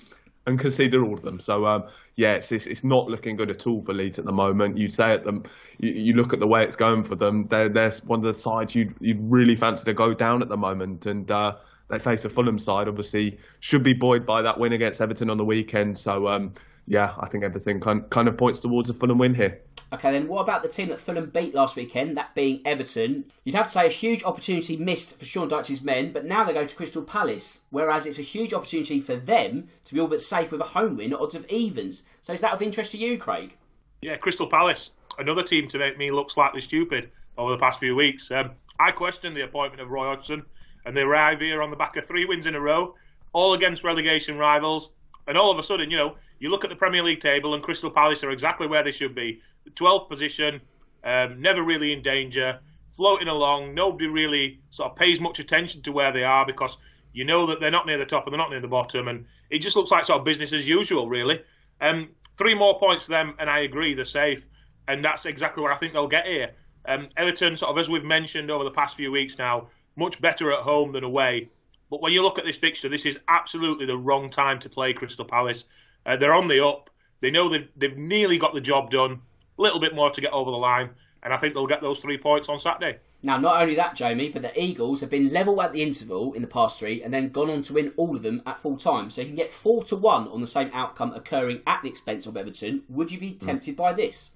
and 0.46 0.58
conceded 0.58 1.00
all 1.00 1.12
of 1.12 1.20
them. 1.20 1.40
So, 1.40 1.66
um, 1.66 1.84
yeah, 2.16 2.34
it's, 2.34 2.50
it's, 2.52 2.66
it's 2.66 2.84
not 2.84 3.08
looking 3.08 3.36
good 3.36 3.50
at 3.50 3.66
all 3.66 3.82
for 3.82 3.92
Leeds 3.92 4.18
at 4.18 4.24
the 4.24 4.32
moment. 4.32 4.78
You 4.78 4.88
say 4.88 5.12
at 5.12 5.24
them, 5.24 5.44
you, 5.78 5.90
you 5.90 6.14
look 6.14 6.32
at 6.32 6.40
the 6.40 6.46
way 6.46 6.64
it's 6.64 6.76
going 6.76 7.04
for 7.04 7.16
them. 7.16 7.44
They're 7.44 7.68
they're 7.68 7.92
one 8.06 8.20
of 8.20 8.24
the 8.24 8.34
sides 8.34 8.74
you'd 8.74 8.94
you'd 9.00 9.20
really 9.20 9.56
fancy 9.56 9.84
to 9.84 9.94
go 9.94 10.14
down 10.14 10.42
at 10.42 10.48
the 10.48 10.58
moment, 10.58 11.06
and. 11.06 11.30
Uh, 11.30 11.56
they 11.90 11.98
face 11.98 12.24
a 12.24 12.28
Fulham 12.28 12.56
side, 12.60 12.86
obviously, 12.86 13.40
should 13.58 13.82
be 13.82 13.94
buoyed 13.94 14.24
by 14.24 14.42
that 14.42 14.60
win 14.60 14.72
against 14.72 15.00
Everton 15.00 15.28
on 15.28 15.38
the 15.38 15.44
weekend. 15.44 15.98
So, 15.98 16.28
um, 16.28 16.52
yeah, 16.90 17.14
I 17.20 17.28
think 17.28 17.44
everything 17.44 17.78
kind 17.78 18.10
kind 18.10 18.26
of 18.26 18.36
points 18.36 18.58
towards 18.58 18.90
a 18.90 18.94
Fulham 18.94 19.16
win 19.16 19.32
here. 19.32 19.60
Okay, 19.92 20.10
then 20.10 20.26
what 20.26 20.40
about 20.40 20.64
the 20.64 20.68
team 20.68 20.88
that 20.88 20.98
Fulham 20.98 21.30
beat 21.30 21.54
last 21.54 21.76
weekend, 21.76 22.16
that 22.16 22.34
being 22.34 22.60
Everton? 22.64 23.26
You'd 23.44 23.54
have 23.54 23.66
to 23.66 23.72
say 23.72 23.86
a 23.86 23.90
huge 23.90 24.24
opportunity 24.24 24.76
missed 24.76 25.16
for 25.16 25.24
Sean 25.24 25.48
Dyche's 25.48 25.82
men, 25.82 26.12
but 26.12 26.24
now 26.24 26.42
they 26.42 26.52
go 26.52 26.64
to 26.64 26.76
Crystal 26.76 27.02
Palace, 27.02 27.60
whereas 27.70 28.06
it's 28.06 28.18
a 28.18 28.22
huge 28.22 28.52
opportunity 28.52 28.98
for 28.98 29.14
them 29.14 29.68
to 29.84 29.94
be 29.94 30.00
all 30.00 30.08
but 30.08 30.20
safe 30.20 30.50
with 30.50 30.60
a 30.60 30.64
home 30.64 30.96
win 30.96 31.12
at 31.12 31.20
odds 31.20 31.36
of 31.36 31.46
evens. 31.46 32.02
So 32.22 32.32
is 32.32 32.40
that 32.40 32.52
of 32.52 32.60
interest 32.60 32.90
to 32.92 32.98
you, 32.98 33.18
Craig? 33.18 33.56
Yeah, 34.02 34.16
Crystal 34.16 34.48
Palace, 34.48 34.90
another 35.18 35.44
team 35.44 35.68
to 35.68 35.78
make 35.78 35.96
me 35.96 36.10
look 36.10 36.28
slightly 36.28 36.60
stupid 36.60 37.12
over 37.38 37.52
the 37.52 37.58
past 37.58 37.78
few 37.78 37.94
weeks. 37.94 38.32
Um, 38.32 38.50
I 38.80 38.90
questioned 38.90 39.36
the 39.36 39.44
appointment 39.44 39.80
of 39.80 39.90
Roy 39.90 40.06
Hodgson, 40.06 40.44
and 40.84 40.96
they 40.96 41.02
arrive 41.02 41.38
here 41.38 41.62
on 41.62 41.70
the 41.70 41.76
back 41.76 41.96
of 41.96 42.04
three 42.04 42.24
wins 42.24 42.46
in 42.48 42.56
a 42.56 42.60
row, 42.60 42.96
all 43.32 43.54
against 43.54 43.84
relegation 43.84 44.38
rivals, 44.38 44.90
and 45.30 45.38
all 45.38 45.52
of 45.52 45.60
a 45.60 45.62
sudden, 45.62 45.92
you 45.92 45.96
know, 45.96 46.16
you 46.40 46.50
look 46.50 46.64
at 46.64 46.70
the 46.70 46.76
Premier 46.76 47.04
League 47.04 47.20
table, 47.20 47.54
and 47.54 47.62
Crystal 47.62 47.88
Palace 47.88 48.24
are 48.24 48.32
exactly 48.32 48.66
where 48.66 48.82
they 48.82 48.90
should 48.90 49.14
be. 49.14 49.40
The 49.64 49.70
12th 49.70 50.08
position, 50.08 50.60
um, 51.04 51.40
never 51.40 51.62
really 51.62 51.92
in 51.92 52.02
danger, 52.02 52.58
floating 52.90 53.28
along. 53.28 53.72
Nobody 53.72 54.08
really 54.08 54.60
sort 54.70 54.90
of 54.90 54.96
pays 54.96 55.20
much 55.20 55.38
attention 55.38 55.82
to 55.82 55.92
where 55.92 56.10
they 56.10 56.24
are 56.24 56.44
because 56.44 56.78
you 57.12 57.24
know 57.24 57.46
that 57.46 57.60
they're 57.60 57.70
not 57.70 57.86
near 57.86 57.96
the 57.96 58.04
top 58.04 58.26
and 58.26 58.32
they're 58.32 58.40
not 58.40 58.50
near 58.50 58.60
the 58.60 58.66
bottom, 58.66 59.06
and 59.06 59.26
it 59.50 59.60
just 59.60 59.76
looks 59.76 59.92
like 59.92 60.04
sort 60.04 60.18
of 60.18 60.24
business 60.24 60.52
as 60.52 60.66
usual, 60.66 61.08
really. 61.08 61.40
Um, 61.80 62.08
three 62.36 62.56
more 62.56 62.80
points 62.80 63.04
for 63.04 63.10
them, 63.10 63.36
and 63.38 63.48
I 63.48 63.60
agree, 63.60 63.94
they're 63.94 64.04
safe, 64.04 64.44
and 64.88 65.04
that's 65.04 65.26
exactly 65.26 65.62
where 65.62 65.72
I 65.72 65.76
think 65.76 65.92
they'll 65.92 66.08
get 66.08 66.26
here. 66.26 66.50
Um, 66.86 67.08
Everton, 67.16 67.56
sort 67.56 67.70
of 67.70 67.78
as 67.78 67.88
we've 67.88 68.02
mentioned 68.02 68.50
over 68.50 68.64
the 68.64 68.72
past 68.72 68.96
few 68.96 69.12
weeks 69.12 69.38
now, 69.38 69.68
much 69.94 70.20
better 70.20 70.50
at 70.50 70.58
home 70.58 70.90
than 70.90 71.04
away. 71.04 71.50
But 71.90 72.00
when 72.00 72.12
you 72.12 72.22
look 72.22 72.38
at 72.38 72.44
this 72.44 72.56
fixture, 72.56 72.88
this 72.88 73.04
is 73.04 73.18
absolutely 73.28 73.86
the 73.86 73.98
wrong 73.98 74.30
time 74.30 74.60
to 74.60 74.68
play 74.68 74.92
Crystal 74.92 75.24
Palace. 75.24 75.64
Uh, 76.06 76.16
they're 76.16 76.34
on 76.34 76.48
the 76.48 76.64
up. 76.64 76.88
They 77.20 77.30
know 77.30 77.48
they've, 77.48 77.68
they've 77.76 77.96
nearly 77.96 78.38
got 78.38 78.54
the 78.54 78.60
job 78.60 78.90
done. 78.90 79.20
A 79.58 79.62
little 79.62 79.80
bit 79.80 79.94
more 79.94 80.10
to 80.10 80.20
get 80.20 80.32
over 80.32 80.50
the 80.50 80.56
line, 80.56 80.90
and 81.22 81.34
I 81.34 81.36
think 81.36 81.52
they'll 81.52 81.66
get 81.66 81.82
those 81.82 81.98
three 81.98 82.16
points 82.16 82.48
on 82.48 82.58
Saturday. 82.58 82.98
Now, 83.22 83.36
not 83.36 83.60
only 83.60 83.74
that, 83.74 83.94
Jamie, 83.94 84.30
but 84.30 84.40
the 84.40 84.58
Eagles 84.58 85.02
have 85.02 85.10
been 85.10 85.30
level 85.30 85.60
at 85.60 85.72
the 85.72 85.82
interval 85.82 86.32
in 86.32 86.40
the 86.40 86.48
past 86.48 86.78
three, 86.78 87.02
and 87.02 87.12
then 87.12 87.28
gone 87.28 87.50
on 87.50 87.60
to 87.62 87.74
win 87.74 87.92
all 87.96 88.16
of 88.16 88.22
them 88.22 88.42
at 88.46 88.58
full 88.58 88.78
time. 88.78 89.10
So 89.10 89.20
you 89.20 89.26
can 89.26 89.36
get 89.36 89.52
four 89.52 89.84
to 89.84 89.96
one 89.96 90.28
on 90.28 90.40
the 90.40 90.46
same 90.46 90.70
outcome 90.72 91.12
occurring 91.12 91.60
at 91.66 91.82
the 91.82 91.90
expense 91.90 92.24
of 92.24 92.36
Everton. 92.36 92.84
Would 92.88 93.12
you 93.12 93.20
be 93.20 93.32
tempted 93.32 93.74
mm. 93.74 93.78
by 93.78 93.92
this? 93.92 94.30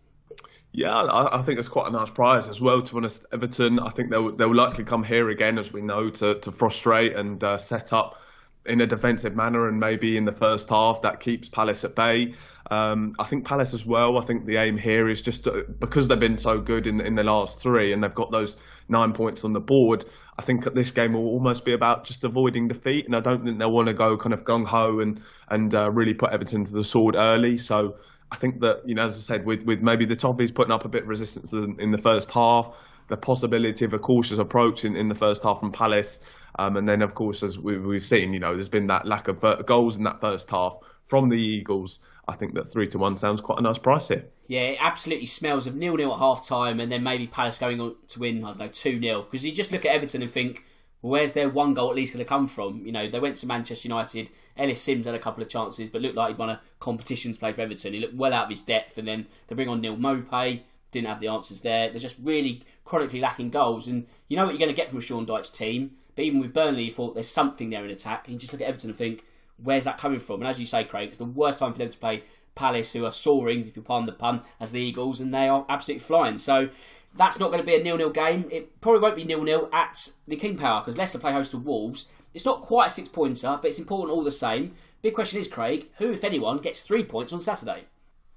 Yeah, 0.72 0.92
I, 0.92 1.38
I, 1.38 1.42
think 1.42 1.58
it's 1.58 1.68
quite 1.68 1.88
a 1.88 1.92
nice 1.92 2.10
prize 2.10 2.48
as 2.48 2.60
well. 2.60 2.82
To 2.82 2.92
be 2.92 2.96
honest, 2.98 3.26
Everton, 3.32 3.78
I 3.78 3.90
think 3.90 4.10
they'll 4.10 4.34
they'll 4.34 4.54
likely 4.54 4.84
come 4.84 5.04
here 5.04 5.30
again, 5.30 5.58
as 5.58 5.72
we 5.72 5.82
know, 5.82 6.10
to 6.10 6.34
to 6.40 6.50
frustrate 6.50 7.14
and 7.14 7.42
uh, 7.42 7.58
set 7.58 7.92
up 7.92 8.20
in 8.66 8.80
a 8.80 8.86
defensive 8.86 9.36
manner 9.36 9.68
and 9.68 9.78
maybe 9.78 10.16
in 10.16 10.24
the 10.24 10.32
first 10.32 10.70
half 10.70 11.02
that 11.02 11.20
keeps 11.20 11.48
Palace 11.48 11.84
at 11.84 11.94
bay. 11.94 12.34
Um, 12.70 13.14
I 13.18 13.24
think 13.24 13.46
Palace 13.46 13.74
as 13.74 13.84
well. 13.84 14.18
I 14.18 14.22
think 14.22 14.46
the 14.46 14.56
aim 14.56 14.76
here 14.78 15.08
is 15.08 15.20
just 15.20 15.44
to, 15.44 15.64
because 15.78 16.08
they've 16.08 16.18
been 16.18 16.38
so 16.38 16.60
good 16.60 16.86
in 16.86 17.00
in 17.00 17.14
the 17.14 17.24
last 17.24 17.58
three 17.58 17.92
and 17.92 18.02
they've 18.02 18.14
got 18.14 18.32
those 18.32 18.56
nine 18.88 19.12
points 19.12 19.44
on 19.44 19.52
the 19.52 19.60
board. 19.60 20.04
I 20.38 20.42
think 20.42 20.64
this 20.74 20.90
game 20.90 21.12
will 21.12 21.26
almost 21.26 21.64
be 21.64 21.72
about 21.72 22.04
just 22.04 22.24
avoiding 22.24 22.68
defeat, 22.68 23.06
and 23.06 23.14
I 23.14 23.20
don't 23.20 23.44
think 23.44 23.58
they'll 23.58 23.70
want 23.70 23.88
to 23.88 23.94
go 23.94 24.16
kind 24.16 24.32
of 24.32 24.44
gung 24.44 24.66
ho 24.66 25.00
and 25.00 25.20
and 25.48 25.74
uh, 25.74 25.90
really 25.90 26.14
put 26.14 26.32
Everton 26.32 26.64
to 26.64 26.72
the 26.72 26.84
sword 26.84 27.16
early. 27.16 27.58
So. 27.58 27.96
I 28.32 28.36
think 28.36 28.62
that 28.62 28.88
you 28.88 28.96
know, 28.96 29.04
as 29.04 29.16
I 29.16 29.20
said, 29.20 29.46
with, 29.46 29.62
with 29.64 29.80
maybe 29.80 30.06
the 30.06 30.16
Toffees 30.16 30.52
putting 30.52 30.72
up 30.72 30.84
a 30.84 30.88
bit 30.88 31.02
of 31.02 31.08
resistance 31.08 31.52
in 31.52 31.92
the 31.92 31.98
first 31.98 32.32
half, 32.32 32.74
the 33.08 33.16
possibility 33.16 33.84
of 33.84 33.94
a 33.94 33.98
cautious 33.98 34.38
approach 34.38 34.84
in, 34.84 34.96
in 34.96 35.08
the 35.08 35.14
first 35.14 35.44
half 35.44 35.60
from 35.60 35.70
Palace. 35.70 36.18
Um, 36.58 36.76
and 36.76 36.88
then, 36.88 37.02
of 37.02 37.14
course, 37.14 37.42
as 37.42 37.58
we, 37.58 37.78
we've 37.78 38.02
seen, 38.02 38.32
you 38.32 38.40
know, 38.40 38.54
there's 38.54 38.68
been 38.68 38.86
that 38.88 39.06
lack 39.06 39.28
of 39.28 39.66
goals 39.66 39.96
in 39.96 40.04
that 40.04 40.20
first 40.20 40.50
half 40.50 40.76
from 41.06 41.28
the 41.28 41.38
Eagles. 41.38 42.00
I 42.26 42.34
think 42.34 42.54
that 42.54 42.64
three 42.64 42.86
to 42.88 42.98
one 42.98 43.16
sounds 43.16 43.40
quite 43.40 43.58
a 43.58 43.62
nice 43.62 43.78
price 43.78 44.08
here. 44.08 44.24
Yeah, 44.46 44.60
it 44.60 44.78
absolutely 44.80 45.26
smells 45.26 45.66
of 45.66 45.74
nil 45.74 45.96
nil 45.96 46.12
at 46.12 46.18
half 46.18 46.46
time, 46.46 46.80
and 46.80 46.90
then 46.90 47.02
maybe 47.02 47.26
Palace 47.26 47.58
going 47.58 47.80
on 47.80 47.96
to 48.08 48.18
win. 48.18 48.44
I 48.44 48.48
don't 48.48 48.58
know 48.58 48.68
two 48.68 49.00
0 49.00 49.22
because 49.22 49.44
you 49.44 49.52
just 49.52 49.72
look 49.72 49.84
at 49.84 49.92
Everton 49.92 50.22
and 50.22 50.30
think, 50.30 50.64
well, 51.02 51.12
where's 51.12 51.32
their 51.32 51.48
one 51.48 51.74
goal 51.74 51.90
at 51.90 51.96
least 51.96 52.14
going 52.14 52.24
to 52.24 52.28
come 52.28 52.46
from? 52.46 52.84
You 52.86 52.92
know, 52.92 53.08
they 53.08 53.20
went 53.20 53.36
to 53.36 53.46
Manchester 53.46 53.88
United. 53.88 54.30
Ellis 54.56 54.82
Sims 54.82 55.06
had 55.06 55.14
a 55.14 55.18
couple 55.18 55.42
of 55.42 55.48
chances, 55.48 55.88
but 55.90 56.00
looked 56.00 56.16
like 56.16 56.28
he'd 56.28 56.38
won 56.38 56.50
a 56.50 56.60
competitions 56.80 57.36
play 57.36 57.52
for 57.52 57.60
Everton. 57.60 57.92
He 57.92 58.00
looked 58.00 58.14
well 58.14 58.32
out 58.32 58.44
of 58.44 58.50
his 58.50 58.62
depth, 58.62 58.96
and 58.96 59.06
then 59.06 59.26
they 59.46 59.54
bring 59.54 59.68
on 59.68 59.80
Neal 59.80 59.96
Maupay. 59.96 60.62
Didn't 60.90 61.08
have 61.08 61.20
the 61.20 61.28
answers 61.28 61.60
there. 61.60 61.90
They're 61.90 61.98
just 61.98 62.18
really 62.22 62.62
chronically 62.84 63.20
lacking 63.20 63.50
goals, 63.50 63.86
and 63.86 64.06
you 64.28 64.36
know 64.36 64.44
what 64.44 64.52
you're 64.52 64.58
going 64.58 64.74
to 64.74 64.76
get 64.76 64.88
from 64.88 64.98
a 64.98 65.02
Sean 65.02 65.26
Dyche 65.26 65.52
team. 65.52 65.92
But 66.16 66.24
even 66.24 66.40
with 66.40 66.54
Burnley, 66.54 66.84
you 66.84 66.92
thought 66.92 67.14
there's 67.14 67.28
something 67.28 67.70
there 67.70 67.84
in 67.84 67.90
attack, 67.90 68.26
and 68.26 68.34
you 68.34 68.40
just 68.40 68.52
look 68.52 68.62
at 68.62 68.68
Everton 68.68 68.90
and 68.90 68.98
think, 68.98 69.24
where's 69.56 69.84
that 69.84 69.98
coming 69.98 70.20
from? 70.20 70.40
And 70.40 70.48
as 70.48 70.60
you 70.60 70.66
say, 70.66 70.84
Craig, 70.84 71.08
it's 71.08 71.18
the 71.18 71.24
worst 71.24 71.58
time 71.58 71.72
for 71.72 71.78
them 71.78 71.90
to 71.90 71.98
play 71.98 72.24
Palace, 72.54 72.92
who 72.92 73.04
are 73.04 73.12
soaring, 73.12 73.66
if 73.66 73.76
you 73.76 73.82
pardon 73.82 74.06
the 74.06 74.12
pun, 74.12 74.42
as 74.60 74.70
the 74.70 74.80
Eagles, 74.80 75.20
and 75.20 75.34
they 75.34 75.48
are 75.48 75.66
absolutely 75.68 76.04
flying. 76.04 76.38
So 76.38 76.68
that's 77.16 77.38
not 77.38 77.48
going 77.48 77.60
to 77.60 77.66
be 77.66 77.74
a 77.74 77.82
nil-nil 77.82 78.10
game. 78.10 78.48
It 78.50 78.80
probably 78.80 79.00
won't 79.00 79.16
be 79.16 79.24
nil-nil 79.24 79.68
at 79.72 80.10
the 80.26 80.36
King 80.36 80.56
Power 80.56 80.80
because 80.80 80.96
Leicester 80.96 81.18
play 81.18 81.32
host 81.32 81.50
to 81.52 81.58
Wolves. 81.58 82.06
It's 82.32 82.44
not 82.44 82.62
quite 82.62 82.88
a 82.88 82.90
six-pointer, 82.90 83.58
but 83.60 83.68
it's 83.68 83.78
important 83.78 84.16
all 84.16 84.24
the 84.24 84.32
same. 84.32 84.74
Big 85.02 85.14
question 85.14 85.38
is, 85.38 85.48
Craig, 85.48 85.88
who, 85.98 86.12
if 86.12 86.24
anyone, 86.24 86.58
gets 86.58 86.80
three 86.80 87.04
points 87.04 87.32
on 87.32 87.40
Saturday? 87.40 87.84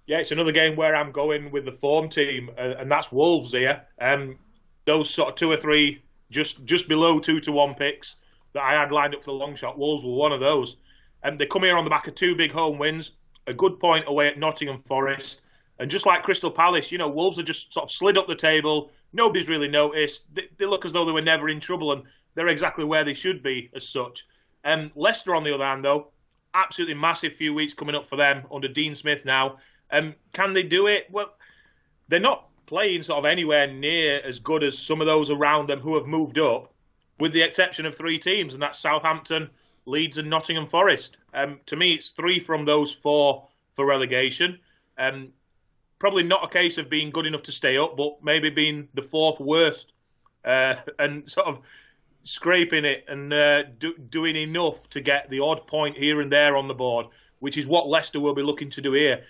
Yeah, 0.06 0.19
it's 0.19 0.32
another 0.32 0.51
game 0.51 0.75
where 0.75 0.95
I'm 0.95 1.12
going 1.12 1.51
with 1.51 1.65
the 1.65 1.71
form 1.71 2.10
team, 2.10 2.49
uh, 2.58 2.75
and 2.77 2.91
that's 2.91 3.12
Wolves 3.12 3.51
here. 3.51 3.84
Um, 3.99 4.38
those 4.86 5.10
sort 5.10 5.30
of 5.30 5.36
two 5.36 5.51
or 5.51 5.58
three, 5.58 6.01
just 6.32 6.63
just 6.65 6.88
below 6.88 7.19
two 7.19 7.39
to 7.41 7.51
one 7.51 7.73
picks 7.73 8.15
that 8.53 8.63
I 8.63 8.71
had 8.71 8.91
lined 8.91 9.13
up 9.15 9.21
for 9.21 9.32
the 9.32 9.38
long 9.38 9.56
shot. 9.56 9.77
Wolves 9.77 10.03
were 10.03 10.13
one 10.13 10.32
of 10.32 10.39
those. 10.39 10.77
Um, 11.27 11.37
they 11.37 11.45
come 11.45 11.63
here 11.63 11.77
on 11.77 11.83
the 11.83 11.89
back 11.89 12.07
of 12.07 12.15
two 12.15 12.35
big 12.35 12.51
home 12.51 12.77
wins, 12.77 13.11
a 13.47 13.53
good 13.53 13.79
point 13.79 14.05
away 14.07 14.27
at 14.27 14.39
Nottingham 14.39 14.81
Forest, 14.83 15.41
and 15.77 15.91
just 15.91 16.05
like 16.05 16.23
Crystal 16.23 16.49
Palace, 16.49 16.91
you 16.91 16.97
know, 16.97 17.09
Wolves 17.09 17.35
have 17.37 17.45
just 17.45 17.73
sort 17.73 17.83
of 17.83 17.91
slid 17.91 18.17
up 18.17 18.27
the 18.27 18.35
table. 18.35 18.91
Nobody's 19.11 19.49
really 19.49 19.67
noticed. 19.67 20.23
They, 20.33 20.47
they 20.57 20.65
look 20.65 20.85
as 20.85 20.93
though 20.93 21.03
they 21.03 21.11
were 21.11 21.21
never 21.21 21.49
in 21.49 21.59
trouble, 21.59 21.91
and 21.91 22.03
they're 22.33 22.47
exactly 22.47 22.85
where 22.85 23.03
they 23.03 23.13
should 23.13 23.43
be 23.43 23.69
as 23.75 23.87
such. 23.87 24.25
Um, 24.63 24.91
Leicester, 24.95 25.35
on 25.35 25.43
the 25.43 25.53
other 25.53 25.65
hand, 25.65 25.83
though, 25.83 26.07
absolutely 26.53 26.95
massive 26.95 27.33
few 27.33 27.53
weeks 27.53 27.73
coming 27.73 27.95
up 27.95 28.07
for 28.07 28.15
them 28.15 28.45
under 28.51 28.69
Dean 28.69 28.95
Smith 28.95 29.25
now. 29.25 29.57
Um, 29.91 30.15
can 30.31 30.53
they 30.53 30.63
do 30.63 30.87
it? 30.87 31.07
Well, 31.11 31.33
they're 32.07 32.19
not 32.21 32.47
playing 32.67 33.03
sort 33.03 33.19
of 33.19 33.25
anywhere 33.25 33.67
near 33.67 34.21
as 34.23 34.39
good 34.39 34.63
as 34.63 34.77
some 34.77 35.01
of 35.01 35.07
those 35.07 35.29
around 35.29 35.67
them 35.67 35.81
who 35.81 35.95
have 35.95 36.07
moved 36.07 36.39
up, 36.39 36.73
with 37.19 37.33
the 37.33 37.41
exception 37.41 37.85
of 37.85 37.95
three 37.95 38.17
teams, 38.17 38.53
and 38.53 38.63
that's 38.63 38.79
Southampton, 38.79 39.49
Leeds, 39.88 40.17
and 40.17 40.30
Nottingham 40.30 40.67
Forest. 40.67 41.17
Um, 41.34 41.60
to 41.67 41.76
me, 41.76 41.93
it's 41.93 42.12
three 42.12 42.39
from 42.39 42.65
those 42.65 42.91
four 42.91 43.47
for 43.73 43.86
relegation. 43.86 44.60
Um, 44.97 45.30
probably 45.97 46.23
not 46.23 46.43
a 46.43 46.47
case 46.47 46.78
of 46.78 46.89
being 46.89 47.10
good 47.10 47.26
enough 47.26 47.43
to 47.43 47.52
stay 47.52 47.78
up, 47.78 47.97
but 47.97 48.23
maybe 48.23 48.50
being 48.50 48.89
the 48.93 49.02
fourth 49.02 49.39
worst 49.39 49.93
uh, 50.45 50.76
and 51.00 51.30
sort 51.30 51.47
of 51.47 51.62
scraping 52.23 52.84
it 52.84 53.06
and 53.08 53.34
uh, 53.34 53.63
do, 53.63 53.97
doing 53.97 54.36
enough 54.36 54.89
to 54.89 55.00
get 55.00 55.30
the 55.30 55.39
odd 55.39 55.65
point 55.65 55.97
here 55.97 56.19
and 56.21 56.32
there 56.32 56.58
on 56.58 56.67
the 56.67 56.73
board, 56.73 57.08
which 57.39 57.58
is 57.58 57.65
what 57.65 57.88
Leicester 57.88 58.19
will 58.19 58.36
be 58.36 58.43
looking 58.43 58.69
to 58.71 58.82
do 58.82 58.91
here. 58.93 59.23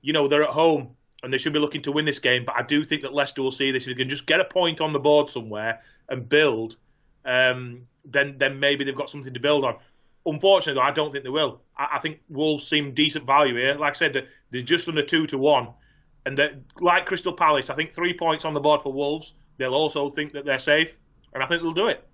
You 0.00 0.12
know, 0.12 0.28
they're 0.28 0.44
at 0.44 0.50
home 0.50 0.90
and 1.24 1.32
they 1.32 1.38
should 1.38 1.52
be 1.52 1.58
looking 1.58 1.82
to 1.82 1.92
win 1.92 2.04
this 2.04 2.20
game, 2.20 2.44
but 2.44 2.54
I 2.56 2.62
do 2.62 2.84
think 2.84 3.02
that 3.02 3.12
Leicester 3.12 3.42
will 3.42 3.50
see 3.50 3.72
this. 3.72 3.84
If 3.84 3.88
they 3.88 3.94
can 3.94 4.08
just 4.08 4.26
get 4.26 4.40
a 4.40 4.44
point 4.44 4.80
on 4.80 4.92
the 4.92 4.98
board 5.00 5.30
somewhere 5.30 5.80
and 6.08 6.28
build, 6.28 6.76
um, 7.24 7.88
then 8.04 8.36
then 8.38 8.60
maybe 8.60 8.84
they've 8.84 8.94
got 8.94 9.10
something 9.10 9.34
to 9.34 9.40
build 9.40 9.64
on. 9.64 9.76
Unfortunately, 10.26 10.82
I 10.82 10.90
don't 10.90 11.12
think 11.12 11.24
they 11.24 11.30
will. 11.30 11.60
I, 11.76 11.88
I 11.94 11.98
think 11.98 12.20
Wolves 12.28 12.66
seem 12.66 12.94
decent 12.94 13.26
value 13.26 13.54
here. 13.54 13.74
Like 13.74 13.92
I 13.92 13.96
said, 13.96 14.28
they're 14.50 14.62
just 14.62 14.88
under 14.88 15.02
two 15.02 15.26
to 15.28 15.38
one 15.38 15.68
and 16.26 16.64
like 16.80 17.06
Crystal 17.06 17.32
Palace, 17.32 17.70
I 17.70 17.74
think 17.74 17.92
three 17.92 18.14
points 18.14 18.44
on 18.44 18.54
the 18.54 18.60
board 18.60 18.82
for 18.82 18.92
Wolves. 18.92 19.34
They'll 19.58 19.74
also 19.74 20.10
think 20.10 20.32
that 20.32 20.44
they're 20.44 20.58
safe, 20.58 20.96
and 21.32 21.42
I 21.42 21.46
think 21.46 21.62
they'll 21.62 21.70
do 21.70 21.88
it. 21.88 22.06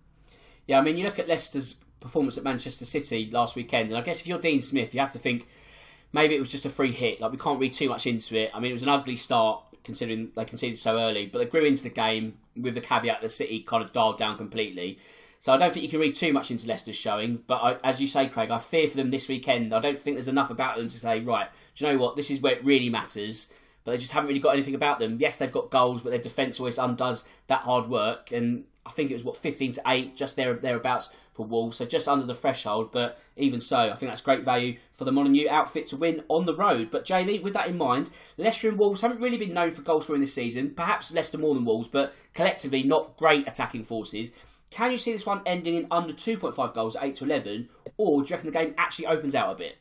Yeah, 0.67 0.79
I 0.79 0.83
mean, 0.83 0.97
you 0.97 1.05
look 1.05 1.19
at 1.19 1.29
Leicester's 1.29 1.77
performance 2.01 2.37
at 2.37 2.45
Manchester 2.45 2.85
City 2.85 3.31
last 3.31 3.57
weekend, 3.57 3.89
and 3.89 3.99
I 3.99 4.03
guess 4.03 4.21
if 4.21 4.27
you're 4.27 4.39
Dean 4.39 4.61
Smith, 4.61 4.95
you 4.95 5.01
have 5.01 5.13
to 5.13 5.19
think 5.19 5.47
maybe 6.13 6.35
it 6.35 6.39
was 6.39 6.49
just 6.49 6.65
a 6.65 6.71
free 6.71 6.93
hit. 6.93 7.21
Like 7.21 7.33
we 7.33 7.39
can't 7.39 7.61
read 7.61 7.73
too 7.73 7.89
much 7.89 8.07
into 8.07 8.37
it. 8.37 8.51
I 8.53 8.61
mean, 8.61 8.71
it 8.71 8.75
was 8.75 8.83
an 8.83 8.89
ugly 8.89 9.17
start 9.17 9.63
considering 9.85 10.33
they 10.35 10.45
conceded 10.45 10.79
so 10.79 10.99
early, 10.99 11.27
but 11.27 11.39
they 11.39 11.45
grew 11.47 11.65
into 11.65 11.83
the 11.83 11.91
game 11.91 12.39
with 12.57 12.75
the 12.75 12.81
caveat 12.81 13.23
that 13.23 13.29
City 13.29 13.61
kind 13.61 13.83
of 13.83 13.93
dialed 13.93 14.19
down 14.19 14.37
completely. 14.37 14.99
So 15.41 15.53
I 15.53 15.57
don't 15.57 15.73
think 15.73 15.83
you 15.83 15.91
can 15.91 16.01
read 16.01 16.15
too 16.15 16.33
much 16.33 16.51
into 16.51 16.69
Leicester's 16.69 16.97
showing. 16.97 17.43
But 17.47 17.63
I, 17.63 17.77
as 17.83 18.01
you 18.01 18.07
say, 18.07 18.29
Craig, 18.29 18.51
I 18.51 18.59
fear 18.59 18.87
for 18.87 18.97
them 18.97 19.11
this 19.11 19.27
weekend. 19.27 19.75
I 19.75 19.81
don't 19.81 19.99
think 19.99 20.17
there's 20.17 20.29
enough 20.29 20.51
about 20.51 20.77
them 20.77 20.89
to 20.89 20.99
say, 20.99 21.21
right, 21.21 21.49
do 21.75 21.87
you 21.87 21.93
know 21.93 21.99
what? 21.99 22.15
This 22.15 22.31
is 22.31 22.41
where 22.41 22.53
it 22.53 22.65
really 22.65 22.91
matters 22.91 23.49
but 23.85 23.93
they 23.93 23.99
just 23.99 24.13
haven't 24.13 24.29
really 24.29 24.41
got 24.41 24.55
anything 24.55 24.75
about 24.75 24.99
them. 24.99 25.17
Yes, 25.21 25.37
they've 25.37 25.51
got 25.51 25.71
goals, 25.71 26.03
but 26.03 26.11
their 26.11 26.19
defence 26.19 26.61
always 26.61 26.79
undoes 26.79 27.25
that 27.47 27.63
hard 27.63 27.89
work. 27.89 28.31
And 28.31 28.65
I 28.85 28.91
think 28.91 29.11
it 29.11 29.15
was 29.15 29.25
what 29.25 29.37
15 29.37 29.73
to 29.73 29.83
8, 29.87 30.17
just 30.17 30.37
there 30.37 30.55
thereabouts 30.55 31.13
for 31.33 31.47
Wolves, 31.47 31.79
so 31.79 31.87
just 31.87 32.09
under 32.09 32.27
the 32.27 32.35
threshold. 32.35 32.93
But 32.93 33.19
even 33.37 33.61
so, 33.61 33.79
I 33.79 33.95
think 33.95 34.11
that's 34.11 34.21
great 34.21 34.45
value 34.45 34.77
for 34.93 35.05
the 35.05 35.13
Molyneux 35.13 35.49
outfit 35.49 35.87
to 35.87 35.97
win 35.97 36.23
on 36.29 36.45
the 36.45 36.55
road. 36.55 36.91
But 36.91 37.07
Jamie, 37.07 37.39
with 37.39 37.55
that 37.55 37.69
in 37.69 37.79
mind, 37.79 38.11
Leicester 38.37 38.69
and 38.69 38.79
Wolves 38.79 39.01
haven't 39.01 39.21
really 39.21 39.39
been 39.39 39.55
known 39.55 39.71
for 39.71 39.83
goal 39.83 40.03
scoring 40.03 40.21
this 40.21 40.35
season. 40.35 40.71
Perhaps 40.75 41.13
Leicester 41.13 41.39
more 41.39 41.55
than 41.55 41.65
Wolves, 41.65 41.89
but 41.89 42.15
collectively 42.35 42.83
not 42.83 43.17
great 43.17 43.49
attacking 43.49 43.85
forces. 43.85 44.33
Can 44.71 44.93
you 44.93 44.99
see 44.99 45.13
this 45.13 45.27
one 45.27 45.43
ending 45.47 45.75
in 45.75 45.87
under 45.91 46.13
2.5 46.13 46.75
goals 46.75 46.97
at 46.97 47.05
8 47.05 47.17
to 47.17 47.25
11, 47.25 47.69
or 47.97 48.23
do 48.23 48.29
you 48.29 48.37
reckon 48.37 48.53
the 48.53 48.59
game 48.59 48.75
actually 48.79 49.07
opens 49.07 49.35
out 49.35 49.53
a 49.53 49.57
bit? 49.57 49.77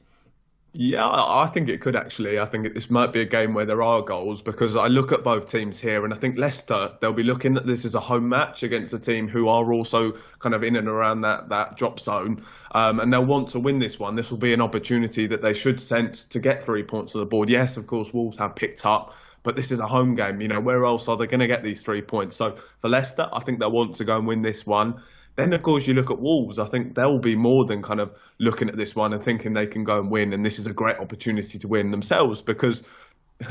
Yeah, 0.74 1.08
I 1.08 1.50
think 1.52 1.68
it 1.68 1.82
could 1.82 1.96
actually. 1.96 2.38
I 2.40 2.46
think 2.46 2.76
this 2.76 2.92
might 2.92 3.12
be 3.12 3.22
a 3.22 3.26
game 3.26 3.56
where 3.56 3.66
there 3.66 3.82
are 3.82 4.04
goals 4.04 4.44
because 4.44 4.76
I 4.76 4.88
look 4.88 5.12
at 5.12 5.24
both 5.24 5.50
teams 5.50 5.80
here 5.80 6.06
and 6.06 6.14
I 6.14 6.18
think 6.18 6.38
Leicester, 6.38 6.96
they'll 7.02 7.12
be 7.12 7.24
looking 7.24 7.58
at 7.58 7.66
this 7.66 7.86
as 7.86 7.96
a 7.96 8.00
home 8.00 8.30
match 8.30 8.62
against 8.62 8.94
a 8.94 9.00
team 9.00 9.28
who 9.28 9.48
are 9.48 9.74
also 9.74 10.14
kind 10.38 10.54
of 10.54 10.64
in 10.64 10.76
and 10.76 10.88
around 10.88 11.22
that, 11.22 11.50
that 11.50 11.76
drop 11.76 12.00
zone. 12.00 12.46
Um, 12.72 13.00
and 13.00 13.12
they'll 13.12 13.26
want 13.26 13.50
to 13.50 13.60
win 13.60 13.80
this 13.80 13.98
one. 13.98 14.16
This 14.16 14.30
will 14.30 14.38
be 14.38 14.54
an 14.54 14.62
opportunity 14.62 15.26
that 15.26 15.42
they 15.42 15.54
should 15.54 15.82
sense 15.82 16.24
to 16.26 16.40
get 16.40 16.64
three 16.64 16.84
points 16.84 17.16
on 17.16 17.22
the 17.22 17.26
board. 17.26 17.50
Yes, 17.50 17.78
of 17.78 17.88
course, 17.88 18.14
Wolves 18.14 18.38
have 18.38 18.56
picked 18.56 18.86
up, 18.86 19.16
but 19.44 19.56
this 19.56 19.72
is 19.72 19.80
a 19.80 19.88
home 19.88 20.16
game. 20.16 20.42
You 20.42 20.48
know, 20.48 20.60
where 20.60 20.86
else 20.86 21.08
are 21.08 21.18
they 21.18 21.28
going 21.28 21.40
to 21.40 21.48
get 21.48 21.64
these 21.64 21.82
three 21.82 22.02
points? 22.02 22.36
So 22.36 22.56
for 22.82 22.90
Leicester, 22.90 23.30
I 23.32 23.40
think 23.40 23.60
they'll 23.60 23.72
want 23.72 23.96
to 23.96 24.06
go 24.06 24.18
and 24.18 24.28
win 24.28 24.42
this 24.42 24.66
one. 24.66 25.02
Then, 25.36 25.54
of 25.54 25.64
course, 25.64 25.88
you 25.88 25.94
look 25.94 26.12
at 26.12 26.20
Wolves. 26.20 26.60
I 26.60 26.66
think 26.66 26.96
they'll 26.96 27.20
be 27.20 27.36
more 27.36 27.66
than 27.66 27.82
kind 27.82 28.02
of 28.02 28.12
looking 28.40 28.68
at 28.68 28.76
this 28.76 28.96
one 28.96 29.14
and 29.14 29.24
thinking 29.24 29.54
they 29.54 29.68
can 29.68 29.84
go 29.86 30.00
and 30.00 30.12
win. 30.12 30.34
And 30.34 30.46
this 30.46 30.60
is 30.60 30.68
a 30.68 30.74
great 30.74 30.98
opportunity 30.98 31.58
to 31.60 31.68
win 31.68 31.92
themselves 31.92 32.42
because, 32.42 32.84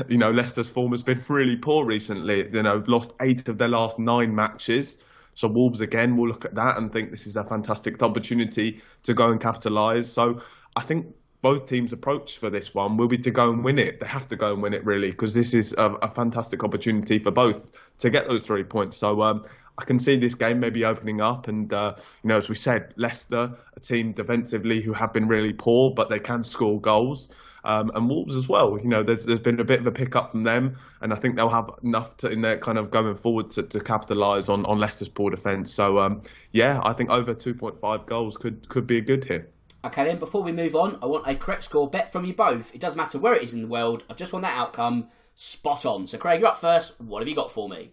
you 0.07 0.19
know, 0.19 0.29
Leicester's 0.29 0.69
form 0.69 0.91
has 0.91 1.01
been 1.01 1.23
really 1.27 1.55
poor 1.55 1.85
recently. 1.85 2.47
You 2.47 2.61
know, 2.61 2.83
lost 2.85 3.13
eight 3.21 3.49
of 3.49 3.57
their 3.57 3.69
last 3.69 3.97
nine 3.97 4.35
matches. 4.35 5.03
So 5.33 5.47
Wolves 5.47 5.81
again 5.81 6.15
will 6.15 6.27
look 6.27 6.45
at 6.45 6.55
that 6.55 6.77
and 6.77 6.93
think 6.93 7.11
this 7.11 7.25
is 7.25 7.35
a 7.35 7.43
fantastic 7.43 8.03
opportunity 8.03 8.81
to 9.03 9.13
go 9.13 9.31
and 9.31 9.39
capitalise. 9.39 10.07
So 10.07 10.41
I 10.75 10.81
think 10.81 11.07
both 11.41 11.67
teams' 11.67 11.93
approach 11.93 12.37
for 12.37 12.49
this 12.49 12.73
one 12.73 12.97
will 12.97 13.07
be 13.07 13.17
to 13.17 13.31
go 13.31 13.49
and 13.49 13.63
win 13.63 13.79
it. 13.79 13.99
They 13.99 14.07
have 14.07 14.27
to 14.27 14.35
go 14.35 14.53
and 14.53 14.61
win 14.61 14.73
it 14.73 14.85
really 14.85 15.11
because 15.11 15.33
this 15.33 15.53
is 15.53 15.73
a, 15.77 15.85
a, 16.01 16.09
fantastic 16.09 16.63
opportunity 16.63 17.19
for 17.19 17.31
both 17.31 17.71
to 17.99 18.09
get 18.09 18.27
those 18.27 18.45
three 18.45 18.63
points. 18.63 18.97
So 18.97 19.21
um, 19.21 19.45
I 19.77 19.85
can 19.85 19.99
see 19.99 20.17
this 20.17 20.35
game 20.35 20.59
maybe 20.59 20.83
opening 20.83 21.21
up, 21.21 21.47
and 21.47 21.71
uh, 21.71 21.95
you 22.23 22.27
know, 22.27 22.37
as 22.37 22.49
we 22.49 22.55
said, 22.55 22.93
Leicester, 22.97 23.55
a 23.75 23.79
team 23.79 24.11
defensively 24.11 24.81
who 24.81 24.91
have 24.91 25.13
been 25.13 25.27
really 25.27 25.53
poor, 25.53 25.91
but 25.91 26.09
they 26.09 26.19
can 26.19 26.43
score 26.43 26.79
goals. 26.79 27.29
Um, 27.61 27.91
and 27.93 28.09
Wolves 28.09 28.37
as 28.37 28.47
well. 28.47 28.79
You 28.79 28.87
know, 28.87 29.03
there's 29.03 29.25
there's 29.25 29.41
been 29.41 29.59
a 29.59 29.65
bit 29.65 29.81
of 29.81 29.87
a 29.87 29.91
pickup 29.91 30.31
from 30.31 30.43
them, 30.43 30.77
and 31.01 31.11
I 31.11 31.17
think 31.17 31.35
they'll 31.35 31.49
have 31.49 31.69
enough 31.83 32.15
to, 32.17 32.29
in 32.29 32.41
their 32.41 32.57
kind 32.57 32.77
of 32.77 32.89
going 32.89 33.15
forward 33.15 33.51
to, 33.51 33.63
to 33.63 33.79
capitalise 33.81 34.47
on, 34.47 34.65
on 34.65 34.79
Leicester's 34.79 35.09
poor 35.09 35.29
defence. 35.29 35.73
So 35.73 35.99
um, 35.99 36.21
yeah, 36.51 36.79
I 36.83 36.93
think 36.93 37.09
over 37.09 37.35
2.5 37.35 38.05
goals 38.05 38.37
could 38.37 38.67
could 38.69 38.87
be 38.87 38.97
a 38.97 39.01
good 39.01 39.25
here. 39.25 39.49
Okay, 39.83 40.03
then 40.03 40.19
before 40.19 40.43
we 40.43 40.51
move 40.51 40.75
on, 40.75 40.99
I 41.01 41.05
want 41.05 41.27
a 41.27 41.35
correct 41.35 41.63
score 41.63 41.89
bet 41.89 42.11
from 42.11 42.25
you 42.25 42.33
both. 42.33 42.75
It 42.75 42.81
doesn't 42.81 42.97
matter 42.97 43.17
where 43.17 43.33
it 43.33 43.43
is 43.43 43.53
in 43.53 43.61
the 43.61 43.67
world. 43.67 44.03
I 44.09 44.13
just 44.13 44.33
want 44.33 44.43
that 44.43 44.57
outcome 44.57 45.07
spot 45.35 45.85
on. 45.85 46.05
So 46.05 46.17
Craig, 46.17 46.41
you're 46.41 46.49
up 46.49 46.57
first. 46.57 46.99
What 46.99 47.21
have 47.21 47.29
you 47.29 47.35
got 47.35 47.51
for 47.51 47.69
me? 47.69 47.91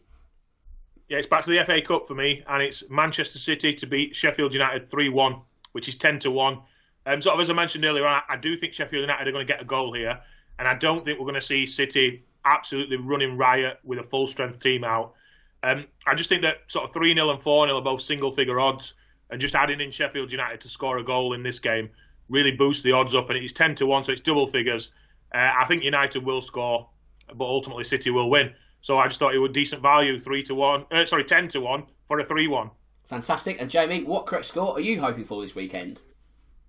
Yeah, 1.09 1.19
it's 1.19 1.29
back 1.29 1.45
to 1.45 1.51
the 1.51 1.65
FA 1.65 1.81
Cup 1.81 2.09
for 2.09 2.15
me, 2.15 2.43
and 2.49 2.61
it's 2.61 2.91
Manchester 2.91 3.39
City 3.39 3.75
to 3.75 3.87
beat 3.87 4.17
Sheffield 4.17 4.53
United 4.53 4.91
3 4.91 5.09
1, 5.09 5.41
which 5.71 5.89
is 5.89 5.95
10 5.95 6.19
to 6.21 6.33
1. 6.33 6.59
Um, 7.07 7.23
sort 7.23 7.35
of 7.35 7.41
as 7.41 7.49
I 7.49 7.53
mentioned 7.53 7.85
earlier, 7.85 8.07
I, 8.07 8.23
I 8.29 8.37
do 8.37 8.57
think 8.57 8.73
Sheffield 8.73 9.03
United 9.03 9.29
are 9.29 9.33
going 9.33 9.47
to 9.47 9.53
get 9.53 9.63
a 9.63 9.65
goal 9.65 9.95
here, 9.95 10.19
and 10.59 10.67
I 10.67 10.75
don't 10.75 11.05
think 11.05 11.21
we're 11.21 11.27
going 11.27 11.37
to 11.37 11.41
see 11.41 11.65
City 11.65 12.25
absolutely 12.45 12.97
running 12.97 13.37
riot 13.37 13.79
with 13.85 14.01
a 14.01 14.03
full 14.03 14.27
strength 14.27 14.59
team 14.59 14.83
out. 14.83 15.15
Um, 15.63 15.87
I 16.05 16.17
just 16.17 16.29
think 16.29 16.43
that 16.43 16.63
sort 16.67 16.89
of 16.89 16.95
3 16.95 17.15
0 17.15 17.31
and 17.31 17.41
4 17.41 17.69
0 17.69 17.79
are 17.79 17.83
both 17.83 18.03
single 18.03 18.33
figure 18.33 18.59
odds, 18.59 18.95
and 19.31 19.41
just 19.41 19.55
adding 19.55 19.81
in 19.81 19.91
Sheffield 19.91 20.33
United 20.33 20.61
to 20.61 20.69
score 20.69 20.99
a 20.99 21.05
goal 21.05 21.33
in 21.33 21.43
this 21.43 21.59
game 21.59 21.91
really 22.29 22.53
boosts 22.53 22.83
the 22.83 22.93
odds 22.93 23.15
up, 23.15 23.31
and 23.31 23.39
it's 23.39 23.53
10 23.53 23.77
to 23.77 23.87
1, 23.87 24.05
so 24.05 24.13
it's 24.13 24.21
double 24.21 24.47
figures. 24.47 24.91
Uh, 25.35 25.51
I 25.59 25.65
think 25.67 25.85
United 25.85 26.25
will 26.25 26.43
score, 26.43 26.89
but 27.35 27.45
ultimately 27.45 27.85
City 27.85 28.11
will 28.11 28.31
win. 28.31 28.53
So 28.81 28.99
I 28.99 29.09
just 29.09 29.19
thought 29.19 29.35
it 29.35 29.39
was 29.39 29.51
decent 29.51 29.83
value, 29.83 30.19
three 30.19 30.43
to 30.45 30.55
one. 30.55 30.85
Uh, 30.93 31.05
sorry, 31.07 31.25
ten 31.25 31.49
to 31.49 31.61
one 31.61 31.85
for 32.05 32.21
a 32.21 32.25
three-one. 32.25 32.71
Fantastic. 33.07 33.61
And 33.61 33.69
Jamie, 33.69 34.05
what 34.05 34.27
correct 34.27 34.47
score 34.47 34.75
are 34.75 34.81
you 34.81 35.01
hoping 35.01 35.25
for 35.25 35.41
this 35.41 35.57
weekend? 35.57 36.03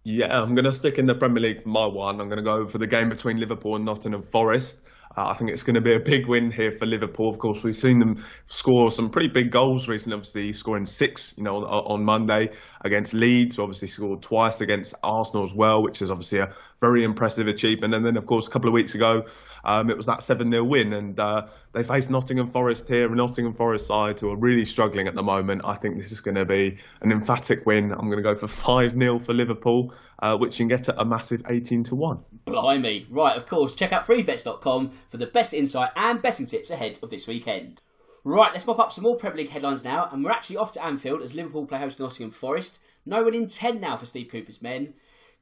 Yeah, 0.03 0.41
I'm 0.41 0.55
going 0.55 0.66
to 0.66 0.74
stick 0.74 0.97
in 0.97 1.05
the 1.05 1.14
Premier 1.14 1.43
League 1.43 1.64
for 1.64 1.70
my 1.70 1.86
one. 1.86 2.20
I'm 2.20 2.28
going 2.28 2.38
to 2.38 2.43
go 2.43 2.66
for 2.68 2.80
the 2.80 2.88
game 2.88 3.10
between 3.10 3.38
Liverpool 3.38 3.76
and 3.76 3.86
Nottingham 3.86 4.24
Forest. 4.24 4.89
Uh, 5.16 5.28
I 5.28 5.34
think 5.34 5.51
it's 5.51 5.64
going 5.64 5.76
to 5.76 5.82
be 5.82 5.93
a 5.93 5.99
big 5.99 6.28
win 6.28 6.51
here 6.51 6.72
for 6.72 6.86
Liverpool. 6.86 7.30
Of 7.30 7.39
course, 7.39 7.64
we've 7.64 7.76
seen 7.76 7.99
them 7.99 8.26
score 8.47 8.91
some 8.91 9.10
pretty 9.10 9.30
big 9.30 9.51
goals 9.51 9.88
recently. 9.88 10.16
Obviously, 10.16 10.53
scoring 10.53 10.86
six, 10.86 11.34
you 11.38 11.43
know, 11.43 11.66
on 11.66 12.03
Monday 12.03 12.51
against 12.82 13.14
Leeds. 13.14 13.58
Obviously, 13.58 13.88
scored 13.88 14.22
twice 14.22 14.62
against 14.62 14.95
Arsenal 15.03 15.43
as 15.43 15.53
well, 15.53 15.82
which 15.82 16.01
is 16.01 16.12
obviously 16.12 16.39
a 16.39 16.53
very 16.82 17.03
impressive 17.03 17.47
achievement. 17.47 17.93
And 17.93 18.05
then, 18.05 18.18
of 18.18 18.26
course, 18.26 18.47
a 18.47 18.51
couple 18.51 18.68
of 18.68 18.74
weeks 18.74 18.95
ago, 18.95 19.26
um, 19.68 19.89
it 19.89 19.97
was 19.97 20.05
that 20.05 20.24
7 20.24 20.49
0 20.49 20.63
win. 20.63 20.93
And 20.93 21.20
uh, 21.20 21.47
they 21.74 21.84
faced 21.84 22.09
Nottingham 22.09 22.49
Forest 22.51 22.88
here, 22.88 23.11
a 23.11 23.15
Nottingham 23.15 23.53
Forest 23.53 23.86
side 23.86 24.20
who 24.20 24.32
are 24.32 24.36
really 24.36 24.65
struggling 24.65 25.07
at 25.07 25.13
the 25.13 25.22
moment. 25.22 25.61
I 25.65 25.76
think 25.76 25.97
this 25.97 26.11
is 26.11 26.22
going 26.22 26.36
to 26.36 26.45
be 26.45 26.78
an 27.01 27.11
emphatic 27.11 27.65
win. 27.65 27.91
I'm 27.91 28.09
going 28.09 28.18
to 28.18 28.24
go 28.24 28.36
for 28.36 28.47
5 28.47 28.93
0 28.97 29.20
for 29.20 29.34
Liverpool, 29.34 29.93
uh, 30.20 30.38
which 30.38 30.57
you 30.59 30.65
can 30.65 30.70
get 30.70 30.89
at 30.89 30.95
a 30.97 31.05
massive 31.05 31.43
18 31.47 31.84
to 31.84 31.95
1. 31.95 32.20
Blimey. 32.45 33.05
Right, 33.09 33.36
of 33.36 33.45
course, 33.45 33.74
check 33.74 33.91
out 33.91 34.07
freebets.com 34.07 34.91
for 35.09 35.18
the 35.18 35.28
best 35.28 35.53
insight 35.53 35.91
and 35.95 36.22
betting 36.22 36.45
tips 36.45 36.70
ahead 36.70 36.97
of 37.03 37.09
this 37.09 37.28
weekend. 37.28 37.82
Right, 38.24 38.51
let's 38.51 38.65
mop 38.65 38.80
up 38.80 38.91
some 38.91 39.03
more 39.03 39.18
Premier 39.18 39.43
League 39.43 39.51
headlines 39.51 39.84
now, 39.84 40.09
and 40.11 40.24
we're 40.24 40.32
actually 40.32 40.57
off 40.57 40.72
to 40.74 40.84
Anfield 40.84 41.22
as 41.22 41.36
Liverpool 41.36 41.65
play 41.65 41.80
host 41.80 41.99
Nottingham 41.99 42.32
Forest. 42.32 42.80
No 43.05 43.24
one 43.24 43.34
in 43.34 43.47
10 43.47 43.80
now 43.80 43.95
for 43.95 44.05
Steve 44.05 44.30
Cooper's 44.30 44.61
men. 44.61 44.93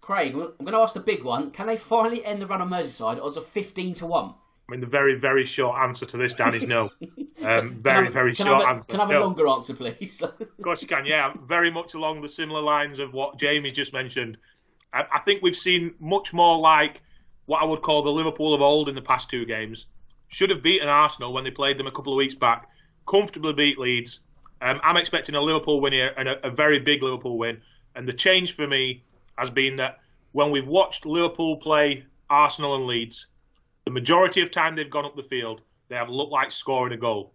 Craig, 0.06 0.36
I'm 0.36 0.54
going 0.60 0.74
to 0.74 0.78
ask 0.78 0.94
the 0.94 1.00
big 1.00 1.24
one. 1.24 1.50
Can 1.50 1.66
they 1.66 1.76
finally 1.76 2.24
end 2.24 2.40
the 2.40 2.46
run 2.46 2.62
on 2.62 2.70
Merseyside? 2.70 3.20
Odds 3.20 3.38
of 3.38 3.46
15 3.48 3.96
to 3.96 4.06
1. 4.06 4.26
I 4.26 4.72
mean, 4.72 4.80
the 4.80 4.86
very, 4.86 5.18
very 5.18 5.46
short 5.46 5.80
answer 5.80 6.06
to 6.06 6.18
this, 6.18 6.36
Dan, 6.36 6.54
is 6.54 6.64
no. 6.64 6.92
Um, 7.44 7.82
very, 7.82 8.10
very 8.10 8.34
short 8.34 8.64
a, 8.64 8.68
answer. 8.68 8.92
Can 8.92 9.02
I 9.02 9.04
have 9.04 9.10
a 9.10 9.14
no. 9.16 9.22
longer 9.22 9.48
answer, 9.48 9.74
please? 9.74 10.22
of 10.22 10.38
course 10.64 10.82
you 10.82 10.88
can, 10.88 11.06
yeah. 11.06 11.34
Very 11.46 11.70
much 11.70 11.96
along 11.96 12.22
the 12.22 12.30
similar 12.30 12.62
lines 12.62 12.98
of 12.98 13.14
what 13.14 13.38
Jamie 13.38 13.72
just 13.72 13.94
mentioned. 13.94 14.38
I, 14.94 15.04
I 15.12 15.20
think 15.20 15.42
we've 15.42 15.56
seen 15.56 15.96
much 16.00 16.34
more 16.34 16.58
like 16.60 17.02
what 17.46 17.62
I 17.62 17.66
would 17.66 17.82
call 17.82 18.04
the 18.04 18.12
Liverpool 18.12 18.54
of 18.54 18.62
old 18.62 18.90
in 18.90 18.96
the 18.96 19.02
past 19.02 19.30
two 19.30 19.46
games. 19.46 19.86
Should 20.30 20.50
have 20.50 20.64
beaten 20.64 20.88
Arsenal 20.88 21.34
when 21.34 21.44
they 21.44 21.52
played 21.52 21.78
them 21.78 21.88
a 21.88 21.92
couple 21.92 22.14
of 22.14 22.18
weeks 22.18 22.36
back. 22.36 22.70
Comfortably 23.08 23.54
beat 23.54 23.78
Leeds. 23.78 24.22
Um, 24.62 24.80
I'm 24.82 24.98
expecting 24.98 25.36
a 25.36 25.42
Liverpool 25.42 25.82
win 25.82 25.94
here 25.94 26.14
and 26.16 26.30
a, 26.30 26.48
a 26.48 26.52
very 26.52 26.80
big 26.80 27.04
Liverpool 27.04 27.38
win. 27.38 27.62
And 27.96 28.08
the 28.08 28.14
change 28.14 28.56
for 28.56 28.66
me 28.66 29.04
has 29.38 29.50
been 29.50 29.76
that 29.78 30.00
when 30.32 30.52
we've 30.52 30.68
watched 30.68 31.06
Liverpool 31.06 31.58
play 31.58 32.06
Arsenal 32.30 32.76
and 32.76 32.88
Leeds, 32.88 33.28
the 33.86 33.92
majority 33.92 34.42
of 34.42 34.52
time 34.52 34.76
they've 34.76 34.90
gone 34.90 35.06
up 35.06 35.16
the 35.16 35.24
field, 35.24 35.62
they 35.88 35.96
have 35.96 36.10
looked 36.10 36.32
like 36.32 36.52
scoring 36.52 36.94
a 36.94 36.98
goal. 36.98 37.34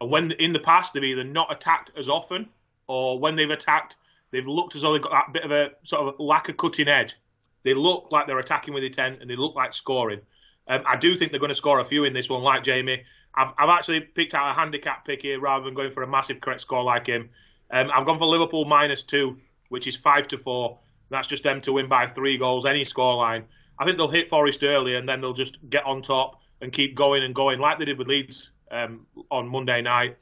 And 0.00 0.10
when 0.10 0.32
in 0.32 0.52
the 0.52 0.58
past 0.58 0.92
they've 0.92 1.04
either 1.04 1.24
not 1.24 1.52
attacked 1.52 1.90
as 1.96 2.08
often, 2.08 2.48
or 2.86 3.18
when 3.18 3.36
they've 3.36 3.50
attacked, 3.50 3.96
they've 4.30 4.46
looked 4.46 4.74
as 4.74 4.82
though 4.82 4.92
they've 4.92 5.02
got 5.02 5.12
that 5.12 5.32
bit 5.32 5.44
of 5.44 5.52
a 5.52 5.70
sort 5.84 6.02
of 6.02 6.20
lack 6.20 6.48
of 6.48 6.56
cutting 6.56 6.88
edge. 6.88 7.14
They 7.62 7.74
look 7.74 8.08
like 8.10 8.26
they're 8.26 8.38
attacking 8.38 8.74
with 8.74 8.84
intent 8.84 9.20
and 9.20 9.30
they 9.30 9.36
look 9.36 9.54
like 9.54 9.72
scoring. 9.72 10.20
Um, 10.68 10.82
I 10.86 10.96
do 10.96 11.16
think 11.16 11.30
they're 11.30 11.40
going 11.40 11.50
to 11.50 11.54
score 11.54 11.80
a 11.80 11.84
few 11.84 12.04
in 12.04 12.12
this 12.12 12.28
one, 12.28 12.42
like 12.42 12.64
Jamie. 12.64 13.04
I've, 13.34 13.52
I've 13.58 13.70
actually 13.70 14.00
picked 14.00 14.34
out 14.34 14.50
a 14.50 14.54
handicap 14.54 15.06
pick 15.06 15.22
here 15.22 15.40
rather 15.40 15.64
than 15.64 15.74
going 15.74 15.90
for 15.90 16.02
a 16.02 16.06
massive 16.06 16.40
correct 16.40 16.60
score 16.60 16.82
like 16.82 17.06
him. 17.06 17.30
Um, 17.70 17.90
I've 17.92 18.06
gone 18.06 18.18
for 18.18 18.26
Liverpool 18.26 18.64
minus 18.64 19.02
two, 19.02 19.38
which 19.68 19.86
is 19.86 19.96
five 19.96 20.28
to 20.28 20.38
four. 20.38 20.78
That's 21.10 21.28
just 21.28 21.42
them 21.42 21.60
to 21.62 21.72
win 21.72 21.88
by 21.88 22.06
three 22.06 22.38
goals, 22.38 22.66
any 22.66 22.84
scoreline. 22.84 23.44
I 23.78 23.84
think 23.84 23.96
they'll 23.96 24.08
hit 24.08 24.28
Forest 24.28 24.62
early 24.62 24.94
and 24.94 25.08
then 25.08 25.20
they'll 25.20 25.32
just 25.32 25.58
get 25.68 25.84
on 25.84 26.02
top 26.02 26.40
and 26.60 26.72
keep 26.72 26.94
going 26.94 27.22
and 27.22 27.34
going 27.34 27.60
like 27.60 27.78
they 27.78 27.84
did 27.84 27.98
with 27.98 28.08
Leeds 28.08 28.52
um, 28.70 29.06
on 29.30 29.48
Monday 29.48 29.82
night. 29.82 30.16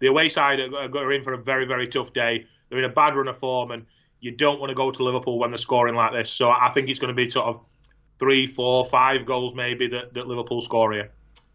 The 0.00 0.08
away 0.08 0.28
side 0.28 0.58
are, 0.60 0.74
are 0.74 1.12
in 1.12 1.22
for 1.22 1.32
a 1.32 1.38
very, 1.38 1.64
very 1.66 1.86
tough 1.86 2.12
day. 2.12 2.46
They're 2.68 2.78
in 2.78 2.84
a 2.84 2.92
bad 2.92 3.14
run 3.14 3.28
of 3.28 3.38
form, 3.38 3.70
and 3.70 3.86
you 4.20 4.32
don't 4.32 4.58
want 4.58 4.70
to 4.70 4.74
go 4.74 4.90
to 4.90 5.04
Liverpool 5.04 5.38
when 5.38 5.50
they're 5.50 5.58
scoring 5.58 5.94
like 5.94 6.12
this. 6.12 6.30
So 6.30 6.50
I 6.50 6.70
think 6.70 6.88
it's 6.88 6.98
going 6.98 7.14
to 7.14 7.14
be 7.14 7.28
sort 7.28 7.46
of 7.46 7.60
three, 8.18 8.46
four, 8.46 8.84
five 8.84 9.26
goals 9.26 9.54
maybe 9.54 9.88
that, 9.88 10.14
that 10.14 10.26
Liverpool 10.26 10.60
score 10.60 10.92
here. 10.92 11.10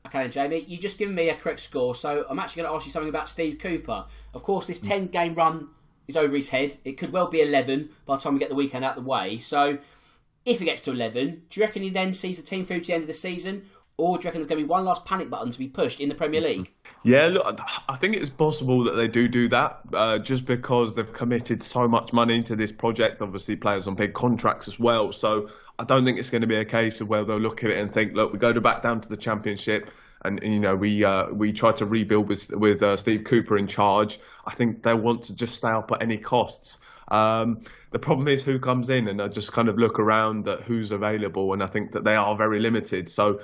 Okay, 0.05 0.30
Jamie, 0.30 0.63
you 0.67 0.78
just 0.78 0.97
given 0.97 1.15
me 1.15 1.30
a 1.30 1.36
correct 1.36 1.59
score, 1.59 1.93
so 1.93 2.25
I'm 2.30 2.39
actually 2.39 2.61
going 2.61 2.71
to 2.71 2.75
ask 2.78 2.86
you 2.86 2.91
something 2.91 3.09
about 3.09 3.28
Steve 3.28 3.57
Cooper. 3.59 4.05
Of 4.34 4.43
course, 4.43 4.67
this 4.67 4.80
10 4.80 5.07
game 5.07 5.36
run 5.36 5.67
is 6.08 6.18
over 6.18 6.36
his 6.36 6.49
head. 6.49 6.78
It 6.86 6.93
could 6.93 7.12
well 7.12 7.28
be 7.28 7.41
11 7.41 7.89
by 8.05 8.16
the 8.16 8.22
time 8.22 8.34
we 8.34 8.39
get 8.39 8.49
the 8.49 8.55
weekend 8.55 8.86
out 8.86 8.97
of 8.97 9.03
the 9.03 9.10
way. 9.10 9.38
So, 9.38 9.78
if 10.45 10.62
it 10.62 10.66
gets 10.66 10.82
to 10.84 10.91
11, 10.91 11.43
do 11.49 11.60
you 11.60 11.66
reckon 11.66 11.84
he 11.84 11.89
then 11.89 12.14
sees 12.14 12.38
the 12.38 12.43
team 12.43 12.66
through 12.66 12.80
to 12.82 12.88
the 12.88 12.93
end 12.93 13.03
of 13.03 13.08
the 13.08 13.14
season? 13.14 13.66
Or 13.97 14.18
do 14.18 14.24
you 14.24 14.28
reckon 14.28 14.39
there's 14.39 14.47
going 14.47 14.62
to 14.62 14.66
be 14.66 14.70
one 14.70 14.86
last 14.86 15.05
panic 15.05 15.30
button 15.30 15.51
to 15.51 15.60
be 15.60 15.68
pushed 15.68 15.99
in 15.99 16.08
the 16.08 16.16
Premier 16.16 16.39
League? 16.39 16.72
Yeah, 17.03 17.28
look, 17.28 17.60
I 17.88 17.95
think 17.95 18.16
it's 18.16 18.30
possible 18.30 18.84
that 18.84 18.95
they 18.95 19.08
do 19.08 19.28
do 19.28 19.47
that 19.49 19.80
uh, 19.93 20.20
just 20.20 20.45
because 20.45 20.93
they've 20.93 21.12
committed 21.12 21.64
so 21.64 21.88
much 21.88 22.14
money 22.14 22.43
to 22.43 22.55
this 22.55 22.72
project. 22.72 23.22
Obviously, 23.22 23.55
players 23.55 23.88
on 23.88 23.95
big 23.95 24.14
contracts 24.14 24.68
as 24.68 24.80
well. 24.80 25.12
So 25.12 25.49
I 25.80 25.84
don't 25.84 26.05
think 26.05 26.20
it's 26.20 26.30
going 26.30 26.41
to 26.41 26.47
be 26.47 26.58
a 26.58 26.66
case 26.66 27.01
of 27.01 27.08
where 27.08 27.24
they'll 27.24 27.39
look 27.39 27.64
at 27.64 27.70
it 27.70 27.78
and 27.78 27.91
think, 27.91 28.14
look, 28.14 28.34
we 28.34 28.39
go 28.39 28.51
to 28.51 28.62
back 28.62 28.82
down 28.82 29.01
to 29.01 29.10
the 29.10 29.18
Championship. 29.18 29.89
And, 30.28 30.43
you 30.43 30.59
know 30.59 30.75
we 30.75 31.03
uh, 31.03 31.32
we 31.32 31.53
try 31.53 31.71
to 31.73 31.86
rebuild 31.86 32.28
with 32.28 32.51
with 32.51 32.84
uh, 32.84 32.97
Steve 32.97 33.23
Cooper 33.23 33.57
in 33.57 33.67
charge. 33.67 34.19
I 34.45 34.53
think 34.53 34.84
they 34.84 34.93
want 34.93 35.23
to 35.23 35.36
just 35.36 35.55
stay 35.55 35.69
up 35.69 35.91
at 35.91 36.01
any 36.01 36.17
costs. 36.17 36.78
Um, 37.09 37.61
the 37.91 37.99
problem 37.99 38.28
is 38.28 38.43
who 38.43 38.59
comes 38.59 38.89
in, 38.89 39.07
and 39.07 39.21
I 39.21 39.30
just 39.30 39.53
kind 39.53 39.69
of 39.69 39.78
look 39.78 39.99
around 39.99 40.47
at 40.47 40.61
who's 40.61 40.91
available, 40.91 41.53
and 41.53 41.63
I 41.63 41.67
think 41.67 41.93
that 41.93 42.03
they 42.03 42.15
are 42.15 42.36
very 42.36 42.59
limited. 42.59 43.09
So 43.09 43.39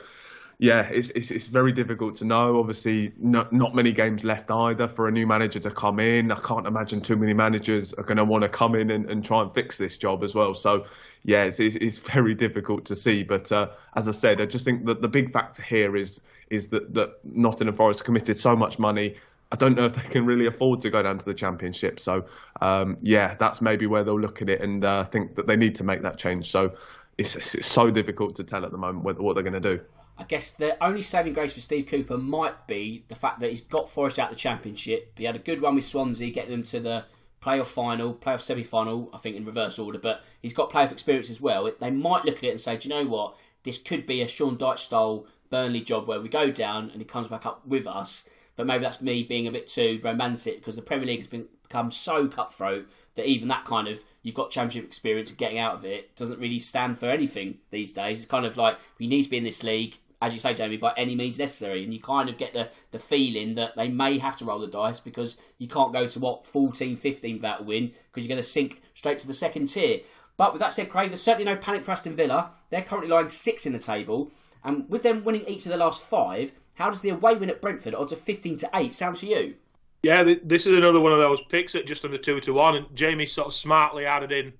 yeah, 0.59 0.87
it's, 0.89 1.09
it's, 1.11 1.31
it's 1.31 1.47
very 1.47 1.71
difficult 1.71 2.15
to 2.17 2.25
know. 2.25 2.59
Obviously, 2.59 3.11
not 3.17 3.51
not 3.51 3.73
many 3.73 3.91
games 3.91 4.23
left 4.23 4.51
either 4.51 4.87
for 4.87 5.07
a 5.07 5.11
new 5.11 5.25
manager 5.25 5.59
to 5.59 5.71
come 5.71 5.99
in. 5.99 6.31
I 6.31 6.39
can't 6.39 6.67
imagine 6.67 7.01
too 7.01 7.15
many 7.15 7.33
managers 7.33 7.93
are 7.93 8.03
going 8.03 8.17
to 8.17 8.23
want 8.23 8.43
to 8.43 8.49
come 8.49 8.75
in 8.75 8.91
and, 8.91 9.09
and 9.09 9.25
try 9.25 9.41
and 9.41 9.53
fix 9.53 9.77
this 9.77 9.97
job 9.97 10.23
as 10.23 10.35
well. 10.35 10.53
So, 10.53 10.85
yeah, 11.23 11.43
it's, 11.45 11.59
it's, 11.59 11.75
it's 11.77 11.97
very 11.97 12.35
difficult 12.45 12.85
to 12.85 12.95
see. 12.95 13.23
But 13.23 13.51
uh, 13.51 13.69
as 13.95 14.07
I 14.07 14.11
said, 14.11 14.41
I 14.41 14.45
just 14.45 14.63
think 14.63 14.85
that 14.85 15.01
the 15.01 15.07
big 15.07 15.33
factor 15.33 15.63
here 15.63 15.95
is 15.95 16.21
is 16.49 16.67
that 16.69 16.93
that 16.93 17.23
Nottingham 17.23 17.75
Forest 17.75 18.03
committed 18.03 18.37
so 18.37 18.55
much 18.55 18.77
money. 18.77 19.15
I 19.51 19.55
don't 19.55 19.75
know 19.75 19.85
if 19.85 19.95
they 19.95 20.09
can 20.09 20.25
really 20.25 20.47
afford 20.47 20.81
to 20.81 20.89
go 20.89 21.03
down 21.03 21.17
to 21.19 21.25
the 21.25 21.33
championship. 21.33 21.99
So, 21.99 22.25
um, 22.61 22.97
yeah, 23.01 23.35
that's 23.35 23.61
maybe 23.61 23.85
where 23.85 24.03
they'll 24.03 24.19
look 24.19 24.41
at 24.41 24.49
it 24.49 24.61
and 24.61 24.83
uh, 24.83 25.03
think 25.03 25.35
that 25.35 25.45
they 25.45 25.55
need 25.55 25.75
to 25.75 25.83
make 25.83 26.01
that 26.01 26.17
change. 26.17 26.49
So, 26.49 26.73
it's, 27.17 27.35
it's 27.35 27.67
so 27.67 27.91
difficult 27.91 28.35
to 28.37 28.43
tell 28.43 28.65
at 28.65 28.71
the 28.71 28.77
moment 28.77 29.03
what, 29.05 29.19
what 29.21 29.35
they're 29.35 29.43
going 29.43 29.61
to 29.61 29.77
do. 29.77 29.81
I 30.23 30.25
guess 30.25 30.51
the 30.51 30.81
only 30.81 31.01
saving 31.01 31.33
grace 31.33 31.53
for 31.53 31.59
Steve 31.59 31.87
Cooper 31.87 32.17
might 32.17 32.65
be 32.65 33.03
the 33.09 33.15
fact 33.15 33.41
that 33.41 33.49
he's 33.49 33.59
got 33.59 33.89
Forest 33.89 34.19
out 34.19 34.31
of 34.31 34.37
the 34.37 34.39
Championship. 34.39 35.11
He 35.17 35.25
had 35.25 35.35
a 35.35 35.39
good 35.39 35.61
run 35.61 35.75
with 35.75 35.83
Swansea, 35.83 36.31
getting 36.31 36.51
them 36.51 36.63
to 36.63 36.79
the 36.79 37.03
playoff 37.41 37.65
final, 37.65 38.13
playoff 38.13 38.39
semi 38.39 38.63
final, 38.63 39.09
I 39.13 39.17
think 39.17 39.35
in 39.35 39.43
reverse 39.43 39.77
order, 39.77 39.99
but 39.99 40.23
he's 40.41 40.53
got 40.53 40.71
playoff 40.71 40.93
experience 40.93 41.29
as 41.29 41.41
well. 41.41 41.69
They 41.77 41.91
might 41.91 42.23
look 42.23 42.37
at 42.37 42.45
it 42.45 42.51
and 42.51 42.61
say, 42.61 42.77
do 42.77 42.87
you 42.87 42.95
know 42.95 43.05
what? 43.05 43.35
This 43.63 43.77
could 43.77 44.05
be 44.05 44.21
a 44.21 44.27
Sean 44.29 44.57
Dyche 44.57 44.79
style 44.79 45.27
Burnley 45.49 45.81
job 45.81 46.07
where 46.07 46.21
we 46.21 46.29
go 46.29 46.51
down 46.51 46.89
and 46.91 47.01
he 47.01 47.05
comes 47.05 47.27
back 47.27 47.45
up 47.45 47.67
with 47.67 47.85
us. 47.85 48.29
But 48.55 48.65
maybe 48.65 48.85
that's 48.85 49.01
me 49.01 49.23
being 49.23 49.47
a 49.47 49.51
bit 49.51 49.67
too 49.67 49.99
romantic 50.01 50.59
because 50.59 50.77
the 50.77 50.81
Premier 50.83 51.07
League 51.07 51.19
has 51.19 51.27
been, 51.27 51.47
become 51.63 51.91
so 51.91 52.27
cutthroat 52.29 52.87
that 53.15 53.25
even 53.25 53.49
that 53.49 53.65
kind 53.65 53.89
of 53.89 54.03
you've 54.21 54.35
got 54.35 54.51
championship 54.51 54.85
experience 54.87 55.29
and 55.29 55.37
getting 55.37 55.57
out 55.57 55.73
of 55.73 55.83
it 55.83 56.15
doesn't 56.15 56.39
really 56.39 56.59
stand 56.59 56.97
for 56.97 57.07
anything 57.07 57.57
these 57.71 57.91
days. 57.91 58.19
It's 58.19 58.31
kind 58.31 58.45
of 58.45 58.55
like 58.55 58.77
we 58.99 59.07
need 59.07 59.23
to 59.23 59.29
be 59.29 59.37
in 59.37 59.43
this 59.43 59.63
league 59.63 59.97
as 60.23 60.33
you 60.33 60.39
say, 60.39 60.53
Jamie, 60.53 60.77
by 60.77 60.93
any 60.95 61.15
means 61.15 61.37
necessary. 61.37 61.83
And 61.83 61.93
you 61.93 61.99
kind 61.99 62.29
of 62.29 62.37
get 62.37 62.53
the, 62.53 62.69
the 62.91 62.99
feeling 62.99 63.55
that 63.55 63.75
they 63.75 63.89
may 63.89 64.17
have 64.19 64.37
to 64.37 64.45
roll 64.45 64.59
the 64.59 64.67
dice 64.67 65.01
because 65.01 65.37
you 65.57 65.67
can't 65.67 65.91
go 65.91 66.07
to 66.07 66.19
what 66.19 66.45
14, 66.45 66.95
15 66.95 67.35
without 67.35 67.65
win 67.65 67.91
because 68.07 68.25
you're 68.25 68.33
going 68.33 68.41
to 68.41 68.47
sink 68.47 68.81
straight 68.93 69.17
to 69.19 69.27
the 69.27 69.33
second 69.33 69.65
tier. 69.65 69.99
But 70.37 70.53
with 70.53 70.61
that 70.61 70.71
said, 70.71 70.89
Craig, 70.89 71.09
there's 71.09 71.21
certainly 71.21 71.51
no 71.51 71.57
panic 71.57 71.83
for 71.83 71.91
Aston 71.91 72.15
Villa. 72.15 72.51
They're 72.69 72.81
currently 72.81 73.09
lying 73.09 73.27
six 73.27 73.65
in 73.65 73.73
the 73.73 73.79
table, 73.79 74.31
and 74.63 74.89
with 74.89 75.03
them 75.03 75.23
winning 75.23 75.45
each 75.45 75.65
of 75.65 75.71
the 75.71 75.77
last 75.77 76.01
five, 76.01 76.53
how 76.75 76.89
does 76.89 77.01
the 77.01 77.09
away 77.09 77.35
win 77.35 77.51
at 77.51 77.61
Brentford, 77.61 77.93
odds 77.93 78.13
of 78.13 78.19
15 78.19 78.57
to 78.57 78.69
eight, 78.73 78.93
sound 78.93 79.17
to 79.17 79.27
you? 79.27 79.55
Yeah, 80.01 80.33
this 80.43 80.65
is 80.65 80.75
another 80.75 80.99
one 80.99 81.11
of 81.11 81.19
those 81.19 81.41
picks 81.49 81.75
at 81.75 81.85
just 81.85 82.03
under 82.03 82.17
two 82.17 82.39
to 82.39 82.53
one, 82.53 82.75
and 82.75 82.95
Jamie 82.95 83.25
sort 83.25 83.47
of 83.47 83.53
smartly 83.53 84.05
added 84.05 84.31
in 84.31 84.53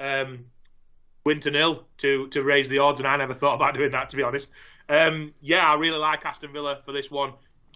um, 0.00 0.46
win 1.24 1.40
to 1.40 1.50
nil 1.50 1.84
to 1.98 2.26
to 2.28 2.42
raise 2.42 2.68
the 2.68 2.78
odds, 2.78 3.00
and 3.00 3.08
I 3.08 3.16
never 3.16 3.34
thought 3.34 3.54
about 3.54 3.74
doing 3.74 3.92
that 3.92 4.10
to 4.10 4.16
be 4.16 4.22
honest. 4.22 4.50
Um, 4.90 5.32
yeah, 5.40 5.70
I 5.70 5.76
really 5.76 5.98
like 5.98 6.26
Aston 6.26 6.52
Villa 6.52 6.80
for 6.84 6.90
this 6.90 7.10
one. 7.10 7.32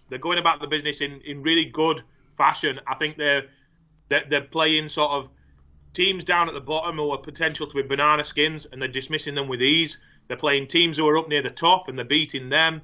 They're 0.09 0.19
going 0.19 0.37
about 0.37 0.59
the 0.59 0.67
business 0.67 0.99
in, 0.99 1.21
in 1.21 1.41
really 1.41 1.65
good 1.65 2.03
fashion. 2.37 2.79
I 2.85 2.95
think 2.95 3.15
they're, 3.17 3.43
they're, 4.09 4.25
they're 4.29 4.41
playing 4.41 4.89
sort 4.89 5.11
of 5.11 5.29
teams 5.93 6.25
down 6.25 6.49
at 6.49 6.53
the 6.53 6.61
bottom 6.61 6.97
who 6.97 7.09
are 7.11 7.17
potential 7.17 7.67
to 7.67 7.73
be 7.73 7.81
banana 7.83 8.25
skins, 8.25 8.67
and 8.69 8.81
they're 8.81 8.89
dismissing 8.89 9.33
them 9.33 9.47
with 9.47 9.61
ease. 9.61 9.97
They're 10.27 10.35
playing 10.35 10.67
teams 10.67 10.97
who 10.97 11.07
are 11.07 11.17
up 11.17 11.29
near 11.29 11.41
the 11.41 11.49
top, 11.49 11.87
and 11.87 11.97
they're 11.97 12.05
beating 12.05 12.49
them. 12.49 12.81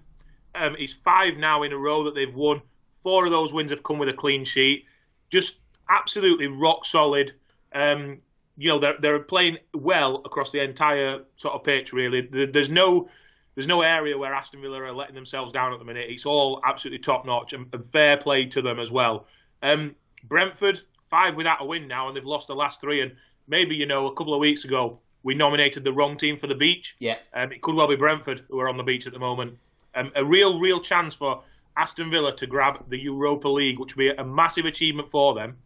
Um, 0.56 0.78
it's 0.80 0.94
five 0.94 1.36
now 1.38 1.64
in 1.64 1.74
a 1.74 1.78
row 1.78 2.04
that 2.06 2.16
they've 2.16 2.34
won. 2.34 2.62
Four 3.04 3.26
of 3.26 3.32
those 3.32 3.54
wins 3.54 3.72
have 3.72 3.84
come 3.84 4.00
with 4.00 4.10
a 4.10 4.14
clean 4.14 4.46
sheet. 4.46 4.86
Just 5.30 5.60
absolutely 5.90 6.48
rock 6.48 6.86
solid. 6.86 7.34
Um, 7.74 8.20
you 8.58 8.70
know, 8.70 8.80
they're, 8.80 8.96
they're 9.00 9.20
playing 9.20 9.58
well 9.74 10.22
across 10.24 10.52
the 10.52 10.62
entire 10.62 11.24
sort 11.36 11.56
of 11.56 11.66
pitch, 11.66 11.92
really. 11.92 12.22
There's 12.22 12.70
no 12.70 13.10
there's 13.56 13.68
no 13.68 13.82
area 13.82 14.18
where 14.18 14.34
Aston 14.34 14.62
Villa 14.62 14.82
are 14.82 14.94
letting 14.94 15.16
themselves 15.16 15.52
down 15.52 15.74
at 15.74 15.80
the 15.80 15.86
minute. 15.86 16.06
It's 16.10 16.26
all 16.26 16.62
absolutely 16.64 17.00
top 17.00 17.26
notch 17.26 17.54
and, 17.54 17.68
and 17.74 17.92
fair 17.92 18.18
play 18.18 18.46
to 18.46 18.62
them 18.62 18.80
as 18.80 18.92
well. 18.92 19.28
Um, 19.62 19.96
Brentford 20.24 20.82
five 21.10 21.36
without 21.36 21.62
a 21.62 21.66
win 21.66 21.88
now, 21.88 22.08
and 22.08 22.16
they've 22.16 22.26
lost 22.26 22.48
the 22.48 22.56
last 22.56 22.82
three. 22.82 23.02
And 23.02 23.12
maybe 23.48 23.76
you 23.76 23.86
know 23.86 24.08
a 24.08 24.16
couple 24.16 24.34
of 24.34 24.40
weeks 24.40 24.66
ago 24.66 25.00
we 25.24 25.36
nominated 25.36 25.84
the 25.84 25.94
wrong 25.94 26.18
team 26.18 26.38
for 26.38 26.48
the 26.48 26.56
beach. 26.56 26.96
Yeah, 27.00 27.18
um, 27.34 27.52
it 27.52 27.62
could 27.62 27.76
well 27.76 27.88
be 27.88 27.96
Brentford 27.96 28.46
who 28.50 28.60
are 28.60 28.70
on 28.70 28.78
the 28.78 28.84
beach 28.84 29.06
at 29.06 29.14
the 29.14 29.20
moment. 29.20 29.58
Um, 29.94 30.12
a 30.16 30.24
real, 30.24 30.60
real 30.60 30.80
chance 30.80 31.14
for 31.14 31.44
Aston 31.76 32.10
Villa 32.10 32.36
to 32.38 32.48
grab 32.48 32.88
the 32.88 32.98
Europa 32.98 33.50
League, 33.50 33.78
which 33.78 33.96
would 33.96 34.02
be 34.02 34.10
a 34.10 34.24
massive 34.24 34.66
achievement 34.66 35.12
for 35.12 35.34
them. 35.36 35.58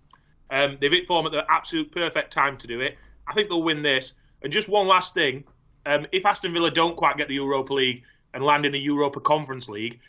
Um, 0.49 0.77
they've 0.81 0.91
hit 0.91 1.07
form 1.07 1.25
at 1.25 1.31
the 1.31 1.45
absolute 1.49 1.91
perfect 1.91 2.33
time 2.33 2.57
to 2.57 2.67
do 2.67 2.81
it. 2.81 2.97
I 3.27 3.33
think 3.33 3.49
they'll 3.49 3.63
win 3.63 3.81
this. 3.81 4.13
And 4.41 4.51
just 4.51 4.67
one 4.67 4.87
last 4.87 5.13
thing: 5.13 5.43
um, 5.85 6.07
if 6.11 6.25
Aston 6.25 6.53
Villa 6.53 6.71
don't 6.71 6.95
quite 6.95 7.17
get 7.17 7.27
the 7.27 7.35
Europa 7.35 7.73
League 7.73 8.03
and 8.33 8.43
land 8.43 8.65
in 8.65 8.71
the 8.71 8.79
Europa 8.79 9.19
Conference 9.19 9.69
League, 9.69 9.99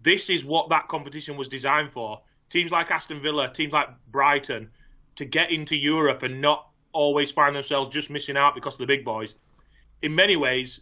this 0.00 0.30
is 0.30 0.44
what 0.44 0.70
that 0.70 0.88
competition 0.88 1.36
was 1.36 1.48
designed 1.48 1.92
for. 1.92 2.20
Teams 2.48 2.70
like 2.70 2.90
Aston 2.90 3.20
Villa, 3.20 3.52
teams 3.52 3.72
like 3.72 3.88
Brighton, 4.10 4.70
to 5.16 5.24
get 5.24 5.50
into 5.50 5.76
Europe 5.76 6.22
and 6.22 6.40
not 6.40 6.68
always 6.92 7.30
find 7.30 7.54
themselves 7.54 7.90
just 7.90 8.10
missing 8.10 8.36
out 8.36 8.54
because 8.54 8.74
of 8.74 8.78
the 8.78 8.86
big 8.86 9.04
boys. 9.04 9.34
In 10.02 10.14
many 10.14 10.36
ways, 10.36 10.80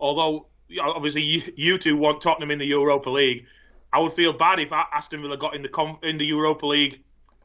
although 0.00 0.48
obviously 0.80 1.22
you, 1.56 1.78
two 1.78 1.96
want 1.96 2.20
Tottenham 2.20 2.50
in 2.50 2.58
the 2.58 2.66
Europa 2.66 3.10
League, 3.10 3.46
I 3.92 4.00
would 4.00 4.12
feel 4.12 4.32
bad 4.32 4.58
if 4.58 4.72
Aston 4.72 5.22
Villa 5.22 5.36
got 5.36 5.54
in 5.54 5.62
the 5.62 5.98
in 6.02 6.18
the 6.18 6.26
Europa 6.26 6.66
League 6.66 7.02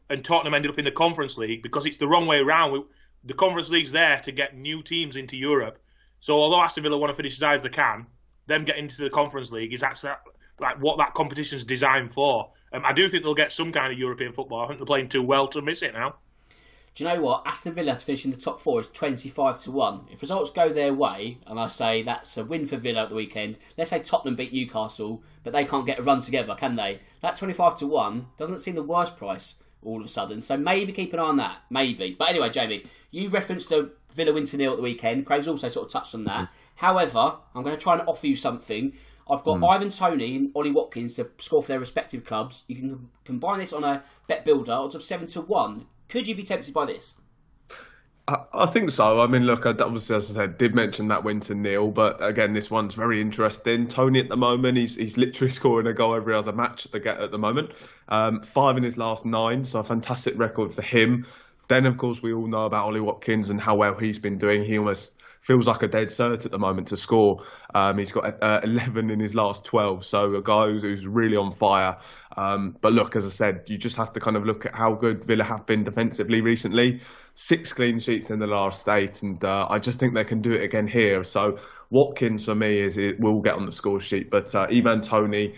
and 0.09 0.23
Tottenham 0.25 0.53
ended 0.53 0.71
up 0.71 0.79
in 0.79 0.85
the 0.85 0.91
Conference 0.91 1.37
League 1.37 1.63
because 1.63 1.85
it's 1.85 1.97
the 1.97 2.07
wrong 2.07 2.27
way 2.27 2.39
around. 2.39 2.83
The 3.23 3.33
Conference 3.33 3.69
League's 3.69 3.91
there 3.91 4.19
to 4.19 4.31
get 4.31 4.57
new 4.57 4.81
teams 4.83 5.15
into 5.15 5.37
Europe. 5.37 5.80
So 6.21 6.35
although 6.39 6.61
Aston 6.61 6.83
Villa 6.83 6.97
want 6.97 7.11
to 7.11 7.15
finish 7.15 7.33
as 7.33 7.41
high 7.41 7.55
as 7.55 7.63
they 7.63 7.69
can, 7.69 8.05
them 8.47 8.63
getting 8.63 8.83
into 8.83 9.01
the 9.01 9.09
Conference 9.09 9.51
League 9.51 9.73
is 9.73 9.83
actually 9.83 10.13
like 10.59 10.81
what 10.81 10.97
that 10.99 11.13
competition's 11.13 11.63
designed 11.63 12.13
for. 12.13 12.51
Um, 12.71 12.83
I 12.85 12.93
do 12.93 13.09
think 13.09 13.23
they'll 13.23 13.33
get 13.33 13.51
some 13.51 13.71
kind 13.71 13.91
of 13.91 13.99
European 13.99 14.31
football. 14.31 14.63
I 14.63 14.67
think 14.67 14.79
they're 14.79 14.85
playing 14.85 15.09
too 15.09 15.23
well 15.23 15.47
to 15.49 15.61
miss 15.61 15.81
it 15.81 15.93
now. 15.93 16.15
Do 16.93 17.03
you 17.03 17.09
know 17.09 17.21
what? 17.21 17.43
Aston 17.45 17.73
Villa 17.73 17.93
to 17.95 18.05
finish 18.05 18.25
in 18.25 18.31
the 18.31 18.37
top 18.37 18.59
four 18.59 18.81
is 18.81 18.87
25 18.89 19.61
to 19.61 19.71
1. 19.71 20.07
If 20.11 20.21
results 20.21 20.51
go 20.51 20.69
their 20.69 20.93
way, 20.93 21.39
and 21.47 21.57
I 21.57 21.67
say 21.67 22.03
that's 22.03 22.37
a 22.37 22.43
win 22.43 22.67
for 22.67 22.75
Villa 22.75 23.03
at 23.03 23.09
the 23.09 23.15
weekend, 23.15 23.59
let's 23.77 23.89
say 23.89 23.99
Tottenham 23.99 24.35
beat 24.35 24.53
Newcastle, 24.53 25.23
but 25.43 25.53
they 25.53 25.63
can't 25.63 25.85
get 25.85 25.99
a 25.99 26.03
run 26.03 26.19
together, 26.19 26.53
can 26.53 26.75
they? 26.75 26.99
That 27.21 27.37
25 27.37 27.77
to 27.77 27.87
1 27.87 28.27
doesn't 28.37 28.59
seem 28.59 28.75
the 28.75 28.83
worst 28.83 29.15
price 29.15 29.55
all 29.83 30.01
of 30.01 30.05
a 30.05 30.09
sudden. 30.09 30.41
So 30.41 30.57
maybe 30.57 30.91
keep 30.91 31.13
an 31.13 31.19
eye 31.19 31.23
on 31.23 31.37
that. 31.37 31.59
Maybe. 31.69 32.15
But 32.17 32.29
anyway, 32.29 32.49
Jamie, 32.49 32.85
you 33.09 33.29
referenced 33.29 33.69
the 33.69 33.91
Villa 34.13 34.33
win 34.33 34.45
to 34.45 34.57
nil 34.57 34.71
at 34.71 34.77
the 34.77 34.83
weekend. 34.83 35.25
Craig's 35.25 35.47
also 35.47 35.69
sort 35.69 35.87
of 35.87 35.91
touched 35.91 36.15
on 36.15 36.23
that. 36.25 36.45
Mm. 36.45 36.49
However, 36.75 37.35
I'm 37.55 37.63
going 37.63 37.75
to 37.75 37.81
try 37.81 37.97
and 37.97 38.07
offer 38.07 38.27
you 38.27 38.35
something. 38.35 38.93
I've 39.29 39.43
got 39.43 39.59
mm. 39.59 39.69
Ivan 39.69 39.89
Toney 39.89 40.35
and 40.35 40.51
Ollie 40.55 40.71
Watkins 40.71 41.15
to 41.15 41.29
score 41.37 41.61
for 41.61 41.69
their 41.69 41.79
respective 41.79 42.25
clubs. 42.25 42.63
You 42.67 42.75
can 42.75 43.09
combine 43.23 43.59
this 43.59 43.73
on 43.73 43.83
a 43.83 44.03
bet 44.27 44.43
builder, 44.45 44.73
odds 44.73 44.95
of 44.95 45.03
7 45.03 45.27
to 45.27 45.41
1. 45.41 45.85
Could 46.09 46.27
you 46.27 46.35
be 46.35 46.43
tempted 46.43 46.73
by 46.73 46.85
this? 46.85 47.15
I, 48.53 48.65
think 48.67 48.91
so. 48.91 49.19
I 49.19 49.27
mean, 49.27 49.45
look, 49.45 49.65
I 49.65 49.71
obviously, 49.71 50.15
as 50.15 50.31
I 50.31 50.41
said, 50.41 50.57
did 50.57 50.75
mention 50.75 51.07
that 51.09 51.23
win 51.23 51.39
to 51.41 51.55
nil, 51.55 51.89
but 51.89 52.23
again, 52.23 52.53
this 52.53 52.71
one's 52.71 52.95
very 52.95 53.19
interesting. 53.19 53.87
Tony 53.87 54.19
at 54.19 54.29
the 54.29 54.37
moment, 54.37 54.77
he's 54.77 54.95
he's 54.95 55.17
literally 55.17 55.49
scoring 55.51 55.87
a 55.87 55.93
goal 55.93 56.15
every 56.15 56.33
other 56.33 56.51
match 56.51 56.85
they 56.91 56.99
get 56.99 57.19
at 57.19 57.31
the 57.31 57.37
moment. 57.37 57.71
Um, 58.07 58.41
five 58.41 58.77
in 58.77 58.83
his 58.83 58.97
last 58.97 59.25
nine, 59.25 59.65
so 59.65 59.79
a 59.79 59.83
fantastic 59.83 60.37
record 60.37 60.73
for 60.73 60.81
him. 60.81 61.25
Then, 61.71 61.85
of 61.85 61.95
course, 61.95 62.21
we 62.21 62.33
all 62.33 62.47
know 62.47 62.65
about 62.65 62.87
Ollie 62.87 62.99
Watkins 62.99 63.49
and 63.49 63.61
how 63.61 63.75
well 63.75 63.97
he's 63.97 64.19
been 64.19 64.37
doing. 64.37 64.65
He 64.65 64.77
almost 64.77 65.13
feels 65.39 65.67
like 65.67 65.81
a 65.83 65.87
dead 65.87 66.09
cert 66.09 66.45
at 66.45 66.51
the 66.51 66.59
moment 66.59 66.89
to 66.89 66.97
score. 66.97 67.45
Um, 67.73 67.97
he's 67.97 68.11
got 68.11 68.43
uh, 68.43 68.59
11 68.61 69.09
in 69.09 69.21
his 69.21 69.33
last 69.35 69.63
12, 69.63 70.03
so 70.03 70.35
a 70.35 70.43
guy 70.43 70.65
who's, 70.65 70.81
who's 70.81 71.07
really 71.07 71.37
on 71.37 71.53
fire. 71.53 71.95
Um, 72.35 72.75
but 72.81 72.91
look, 72.91 73.15
as 73.15 73.25
I 73.25 73.29
said, 73.29 73.69
you 73.69 73.77
just 73.77 73.95
have 73.95 74.11
to 74.11 74.19
kind 74.19 74.35
of 74.35 74.45
look 74.45 74.65
at 74.65 74.75
how 74.75 74.95
good 74.95 75.23
Villa 75.23 75.45
have 75.45 75.65
been 75.65 75.85
defensively 75.85 76.41
recently. 76.41 76.99
Six 77.35 77.71
clean 77.71 77.99
sheets 77.99 78.31
in 78.31 78.39
the 78.39 78.47
last 78.47 78.89
eight, 78.89 79.23
and 79.23 79.41
uh, 79.45 79.67
I 79.69 79.79
just 79.79 79.97
think 79.97 80.13
they 80.13 80.25
can 80.25 80.41
do 80.41 80.51
it 80.51 80.63
again 80.63 80.87
here. 80.87 81.23
So 81.23 81.57
Watkins 81.89 82.43
for 82.43 82.53
me 82.53 82.79
is 82.79 82.97
it 82.97 83.17
will 83.17 83.39
get 83.39 83.53
on 83.53 83.65
the 83.65 83.71
score 83.71 84.01
sheet, 84.01 84.29
but 84.29 84.53
uh, 84.53 84.67
Ivan 84.69 85.03
Toney 85.03 85.55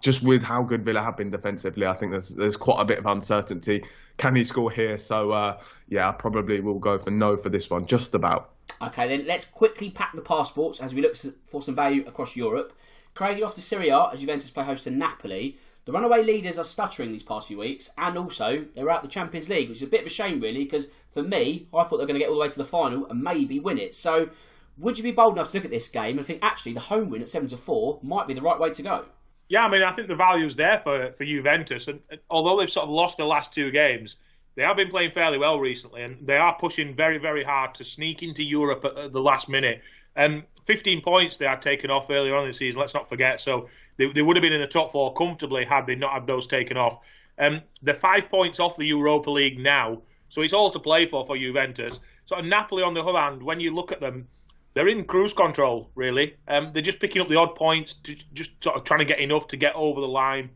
just 0.00 0.22
with 0.22 0.42
how 0.42 0.62
good 0.62 0.84
Villa 0.84 1.02
have 1.02 1.16
been 1.16 1.30
defensively, 1.30 1.86
I 1.86 1.94
think 1.94 2.12
there's 2.12 2.28
there's 2.28 2.56
quite 2.56 2.80
a 2.80 2.84
bit 2.84 2.98
of 2.98 3.06
uncertainty. 3.06 3.82
Can 4.20 4.36
he 4.36 4.44
score 4.44 4.70
here? 4.70 4.98
So 4.98 5.30
uh, 5.30 5.58
yeah, 5.88 6.10
I 6.10 6.12
probably 6.12 6.60
will 6.60 6.78
go 6.78 6.98
for 6.98 7.10
no 7.10 7.38
for 7.38 7.48
this 7.48 7.70
one, 7.70 7.86
just 7.86 8.14
about. 8.14 8.50
Okay, 8.82 9.08
then 9.08 9.26
let's 9.26 9.46
quickly 9.46 9.88
pack 9.88 10.14
the 10.14 10.20
passports 10.20 10.78
as 10.78 10.94
we 10.94 11.00
look 11.00 11.16
for 11.42 11.62
some 11.62 11.74
value 11.74 12.04
across 12.06 12.36
Europe. 12.36 12.74
Craig, 13.14 13.42
off 13.42 13.54
to 13.54 13.62
Serie 13.62 13.88
A 13.88 14.10
as 14.12 14.20
Juventus 14.20 14.50
play 14.50 14.64
host 14.64 14.84
to 14.84 14.90
Napoli. 14.90 15.56
The 15.86 15.92
runaway 15.92 16.22
leaders 16.22 16.58
are 16.58 16.66
stuttering 16.66 17.12
these 17.12 17.22
past 17.22 17.48
few 17.48 17.56
weeks, 17.56 17.88
and 17.96 18.18
also 18.18 18.66
they're 18.74 18.90
out 18.90 19.02
the 19.02 19.08
Champions 19.08 19.48
League, 19.48 19.70
which 19.70 19.78
is 19.78 19.88
a 19.88 19.90
bit 19.90 20.02
of 20.02 20.06
a 20.06 20.10
shame, 20.10 20.38
really, 20.38 20.64
because 20.64 20.88
for 21.14 21.22
me, 21.22 21.66
I 21.72 21.82
thought 21.82 21.96
they 21.96 22.02
were 22.02 22.06
going 22.06 22.14
to 22.14 22.20
get 22.20 22.28
all 22.28 22.34
the 22.34 22.42
way 22.42 22.48
to 22.50 22.58
the 22.58 22.62
final 22.62 23.06
and 23.06 23.22
maybe 23.22 23.58
win 23.58 23.78
it. 23.78 23.94
So, 23.94 24.28
would 24.76 24.98
you 24.98 25.02
be 25.02 25.12
bold 25.12 25.32
enough 25.32 25.50
to 25.52 25.56
look 25.56 25.64
at 25.64 25.70
this 25.70 25.88
game 25.88 26.18
and 26.18 26.26
think 26.26 26.40
actually 26.42 26.74
the 26.74 26.80
home 26.80 27.08
win 27.08 27.22
at 27.22 27.30
seven 27.30 27.48
to 27.48 27.56
four 27.56 28.00
might 28.02 28.28
be 28.28 28.34
the 28.34 28.42
right 28.42 28.60
way 28.60 28.68
to 28.68 28.82
go? 28.82 29.06
Yeah, 29.50 29.64
I 29.64 29.68
mean, 29.68 29.82
I 29.82 29.90
think 29.90 30.06
the 30.06 30.14
value's 30.14 30.54
there 30.54 30.80
for 30.84 31.12
for 31.12 31.24
Juventus, 31.24 31.88
and, 31.88 32.00
and 32.08 32.20
although 32.30 32.56
they've 32.56 32.70
sort 32.70 32.84
of 32.84 32.90
lost 32.90 33.16
the 33.16 33.24
last 33.24 33.52
two 33.52 33.72
games, 33.72 34.14
they 34.54 34.62
have 34.62 34.76
been 34.76 34.90
playing 34.90 35.10
fairly 35.10 35.38
well 35.38 35.58
recently, 35.58 36.02
and 36.04 36.24
they 36.24 36.36
are 36.36 36.56
pushing 36.56 36.94
very, 36.94 37.18
very 37.18 37.42
hard 37.42 37.74
to 37.74 37.84
sneak 37.84 38.22
into 38.22 38.44
Europe 38.44 38.84
at, 38.84 38.96
at 38.96 39.12
the 39.12 39.20
last 39.20 39.48
minute. 39.48 39.82
And 40.14 40.44
15 40.66 41.00
points 41.00 41.36
they 41.36 41.46
had 41.46 41.62
taken 41.62 41.90
off 41.90 42.08
earlier 42.10 42.36
on 42.36 42.44
in 42.44 42.50
the 42.50 42.54
season, 42.54 42.80
let's 42.80 42.94
not 42.94 43.08
forget. 43.08 43.40
So 43.40 43.68
they, 43.96 44.12
they 44.12 44.22
would 44.22 44.36
have 44.36 44.42
been 44.42 44.52
in 44.52 44.60
the 44.60 44.68
top 44.68 44.92
four 44.92 45.12
comfortably 45.14 45.64
had 45.64 45.84
they 45.84 45.96
not 45.96 46.12
had 46.12 46.28
those 46.28 46.46
taken 46.46 46.76
off. 46.76 47.00
Um, 47.36 47.62
they're 47.82 47.94
five 47.94 48.30
points 48.30 48.60
off 48.60 48.76
the 48.76 48.86
Europa 48.86 49.32
League 49.32 49.58
now, 49.58 50.02
so 50.28 50.42
it's 50.42 50.52
all 50.52 50.70
to 50.70 50.78
play 50.78 51.06
for 51.06 51.24
for 51.24 51.36
Juventus. 51.36 51.98
So 52.24 52.40
Napoli, 52.40 52.84
on 52.84 52.94
the 52.94 53.02
other 53.02 53.18
hand, 53.18 53.42
when 53.42 53.58
you 53.58 53.74
look 53.74 53.90
at 53.90 53.98
them, 53.98 54.28
they're 54.74 54.88
in 54.88 55.04
cruise 55.04 55.32
control, 55.32 55.90
really. 55.94 56.36
Um, 56.46 56.72
they're 56.72 56.82
just 56.82 57.00
picking 57.00 57.22
up 57.22 57.28
the 57.28 57.36
odd 57.36 57.54
points, 57.54 57.94
to, 57.94 58.14
just 58.32 58.62
sort 58.62 58.76
of 58.76 58.84
trying 58.84 59.00
to 59.00 59.04
get 59.04 59.18
enough 59.18 59.48
to 59.48 59.56
get 59.56 59.74
over 59.74 60.00
the 60.00 60.08
line. 60.08 60.50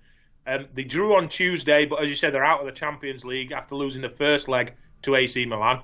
Um, 0.47 0.67
they 0.75 0.85
drew 0.85 1.17
on 1.17 1.29
Tuesday, 1.29 1.87
but 1.87 2.03
as 2.03 2.09
you 2.09 2.15
said, 2.15 2.35
they're 2.35 2.45
out 2.45 2.61
of 2.61 2.67
the 2.67 2.73
Champions 2.73 3.25
League 3.25 3.53
after 3.53 3.75
losing 3.75 4.03
the 4.03 4.09
first 4.09 4.49
leg 4.49 4.75
to 5.03 5.17
AC 5.17 5.45
Milan. 5.47 5.81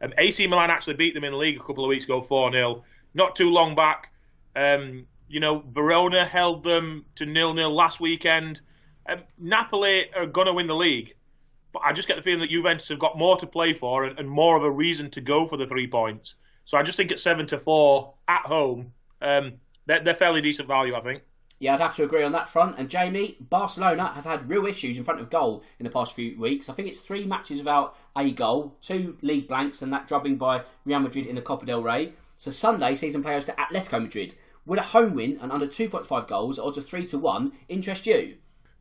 Um, 0.00 0.12
AC 0.18 0.46
Milan 0.46 0.70
actually 0.70 0.94
beat 0.94 1.14
them 1.14 1.24
in 1.24 1.32
the 1.32 1.38
league 1.38 1.56
a 1.56 1.64
couple 1.64 1.84
of 1.84 1.88
weeks 1.88 2.04
ago, 2.04 2.20
4 2.20 2.52
0. 2.52 2.84
Not 3.14 3.36
too 3.36 3.50
long 3.50 3.74
back, 3.74 4.12
um, 4.56 5.06
you 5.28 5.40
know, 5.40 5.64
Verona 5.68 6.24
held 6.24 6.62
them 6.64 7.04
to 7.16 7.26
nil 7.26 7.54
nil 7.54 7.74
last 7.74 8.00
weekend. 8.00 8.60
Um, 9.08 9.22
Napoli 9.38 10.06
are 10.14 10.26
going 10.26 10.46
to 10.46 10.52
win 10.52 10.66
the 10.66 10.74
league, 10.74 11.14
but 11.72 11.82
I 11.84 11.92
just 11.92 12.08
get 12.08 12.16
the 12.16 12.22
feeling 12.22 12.40
that 12.40 12.50
Juventus 12.50 12.88
have 12.88 12.98
got 12.98 13.18
more 13.18 13.36
to 13.38 13.46
play 13.46 13.74
for 13.74 14.04
and, 14.04 14.18
and 14.18 14.28
more 14.28 14.56
of 14.56 14.64
a 14.64 14.70
reason 14.70 15.10
to 15.10 15.20
go 15.20 15.46
for 15.46 15.56
the 15.56 15.66
three 15.66 15.86
points. 15.86 16.36
So 16.64 16.78
I 16.78 16.82
just 16.82 16.96
think 16.96 17.12
at 17.12 17.18
seven 17.18 17.46
to 17.48 17.58
four 17.58 18.14
at 18.28 18.42
home, 18.46 18.92
um, 19.20 19.54
they're, 19.86 20.02
they're 20.02 20.14
fairly 20.14 20.40
decent 20.40 20.68
value, 20.68 20.94
I 20.94 21.00
think. 21.00 21.22
Yeah, 21.60 21.74
I'd 21.74 21.80
have 21.80 21.96
to 21.96 22.04
agree 22.04 22.24
on 22.24 22.32
that 22.32 22.48
front. 22.48 22.78
And 22.78 22.90
Jamie, 22.90 23.36
Barcelona 23.40 24.08
have 24.14 24.24
had 24.24 24.48
real 24.48 24.66
issues 24.66 24.98
in 24.98 25.04
front 25.04 25.20
of 25.20 25.30
goal 25.30 25.62
in 25.78 25.84
the 25.84 25.90
past 25.90 26.14
few 26.14 26.38
weeks. 26.38 26.68
I 26.68 26.72
think 26.72 26.88
it's 26.88 27.00
three 27.00 27.26
matches 27.26 27.58
without 27.58 27.96
a 28.16 28.30
goal, 28.32 28.76
two 28.82 29.16
league 29.22 29.48
blanks, 29.48 29.80
and 29.80 29.92
that 29.92 30.08
drubbing 30.08 30.36
by 30.36 30.62
Real 30.84 31.00
Madrid 31.00 31.26
in 31.26 31.36
the 31.36 31.42
Copa 31.42 31.64
del 31.64 31.82
Rey. 31.82 32.12
So 32.36 32.50
Sunday, 32.50 32.94
season 32.94 33.22
players 33.22 33.44
to 33.46 33.52
Atletico 33.52 34.02
Madrid. 34.02 34.34
Would 34.66 34.78
a 34.78 34.82
home 34.82 35.14
win 35.14 35.38
and 35.40 35.52
under 35.52 35.66
2.5 35.66 36.26
goals, 36.26 36.58
odds 36.58 36.78
of 36.78 36.86
3 36.86 37.06
to 37.06 37.18
1, 37.18 37.52
interest 37.68 38.06
you? 38.06 38.36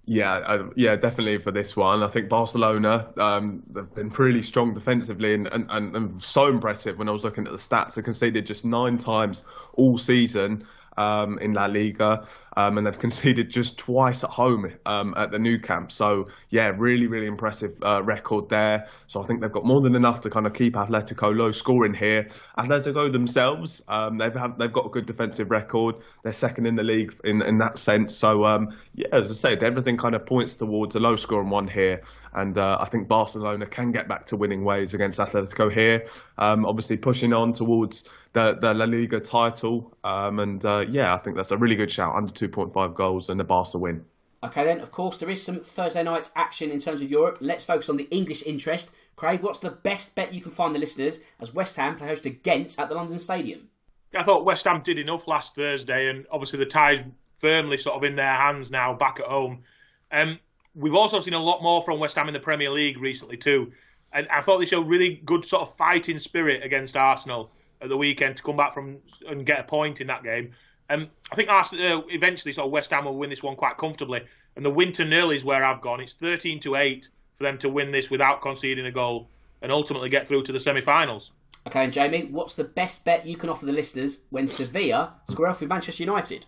Yeah, 0.05 0.33
uh, 0.33 0.69
yeah, 0.75 0.97
definitely 0.97 1.37
for 1.37 1.51
this 1.51 1.77
one. 1.77 2.03
I 2.03 2.07
think 2.07 2.27
Barcelona 2.27 3.13
um, 3.17 3.63
they've 3.71 3.93
been 3.93 4.09
really 4.09 4.41
strong 4.41 4.73
defensively 4.73 5.33
and, 5.33 5.47
and, 5.47 5.95
and, 5.95 6.21
so 6.21 6.47
impressive. 6.47 6.97
When 6.97 7.07
I 7.07 7.13
was 7.13 7.23
looking 7.23 7.45
at 7.45 7.51
the 7.51 7.57
stats, 7.57 7.95
they 7.95 8.01
conceded 8.01 8.45
just 8.45 8.65
nine 8.65 8.97
times 8.97 9.45
all 9.73 9.97
season 9.97 10.67
um, 10.97 11.39
in 11.39 11.53
La 11.53 11.65
Liga, 11.65 12.25
um, 12.55 12.77
and 12.77 12.87
they've 12.87 12.99
conceded 13.07 13.49
just 13.49 13.77
twice 13.77 14.23
at 14.23 14.29
home 14.29 14.73
um, 14.85 15.13
at 15.17 15.31
the 15.31 15.39
Nou 15.39 15.59
Camp. 15.59 15.91
So 15.91 16.27
yeah, 16.49 16.71
really, 16.75 17.07
really 17.07 17.27
impressive 17.27 17.77
uh, 17.83 18.03
record 18.03 18.49
there. 18.49 18.87
So 19.07 19.21
I 19.21 19.25
think 19.25 19.41
they've 19.41 19.51
got 19.51 19.65
more 19.65 19.81
than 19.81 19.95
enough 19.95 20.21
to 20.21 20.29
kind 20.29 20.45
of 20.45 20.53
keep 20.53 20.75
Atletico 20.75 21.35
low 21.35 21.51
scoring 21.51 21.93
here. 21.93 22.27
Atletico 22.57 23.11
themselves, 23.11 23.81
um, 23.87 24.17
they've 24.17 24.33
have, 24.33 24.57
they've 24.57 24.73
got 24.73 24.85
a 24.85 24.89
good 24.89 25.05
defensive 25.05 25.51
record. 25.51 25.95
They're 26.23 26.33
second 26.33 26.65
in 26.65 26.75
the 26.75 26.83
league 26.83 27.15
in 27.23 27.41
in 27.41 27.57
that 27.59 27.77
sense. 27.77 28.15
So 28.15 28.45
um, 28.45 28.77
yeah, 28.95 29.07
as 29.11 29.31
I 29.31 29.35
said, 29.35 29.63
everything 29.63 29.97
kind 29.97 30.15
of 30.15 30.25
points 30.25 30.53
towards 30.55 30.95
a 30.95 30.99
low 30.99 31.15
scoring 31.15 31.49
one 31.49 31.67
here, 31.67 32.01
and 32.33 32.57
uh, 32.57 32.77
I 32.79 32.85
think 32.85 33.07
Barcelona 33.07 33.65
can 33.65 33.91
get 33.91 34.07
back 34.07 34.27
to 34.27 34.37
winning 34.37 34.63
ways 34.63 34.93
against 34.93 35.19
Atletico 35.19 35.71
here. 35.71 36.05
Um, 36.37 36.65
obviously 36.65 36.97
pushing 36.97 37.33
on 37.33 37.53
towards 37.53 38.09
the, 38.33 38.57
the 38.59 38.73
La 38.73 38.85
Liga 38.85 39.19
title. 39.19 39.95
Um, 40.03 40.39
and 40.39 40.63
uh, 40.65 40.85
yeah, 40.89 41.13
I 41.13 41.17
think 41.17 41.35
that's 41.35 41.51
a 41.51 41.57
really 41.57 41.75
good 41.75 41.91
shout. 41.91 42.15
Under 42.15 42.33
2.5 42.33 42.93
goals 42.93 43.29
and 43.29 43.39
the 43.39 43.43
Barca 43.43 43.77
win. 43.77 44.03
Okay, 44.43 44.65
then, 44.65 44.81
of 44.81 44.91
course, 44.91 45.17
there 45.17 45.29
is 45.29 45.41
some 45.41 45.61
Thursday 45.61 46.03
night 46.03 46.29
action 46.35 46.69
in 46.69 46.79
terms 46.79 47.01
of 47.01 47.09
Europe. 47.09 47.37
Let's 47.39 47.63
focus 47.63 47.87
on 47.87 47.95
the 47.95 48.09
English 48.11 48.43
interest. 48.43 48.91
Craig, 49.15 49.41
what's 49.41 49.61
the 49.61 49.69
best 49.69 50.15
bet 50.15 50.33
you 50.33 50.41
can 50.41 50.51
find 50.51 50.75
the 50.75 50.79
listeners 50.79 51.21
as 51.39 51.53
West 51.53 51.77
Ham 51.77 51.95
play 51.95 52.07
host 52.07 52.23
to 52.23 52.29
Ghent 52.29 52.77
at 52.77 52.89
the 52.89 52.95
London 52.95 53.19
Stadium? 53.19 53.69
I 54.13 54.23
thought 54.23 54.43
West 54.43 54.65
Ham 54.65 54.81
did 54.83 54.99
enough 54.99 55.27
last 55.27 55.55
Thursday, 55.55 56.09
and 56.09 56.25
obviously 56.29 56.59
the 56.59 56.65
tie's 56.65 57.01
firmly 57.37 57.77
sort 57.77 57.95
of 57.95 58.03
in 58.03 58.17
their 58.17 58.33
hands 58.33 58.69
now, 58.69 58.93
back 58.93 59.19
at 59.21 59.27
home. 59.27 59.63
Um, 60.11 60.39
we've 60.75 60.93
also 60.93 61.21
seen 61.21 61.33
a 61.33 61.39
lot 61.39 61.63
more 61.63 61.81
from 61.81 61.99
West 61.99 62.17
Ham 62.17 62.27
in 62.27 62.33
the 62.33 62.39
Premier 62.39 62.69
League 62.69 62.99
recently 62.99 63.37
too, 63.37 63.71
and 64.11 64.27
I 64.27 64.41
thought 64.41 64.59
they 64.59 64.65
showed 64.65 64.87
really 64.87 65.21
good 65.23 65.45
sort 65.45 65.61
of 65.61 65.75
fighting 65.75 66.19
spirit 66.19 66.63
against 66.63 66.97
Arsenal 66.97 67.49
at 67.83 67.89
the 67.89 67.97
weekend 67.97 68.37
to 68.37 68.43
come 68.43 68.57
back 68.57 68.73
from 68.73 68.97
and 69.27 69.45
get 69.45 69.59
a 69.59 69.63
point 69.63 70.01
in 70.01 70.07
that 70.07 70.23
game. 70.23 70.53
Um, 70.89 71.09
I 71.31 71.35
think 71.35 71.49
Arsenal 71.49 71.99
uh, 71.99 72.03
eventually 72.07 72.53
sort 72.53 72.65
of 72.65 72.71
West 72.71 72.91
Ham 72.91 73.05
will 73.05 73.17
win 73.17 73.29
this 73.29 73.43
one 73.43 73.55
quite 73.55 73.77
comfortably, 73.77 74.23
and 74.55 74.65
the 74.65 74.69
win 74.71 74.91
to 74.93 75.05
nil 75.05 75.31
is 75.31 75.43
where 75.43 75.63
I've 75.63 75.81
gone. 75.81 75.99
It's 75.99 76.13
13 76.13 76.59
to 76.61 76.75
eight 76.75 77.09
for 77.37 77.43
them 77.43 77.57
to 77.59 77.69
win 77.69 77.91
this 77.91 78.09
without 78.09 78.41
conceding 78.41 78.85
a 78.85 78.91
goal 78.91 79.29
and 79.61 79.71
ultimately 79.71 80.09
get 80.09 80.27
through 80.27 80.43
to 80.43 80.51
the 80.51 80.59
semi-finals. 80.59 81.31
Okay, 81.67 81.83
and 81.83 81.93
Jamie, 81.93 82.25
what's 82.25 82.55
the 82.55 82.65
best 82.65 83.05
bet 83.05 83.25
you 83.25 83.37
can 83.37 83.49
offer 83.49 83.65
the 83.65 83.71
listeners 83.71 84.23
when 84.29 84.47
Sevilla 84.47 85.13
square 85.29 85.49
off 85.49 85.61
with 85.61 85.69
Manchester 85.69 86.03
United? 86.03 86.45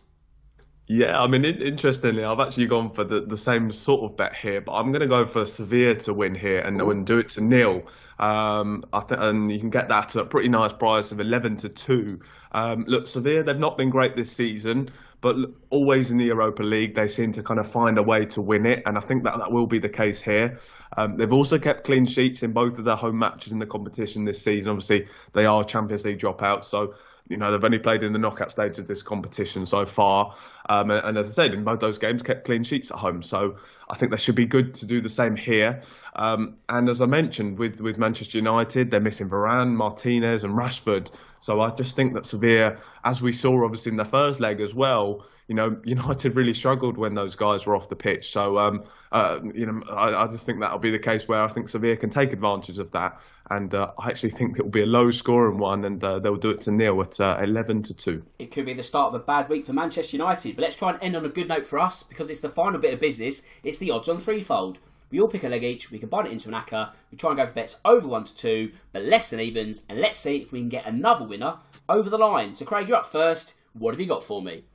Yeah, 0.87 1.19
I 1.19 1.25
mean, 1.25 1.45
interestingly, 1.45 2.23
I've 2.23 2.39
actually 2.39 2.67
gone 2.67 2.91
for 2.91 3.03
the, 3.03 3.21
the 3.21 3.37
same 3.37 3.71
sort 3.71 4.03
of 4.03 4.15
bet 4.15 4.35
here, 4.35 4.61
but 4.61 4.73
I'm 4.73 4.91
going 4.91 5.01
to 5.01 5.07
go 5.07 5.25
for 5.25 5.43
Sevilla 5.43 5.95
to 5.95 6.13
win 6.13 6.35
here 6.35 6.59
and, 6.59 6.79
and 6.79 7.07
do 7.07 7.17
it 7.17 7.29
to 7.29 7.41
nil. 7.41 7.87
Um, 8.19 8.83
I 8.93 8.99
th- 8.99 9.19
and 9.19 9.51
you 9.51 9.59
can 9.59 9.71
get 9.71 9.89
that 9.89 10.15
at 10.15 10.21
a 10.21 10.25
pretty 10.25 10.49
nice 10.49 10.73
price 10.73 11.11
of 11.11 11.19
11 11.19 11.57
to 11.57 11.69
2. 11.69 12.19
Um, 12.51 12.85
look, 12.87 13.07
Sevilla, 13.07 13.41
they've 13.41 13.57
not 13.57 13.79
been 13.79 13.89
great 13.89 14.15
this 14.15 14.31
season, 14.31 14.91
but 15.21 15.35
always 15.71 16.11
in 16.11 16.19
the 16.19 16.25
Europa 16.25 16.61
League, 16.61 16.93
they 16.93 17.07
seem 17.07 17.31
to 17.31 17.41
kind 17.41 17.59
of 17.59 17.67
find 17.67 17.97
a 17.97 18.03
way 18.03 18.27
to 18.27 18.41
win 18.43 18.67
it, 18.67 18.83
and 18.85 18.95
I 18.95 19.01
think 19.01 19.23
that 19.23 19.39
that 19.39 19.51
will 19.51 19.65
be 19.65 19.79
the 19.79 19.89
case 19.89 20.21
here. 20.21 20.59
Um, 20.95 21.17
they've 21.17 21.33
also 21.33 21.57
kept 21.57 21.83
clean 21.85 22.05
sheets 22.05 22.43
in 22.43 22.51
both 22.51 22.77
of 22.77 22.85
their 22.85 22.95
home 22.95 23.17
matches 23.17 23.51
in 23.51 23.57
the 23.57 23.65
competition 23.65 24.23
this 24.23 24.43
season. 24.43 24.69
Obviously, 24.69 25.07
they 25.33 25.47
are 25.47 25.63
Champions 25.63 26.05
League 26.05 26.19
dropouts, 26.19 26.65
so 26.65 26.93
you 27.27 27.37
know, 27.37 27.51
they've 27.51 27.63
only 27.63 27.79
played 27.79 28.03
in 28.03 28.13
the 28.13 28.19
knockout 28.19 28.51
stage 28.51 28.77
of 28.77 28.87
this 28.87 29.01
competition 29.01 29.65
so 29.65 29.85
far. 29.85 30.35
Um, 30.69 30.91
and, 30.91 31.05
and, 31.05 31.17
as 31.17 31.29
I 31.29 31.43
said, 31.43 31.53
in 31.53 31.63
both 31.63 31.79
those 31.79 31.97
games, 31.97 32.21
kept 32.21 32.45
clean 32.45 32.63
sheets 32.63 32.91
at 32.91 32.97
home. 32.97 33.23
So 33.23 33.55
I 33.89 33.95
think 33.95 34.11
they 34.11 34.17
should 34.17 34.35
be 34.35 34.45
good 34.45 34.75
to 34.75 34.85
do 34.85 35.01
the 35.01 35.09
same 35.09 35.35
here. 35.35 35.81
Um, 36.15 36.57
and 36.69 36.87
as 36.87 37.01
I 37.01 37.07
mentioned, 37.07 37.57
with, 37.57 37.81
with 37.81 37.97
Manchester 37.97 38.37
United, 38.37 38.91
they're 38.91 38.99
missing 38.99 39.29
Varane, 39.29 39.73
Martinez, 39.73 40.43
and 40.43 40.53
Rashford. 40.53 41.11
So 41.45 41.61
I 41.61 41.69
just 41.69 41.95
think 41.95 42.15
that 42.15 42.25
Sevilla, 42.25 42.77
as 43.03 43.21
we 43.21 43.31
saw 43.31 43.65
obviously 43.65 43.91
in 43.91 43.97
the 43.97 44.03
first 44.03 44.39
leg 44.39 44.61
as 44.61 44.73
well, 44.73 45.27
you 45.47 45.53
know, 45.53 45.77
United 45.85 46.35
really 46.35 46.55
struggled 46.55 46.97
when 46.97 47.13
those 47.13 47.35
guys 47.35 47.67
were 47.67 47.75
off 47.75 47.87
the 47.87 47.95
pitch. 47.95 48.31
So, 48.31 48.57
um, 48.57 48.83
uh, 49.11 49.41
you 49.53 49.67
know, 49.67 49.83
I, 49.91 50.23
I, 50.23 50.27
just 50.27 50.47
think 50.47 50.59
that'll 50.59 50.79
be 50.79 50.89
the 50.89 50.97
case 50.97 51.27
where 51.27 51.37
I 51.37 51.47
think 51.47 51.69
Sevilla 51.69 51.97
can 51.97 52.09
take 52.09 52.33
advantage 52.33 52.79
of 52.79 52.89
that. 52.93 53.21
And 53.51 53.75
uh, 53.75 53.91
I 53.99 54.07
actually 54.07 54.31
think 54.31 54.57
it 54.57 54.63
will 54.63 54.71
be 54.71 54.81
a 54.81 54.87
low 54.87 55.11
scoring 55.11 55.59
one 55.59 55.85
and 55.85 56.03
uh, 56.03 56.17
they'll 56.17 56.35
do 56.35 56.49
it 56.49 56.61
to 56.61 56.71
nil 56.71 56.99
at 56.99 57.19
uh, 57.19 57.37
11 57.39 57.83
to 57.83 57.93
2. 57.93 58.23
It 58.39 58.51
could 58.51 58.65
be 58.65 58.73
the 58.73 58.81
start 58.81 59.13
of 59.13 59.21
a 59.21 59.23
bad 59.23 59.47
week 59.47 59.67
for 59.67 59.73
Manchester 59.73 60.17
United. 60.17 60.55
But 60.55 60.63
let's 60.63 60.75
try 60.75 60.93
and 60.93 61.03
end 61.03 61.15
on 61.15 61.25
a 61.25 61.29
good 61.29 61.47
note 61.47 61.67
for 61.67 61.77
us 61.77 62.01
because 62.01 62.31
it's 62.31 62.39
the 62.39 62.49
final 62.49 62.81
bit 62.81 62.95
of 62.95 62.99
business. 62.99 63.43
It's 63.63 63.77
the 63.77 63.91
odds 63.91 64.09
on 64.09 64.19
threefold. 64.19 64.79
We 65.15 65.21
all 65.21 65.29
pick 65.29 65.45
a 65.45 65.47
leg 65.47 65.63
each, 65.63 65.91
we 65.91 65.97
combine 65.97 66.25
it 66.25 66.33
into 66.33 66.49
an 66.49 66.55
acca, 66.55 66.91
we 67.09 67.17
try 67.17 67.29
and 67.29 67.37
go 67.37 67.45
for 67.45 67.53
bets 67.53 67.79
over 67.85 68.05
1 68.05 68.25
to 68.25 68.35
2, 68.35 68.71
but 68.91 69.03
less 69.03 69.29
than 69.29 69.39
evens, 69.39 69.83
and 69.87 70.01
let's 70.01 70.19
see 70.19 70.41
if 70.41 70.51
we 70.51 70.59
can 70.59 70.67
get 70.67 70.85
another 70.85 71.23
winner 71.23 71.55
over 71.87 72.09
the 72.09 72.17
line. 72.17 72.53
So, 72.53 72.65
Craig, 72.65 72.89
you're 72.89 72.97
up 72.97 73.05
first. 73.05 73.53
What 73.71 73.93
have 73.93 74.01
you 74.01 74.07
got 74.07 74.25
for 74.25 74.41
me? 74.41 74.65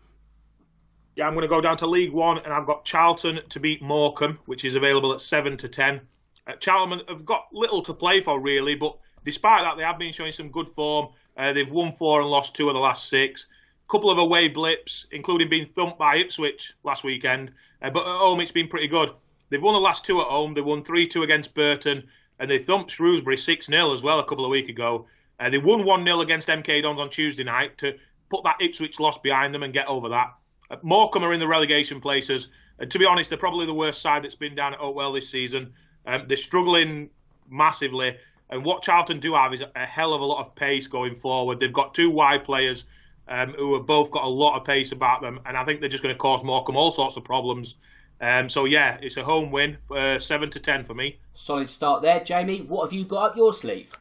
Yeah, 1.15 1.27
I'm 1.27 1.35
going 1.35 1.43
to 1.43 1.49
go 1.49 1.61
down 1.61 1.77
to 1.77 1.87
League 1.87 2.15
One, 2.15 2.39
and 2.39 2.55
I've 2.55 2.67
got 2.67 2.87
Charlton 2.87 3.41
to 3.51 3.61
beat 3.61 3.83
Morecambe, 3.83 4.39
which 4.47 4.65
is 4.65 4.77
available 4.77 5.13
at 5.13 5.21
seven 5.21 5.59
to 5.59 5.69
ten. 5.69 6.01
Uh, 6.47 6.53
Charlton 6.53 7.03
have 7.07 7.27
got 7.27 7.49
little 7.53 7.83
to 7.83 7.93
play 7.93 8.23
for 8.23 8.41
really, 8.41 8.77
but 8.77 8.97
despite 9.27 9.65
that, 9.65 9.77
they 9.77 9.83
have 9.83 9.99
been 9.99 10.15
showing 10.15 10.33
some 10.33 10.51
good 10.51 10.71
form. 10.71 11.09
Uh, 11.37 11.53
they've 11.53 11.71
won 11.71 11.93
four 11.93 12.23
and 12.23 12.31
lost 12.31 12.55
two 12.55 12.69
of 12.69 12.73
the 12.73 12.81
last 12.81 13.11
six. 13.11 13.47
A 13.85 13.93
couple 13.93 14.11
of 14.11 14.17
away 14.17 14.49
blips, 14.49 15.05
including 15.13 15.51
being 15.51 15.67
thumped 15.67 15.99
by 15.99 16.17
Ipswich 16.17 16.73
last 16.83 17.05
weekend. 17.05 17.51
Uh, 17.83 17.91
but 17.91 18.07
at 18.07 18.19
home, 18.19 18.41
it's 18.41 18.53
been 18.53 18.69
pretty 18.69 18.89
good. 18.89 19.11
They've 19.51 19.63
won 19.63 19.75
the 19.75 19.81
last 19.81 20.05
two 20.05 20.21
at 20.21 20.29
home. 20.29 20.55
They 20.55 20.61
won 20.61 20.85
3 20.85 21.09
2 21.09 21.23
against 21.23 21.55
Burton, 21.55 22.09
and 22.39 22.51
they 22.51 22.59
thumped 22.59 22.93
Shrewsbury 22.93 23.37
6 23.37 23.67
0 23.67 23.93
as 23.93 24.03
well 24.03 24.21
a 24.21 24.25
couple 24.25 24.45
of 24.45 24.51
weeks 24.51 24.71
ago. 24.71 25.07
Uh, 25.39 25.51
they 25.51 25.59
won 25.59 25.85
1 25.85 26.05
0 26.05 26.21
against 26.21 26.49
MK 26.49 26.83
Dons 26.83 27.01
on 27.01 27.11
Tuesday 27.11 27.45
night 27.45 27.79
to 27.79 27.97
put 28.31 28.45
that 28.45 28.57
Ipswich 28.61 29.01
loss 29.01 29.19
behind 29.19 29.55
them 29.55 29.63
and 29.63 29.73
get 29.73 29.89
over 29.89 30.11
that. 30.11 30.35
Uh, 30.71 30.77
Morecambe 30.83 31.25
are 31.25 31.33
in 31.35 31.41
the 31.41 31.49
relegation 31.49 32.01
places. 32.01 32.49
And 32.79 32.91
to 32.91 32.99
be 32.99 33.05
honest, 33.05 33.29
they're 33.29 33.39
probably 33.39 33.67
the 33.67 33.75
worst 33.75 34.01
side 34.01 34.25
that's 34.25 34.35
been 34.35 34.55
down 34.55 34.73
at 34.73 34.81
Oakwell 34.81 35.15
this 35.15 35.29
season. 35.29 35.75
Um, 36.07 36.25
they're 36.29 36.37
struggling 36.37 37.11
massively. 37.49 38.17
And 38.49 38.65
what 38.65 38.83
Charlton 38.83 39.21
do 39.21 39.35
have 39.35 39.53
is 39.53 39.63
a 39.63 39.87
hell 39.87 40.15
of 40.15 40.21
a 40.21 40.25
lot 40.25 40.41
of 40.41 40.55
pace 40.55 40.87
going 40.87 41.15
forward. 41.15 41.61
They've 41.61 41.73
got 41.73 41.95
two 41.95 42.11
wide 42.11 42.45
players 42.45 42.85
um, 43.29 43.51
who 43.51 43.75
have 43.75 43.87
both 43.87 44.11
got 44.11 44.25
a 44.25 44.29
lot 44.29 44.59
of 44.59 44.65
pace 44.65 44.93
about 44.93 45.21
them. 45.21 45.41
And 45.45 45.57
I 45.57 45.65
think 45.65 45.81
they're 45.81 45.89
just 45.89 46.03
going 46.03 46.15
to 46.15 46.19
cause 46.19 46.43
Morecambe 46.43 46.77
all 46.77 46.91
sorts 46.91 47.17
of 47.17 47.25
problems. 47.25 47.77
Um, 48.21 48.49
so, 48.49 48.65
yeah, 48.67 48.99
it's 49.01 49.17
a 49.17 49.25
home 49.25 49.51
win, 49.51 49.79
uh, 49.91 50.19
7 50.19 50.51
to 50.51 50.61
10 50.61 50.85
for 50.85 50.95
me. 50.95 51.19
Solid 51.35 51.69
start 51.69 52.03
there. 52.03 52.21
Jamie, 52.21 52.61
what 52.61 52.85
have 52.85 52.93
you 52.93 53.05
got 53.05 53.31
up 53.31 53.37
your 53.37 53.55
sleeve? 53.55 53.95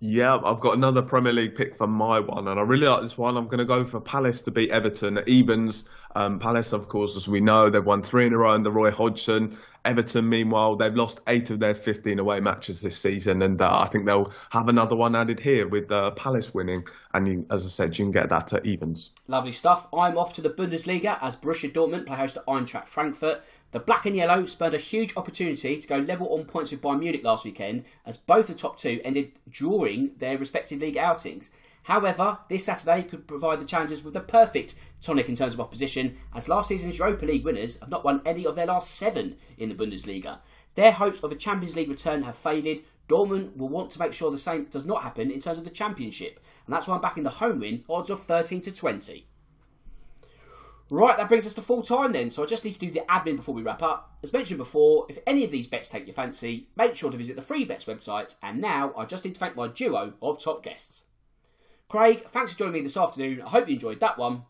Yeah, 0.00 0.38
I've 0.44 0.60
got 0.60 0.76
another 0.76 1.02
Premier 1.02 1.32
League 1.32 1.56
pick 1.56 1.76
for 1.76 1.88
my 1.88 2.20
one, 2.20 2.46
and 2.46 2.60
I 2.60 2.62
really 2.62 2.86
like 2.86 3.02
this 3.02 3.18
one. 3.18 3.36
I'm 3.36 3.46
going 3.46 3.58
to 3.58 3.64
go 3.64 3.84
for 3.84 4.00
Palace 4.00 4.42
to 4.42 4.52
beat 4.52 4.70
Everton 4.70 5.18
at 5.18 5.26
Evens. 5.26 5.88
Um, 6.14 6.38
Palace, 6.38 6.72
of 6.72 6.88
course, 6.88 7.16
as 7.16 7.26
we 7.26 7.40
know, 7.40 7.68
they've 7.68 7.84
won 7.84 8.02
three 8.02 8.26
in 8.26 8.32
a 8.32 8.38
row 8.38 8.52
under 8.52 8.70
Roy 8.70 8.92
Hodgson. 8.92 9.58
Everton, 9.88 10.28
meanwhile, 10.28 10.76
they've 10.76 10.94
lost 10.94 11.22
eight 11.28 11.48
of 11.48 11.60
their 11.60 11.74
15 11.74 12.18
away 12.18 12.40
matches 12.40 12.82
this 12.82 12.98
season, 12.98 13.40
and 13.40 13.58
uh, 13.62 13.70
I 13.72 13.86
think 13.86 14.04
they'll 14.04 14.30
have 14.50 14.68
another 14.68 14.94
one 14.94 15.16
added 15.16 15.40
here 15.40 15.66
with 15.66 15.90
uh, 15.90 16.10
Palace 16.10 16.52
winning. 16.52 16.86
And 17.14 17.26
you, 17.26 17.46
as 17.50 17.64
I 17.64 17.70
said, 17.70 17.98
you 17.98 18.04
can 18.04 18.12
get 18.12 18.28
that 18.28 18.52
at 18.52 18.66
evens. 18.66 19.12
Lovely 19.28 19.52
stuff. 19.52 19.86
I'm 19.94 20.18
off 20.18 20.34
to 20.34 20.42
the 20.42 20.50
Bundesliga 20.50 21.18
as 21.22 21.36
Borussia 21.36 21.72
Dortmund 21.72 22.04
play 22.04 22.16
host 22.16 22.34
to 22.34 22.44
Eintracht 22.46 22.86
Frankfurt. 22.86 23.42
The 23.70 23.80
black 23.80 24.04
and 24.04 24.14
yellow 24.14 24.44
spurned 24.44 24.74
a 24.74 24.78
huge 24.78 25.16
opportunity 25.16 25.78
to 25.78 25.88
go 25.88 25.96
level 25.96 26.34
on 26.34 26.44
points 26.44 26.70
with 26.70 26.82
Bayern 26.82 26.98
Munich 26.98 27.24
last 27.24 27.46
weekend, 27.46 27.84
as 28.04 28.18
both 28.18 28.48
the 28.48 28.54
top 28.54 28.76
two 28.76 29.00
ended 29.04 29.32
drawing 29.48 30.12
their 30.18 30.36
respective 30.36 30.80
league 30.80 30.98
outings. 30.98 31.50
However, 31.88 32.40
this 32.50 32.66
Saturday 32.66 33.02
could 33.02 33.26
provide 33.26 33.60
the 33.60 33.64
challengers 33.64 34.04
with 34.04 34.12
the 34.12 34.20
perfect 34.20 34.74
tonic 35.00 35.26
in 35.30 35.36
terms 35.36 35.54
of 35.54 35.60
opposition, 35.60 36.18
as 36.34 36.46
last 36.46 36.68
season's 36.68 36.98
Europa 36.98 37.24
League 37.24 37.46
winners 37.46 37.80
have 37.80 37.88
not 37.88 38.04
won 38.04 38.20
any 38.26 38.44
of 38.44 38.56
their 38.56 38.66
last 38.66 38.94
seven 38.94 39.36
in 39.56 39.70
the 39.70 39.74
Bundesliga. 39.74 40.40
Their 40.74 40.92
hopes 40.92 41.22
of 41.22 41.32
a 41.32 41.34
Champions 41.34 41.76
League 41.76 41.88
return 41.88 42.24
have 42.24 42.36
faded. 42.36 42.82
Dortmund 43.08 43.56
will 43.56 43.70
want 43.70 43.88
to 43.92 43.98
make 44.00 44.12
sure 44.12 44.30
the 44.30 44.36
same 44.36 44.64
does 44.64 44.84
not 44.84 45.02
happen 45.02 45.30
in 45.30 45.40
terms 45.40 45.56
of 45.56 45.64
the 45.64 45.70
Championship, 45.70 46.40
and 46.66 46.74
that's 46.74 46.86
why 46.86 46.94
I'm 46.94 47.00
backing 47.00 47.22
the 47.22 47.30
home 47.30 47.60
win, 47.60 47.84
odds 47.88 48.10
of 48.10 48.22
13 48.22 48.60
to 48.60 48.70
20. 48.70 49.26
Right, 50.90 51.16
that 51.16 51.28
brings 51.30 51.46
us 51.46 51.54
to 51.54 51.62
full 51.62 51.80
time 51.80 52.12
then, 52.12 52.28
so 52.28 52.42
I 52.42 52.46
just 52.46 52.66
need 52.66 52.74
to 52.74 52.80
do 52.80 52.90
the 52.90 53.06
admin 53.08 53.36
before 53.36 53.54
we 53.54 53.62
wrap 53.62 53.82
up. 53.82 54.18
As 54.22 54.34
mentioned 54.34 54.58
before, 54.58 55.06
if 55.08 55.18
any 55.26 55.42
of 55.42 55.50
these 55.50 55.66
bets 55.66 55.88
take 55.88 56.06
your 56.06 56.12
fancy, 56.12 56.68
make 56.76 56.96
sure 56.96 57.10
to 57.10 57.16
visit 57.16 57.36
the 57.36 57.40
free 57.40 57.64
bets 57.64 57.86
website, 57.86 58.34
and 58.42 58.60
now 58.60 58.92
I 58.94 59.06
just 59.06 59.24
need 59.24 59.36
to 59.36 59.40
thank 59.40 59.56
my 59.56 59.68
duo 59.68 60.12
of 60.20 60.38
top 60.38 60.62
guests. 60.62 61.04
Craig, 61.88 62.26
thanks 62.28 62.52
for 62.52 62.58
joining 62.58 62.74
me 62.74 62.80
this 62.82 62.98
afternoon. 62.98 63.40
I 63.40 63.48
hope 63.48 63.66
you 63.66 63.74
enjoyed 63.74 64.00
that 64.00 64.18
one. 64.18 64.42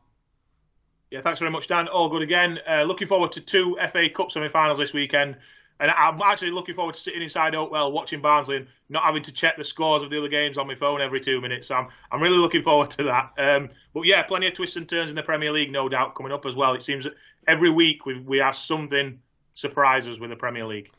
Yeah, 1.12 1.20
thanks 1.20 1.38
very 1.38 1.52
much, 1.52 1.68
Dan. 1.68 1.86
All 1.86 2.08
good 2.08 2.22
again. 2.22 2.58
Uh, 2.68 2.82
looking 2.82 3.06
forward 3.06 3.30
to 3.32 3.40
two 3.40 3.78
FA 3.92 4.10
Cup 4.10 4.32
semi 4.32 4.48
finals 4.48 4.78
this 4.78 4.92
weekend. 4.92 5.36
And 5.80 5.92
I'm 5.92 6.20
actually 6.20 6.50
looking 6.50 6.74
forward 6.74 6.96
to 6.96 7.00
sitting 7.00 7.22
inside 7.22 7.54
Oakwell 7.54 7.92
watching 7.92 8.20
Barnsley 8.20 8.56
and 8.56 8.66
not 8.88 9.04
having 9.04 9.22
to 9.22 9.32
check 9.32 9.56
the 9.56 9.62
scores 9.62 10.02
of 10.02 10.10
the 10.10 10.18
other 10.18 10.28
games 10.28 10.58
on 10.58 10.66
my 10.66 10.74
phone 10.74 11.00
every 11.00 11.20
two 11.20 11.40
minutes. 11.40 11.68
So 11.68 11.76
I'm, 11.76 11.86
I'm 12.10 12.20
really 12.20 12.38
looking 12.38 12.64
forward 12.64 12.90
to 12.90 13.04
that. 13.04 13.30
Um, 13.38 13.70
but 13.94 14.04
yeah, 14.04 14.24
plenty 14.24 14.48
of 14.48 14.54
twists 14.54 14.76
and 14.76 14.88
turns 14.88 15.10
in 15.10 15.16
the 15.16 15.22
Premier 15.22 15.52
League, 15.52 15.70
no 15.70 15.88
doubt, 15.88 16.16
coming 16.16 16.32
up 16.32 16.44
as 16.44 16.56
well. 16.56 16.74
It 16.74 16.82
seems 16.82 17.04
that 17.04 17.14
every 17.46 17.70
week 17.70 18.04
we 18.04 18.18
we 18.18 18.38
have 18.38 18.56
something 18.56 19.20
surprises 19.54 20.18
with 20.18 20.30
the 20.30 20.36
Premier 20.36 20.66
League. 20.66 20.90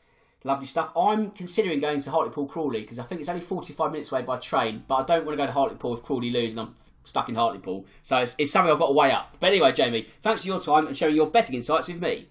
Lovely 0.44 0.66
stuff. 0.66 0.92
I'm 0.96 1.32
considering 1.32 1.80
going 1.80 2.00
to 2.00 2.12
Hartlepool 2.12 2.48
Crawley 2.48 2.82
because 2.82 2.98
I 2.98 3.04
think 3.04 3.20
it's 3.20 3.30
only 3.30 3.42
45 3.42 3.92
minutes 3.92 4.12
away 4.12 4.22
by 4.22 4.38
train, 4.38 4.84
but 4.88 4.96
I 4.96 5.04
don't 5.04 5.26
want 5.26 5.38
to 5.38 5.44
go 5.44 5.46
to 5.46 5.52
Hartlepool 5.52 5.94
if 5.96 6.04
Crawley 6.04 6.30
lose 6.30 6.54
and 6.54 6.62
I'm 6.62 6.76
stuck 7.04 7.28
in 7.28 7.36
Hartlepool. 7.36 7.86
So 8.04 8.20
it's, 8.20 8.36
it's 8.38 8.52
something 8.52 8.72
I've 8.72 8.80
got 8.80 8.88
to 8.88 8.94
weigh 8.94 9.12
up. 9.12 9.36
But 9.40 9.48
anyway, 9.48 9.74
Jamie, 9.74 10.08
thanks 10.22 10.44
for 10.44 10.48
your 10.48 10.62
time 10.62 10.88
and 10.88 10.96
sharing 10.96 11.16
your 11.16 11.28
betting 11.28 11.56
insights 11.56 11.90
with 11.90 12.02
me. 12.02 12.30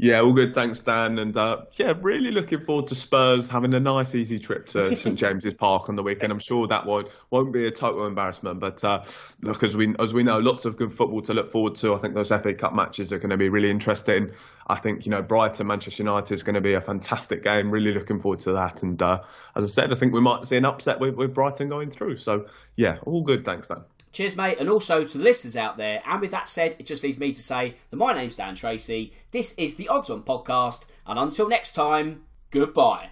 Yeah, 0.00 0.20
all 0.20 0.32
good. 0.32 0.54
Thanks, 0.54 0.78
Dan. 0.78 1.18
And 1.18 1.36
uh, 1.36 1.62
yeah, 1.74 1.92
really 2.00 2.30
looking 2.30 2.60
forward 2.60 2.86
to 2.86 2.94
Spurs 2.94 3.48
having 3.48 3.74
a 3.74 3.80
nice, 3.80 4.14
easy 4.14 4.38
trip 4.38 4.66
to 4.66 4.94
St 4.96 5.18
James's 5.18 5.54
Park 5.54 5.88
on 5.88 5.96
the 5.96 6.04
weekend. 6.04 6.30
I'm 6.32 6.38
sure 6.38 6.68
that 6.68 6.86
won't 6.86 7.08
won't 7.30 7.52
be 7.52 7.66
a 7.66 7.72
total 7.72 8.06
embarrassment. 8.06 8.60
But 8.60 8.84
uh, 8.84 9.02
look, 9.42 9.64
as 9.64 9.76
we 9.76 9.92
as 9.98 10.14
we 10.14 10.22
know, 10.22 10.38
lots 10.38 10.66
of 10.66 10.76
good 10.76 10.92
football 10.92 11.20
to 11.22 11.34
look 11.34 11.50
forward 11.50 11.74
to. 11.76 11.94
I 11.94 11.98
think 11.98 12.14
those 12.14 12.28
FA 12.28 12.54
Cup 12.54 12.74
matches 12.74 13.12
are 13.12 13.18
going 13.18 13.30
to 13.30 13.36
be 13.36 13.48
really 13.48 13.70
interesting. 13.70 14.30
I 14.68 14.76
think 14.76 15.04
you 15.04 15.10
know 15.10 15.20
Brighton, 15.20 15.66
Manchester 15.66 16.04
United 16.04 16.32
is 16.32 16.44
going 16.44 16.54
to 16.54 16.60
be 16.60 16.74
a 16.74 16.80
fantastic 16.80 17.42
game. 17.42 17.72
Really 17.72 17.92
looking 17.92 18.20
forward 18.20 18.38
to 18.40 18.52
that. 18.52 18.84
And 18.84 19.02
uh, 19.02 19.22
as 19.56 19.64
I 19.64 19.66
said, 19.66 19.92
I 19.92 19.96
think 19.96 20.12
we 20.12 20.20
might 20.20 20.46
see 20.46 20.56
an 20.56 20.64
upset 20.64 21.00
with, 21.00 21.16
with 21.16 21.34
Brighton 21.34 21.68
going 21.68 21.90
through. 21.90 22.18
So 22.18 22.46
yeah, 22.76 22.98
all 23.04 23.22
good. 23.22 23.44
Thanks, 23.44 23.66
Dan. 23.66 23.82
Cheers, 24.12 24.36
mate. 24.36 24.58
And 24.58 24.68
also 24.68 25.04
to 25.04 25.18
the 25.18 25.24
listeners 25.24 25.56
out 25.56 25.76
there. 25.76 26.02
And 26.06 26.20
with 26.20 26.30
that 26.30 26.48
said, 26.48 26.76
it 26.78 26.86
just 26.86 27.02
leaves 27.02 27.18
me 27.18 27.32
to 27.32 27.42
say 27.42 27.74
that 27.90 27.96
my 27.96 28.12
name's 28.12 28.36
Dan 28.36 28.54
Tracey. 28.54 29.12
This 29.30 29.52
is 29.56 29.76
the 29.76 29.88
Odds 29.88 30.10
On 30.10 30.22
podcast. 30.22 30.86
And 31.06 31.18
until 31.18 31.48
next 31.48 31.74
time, 31.74 32.24
goodbye. 32.50 33.08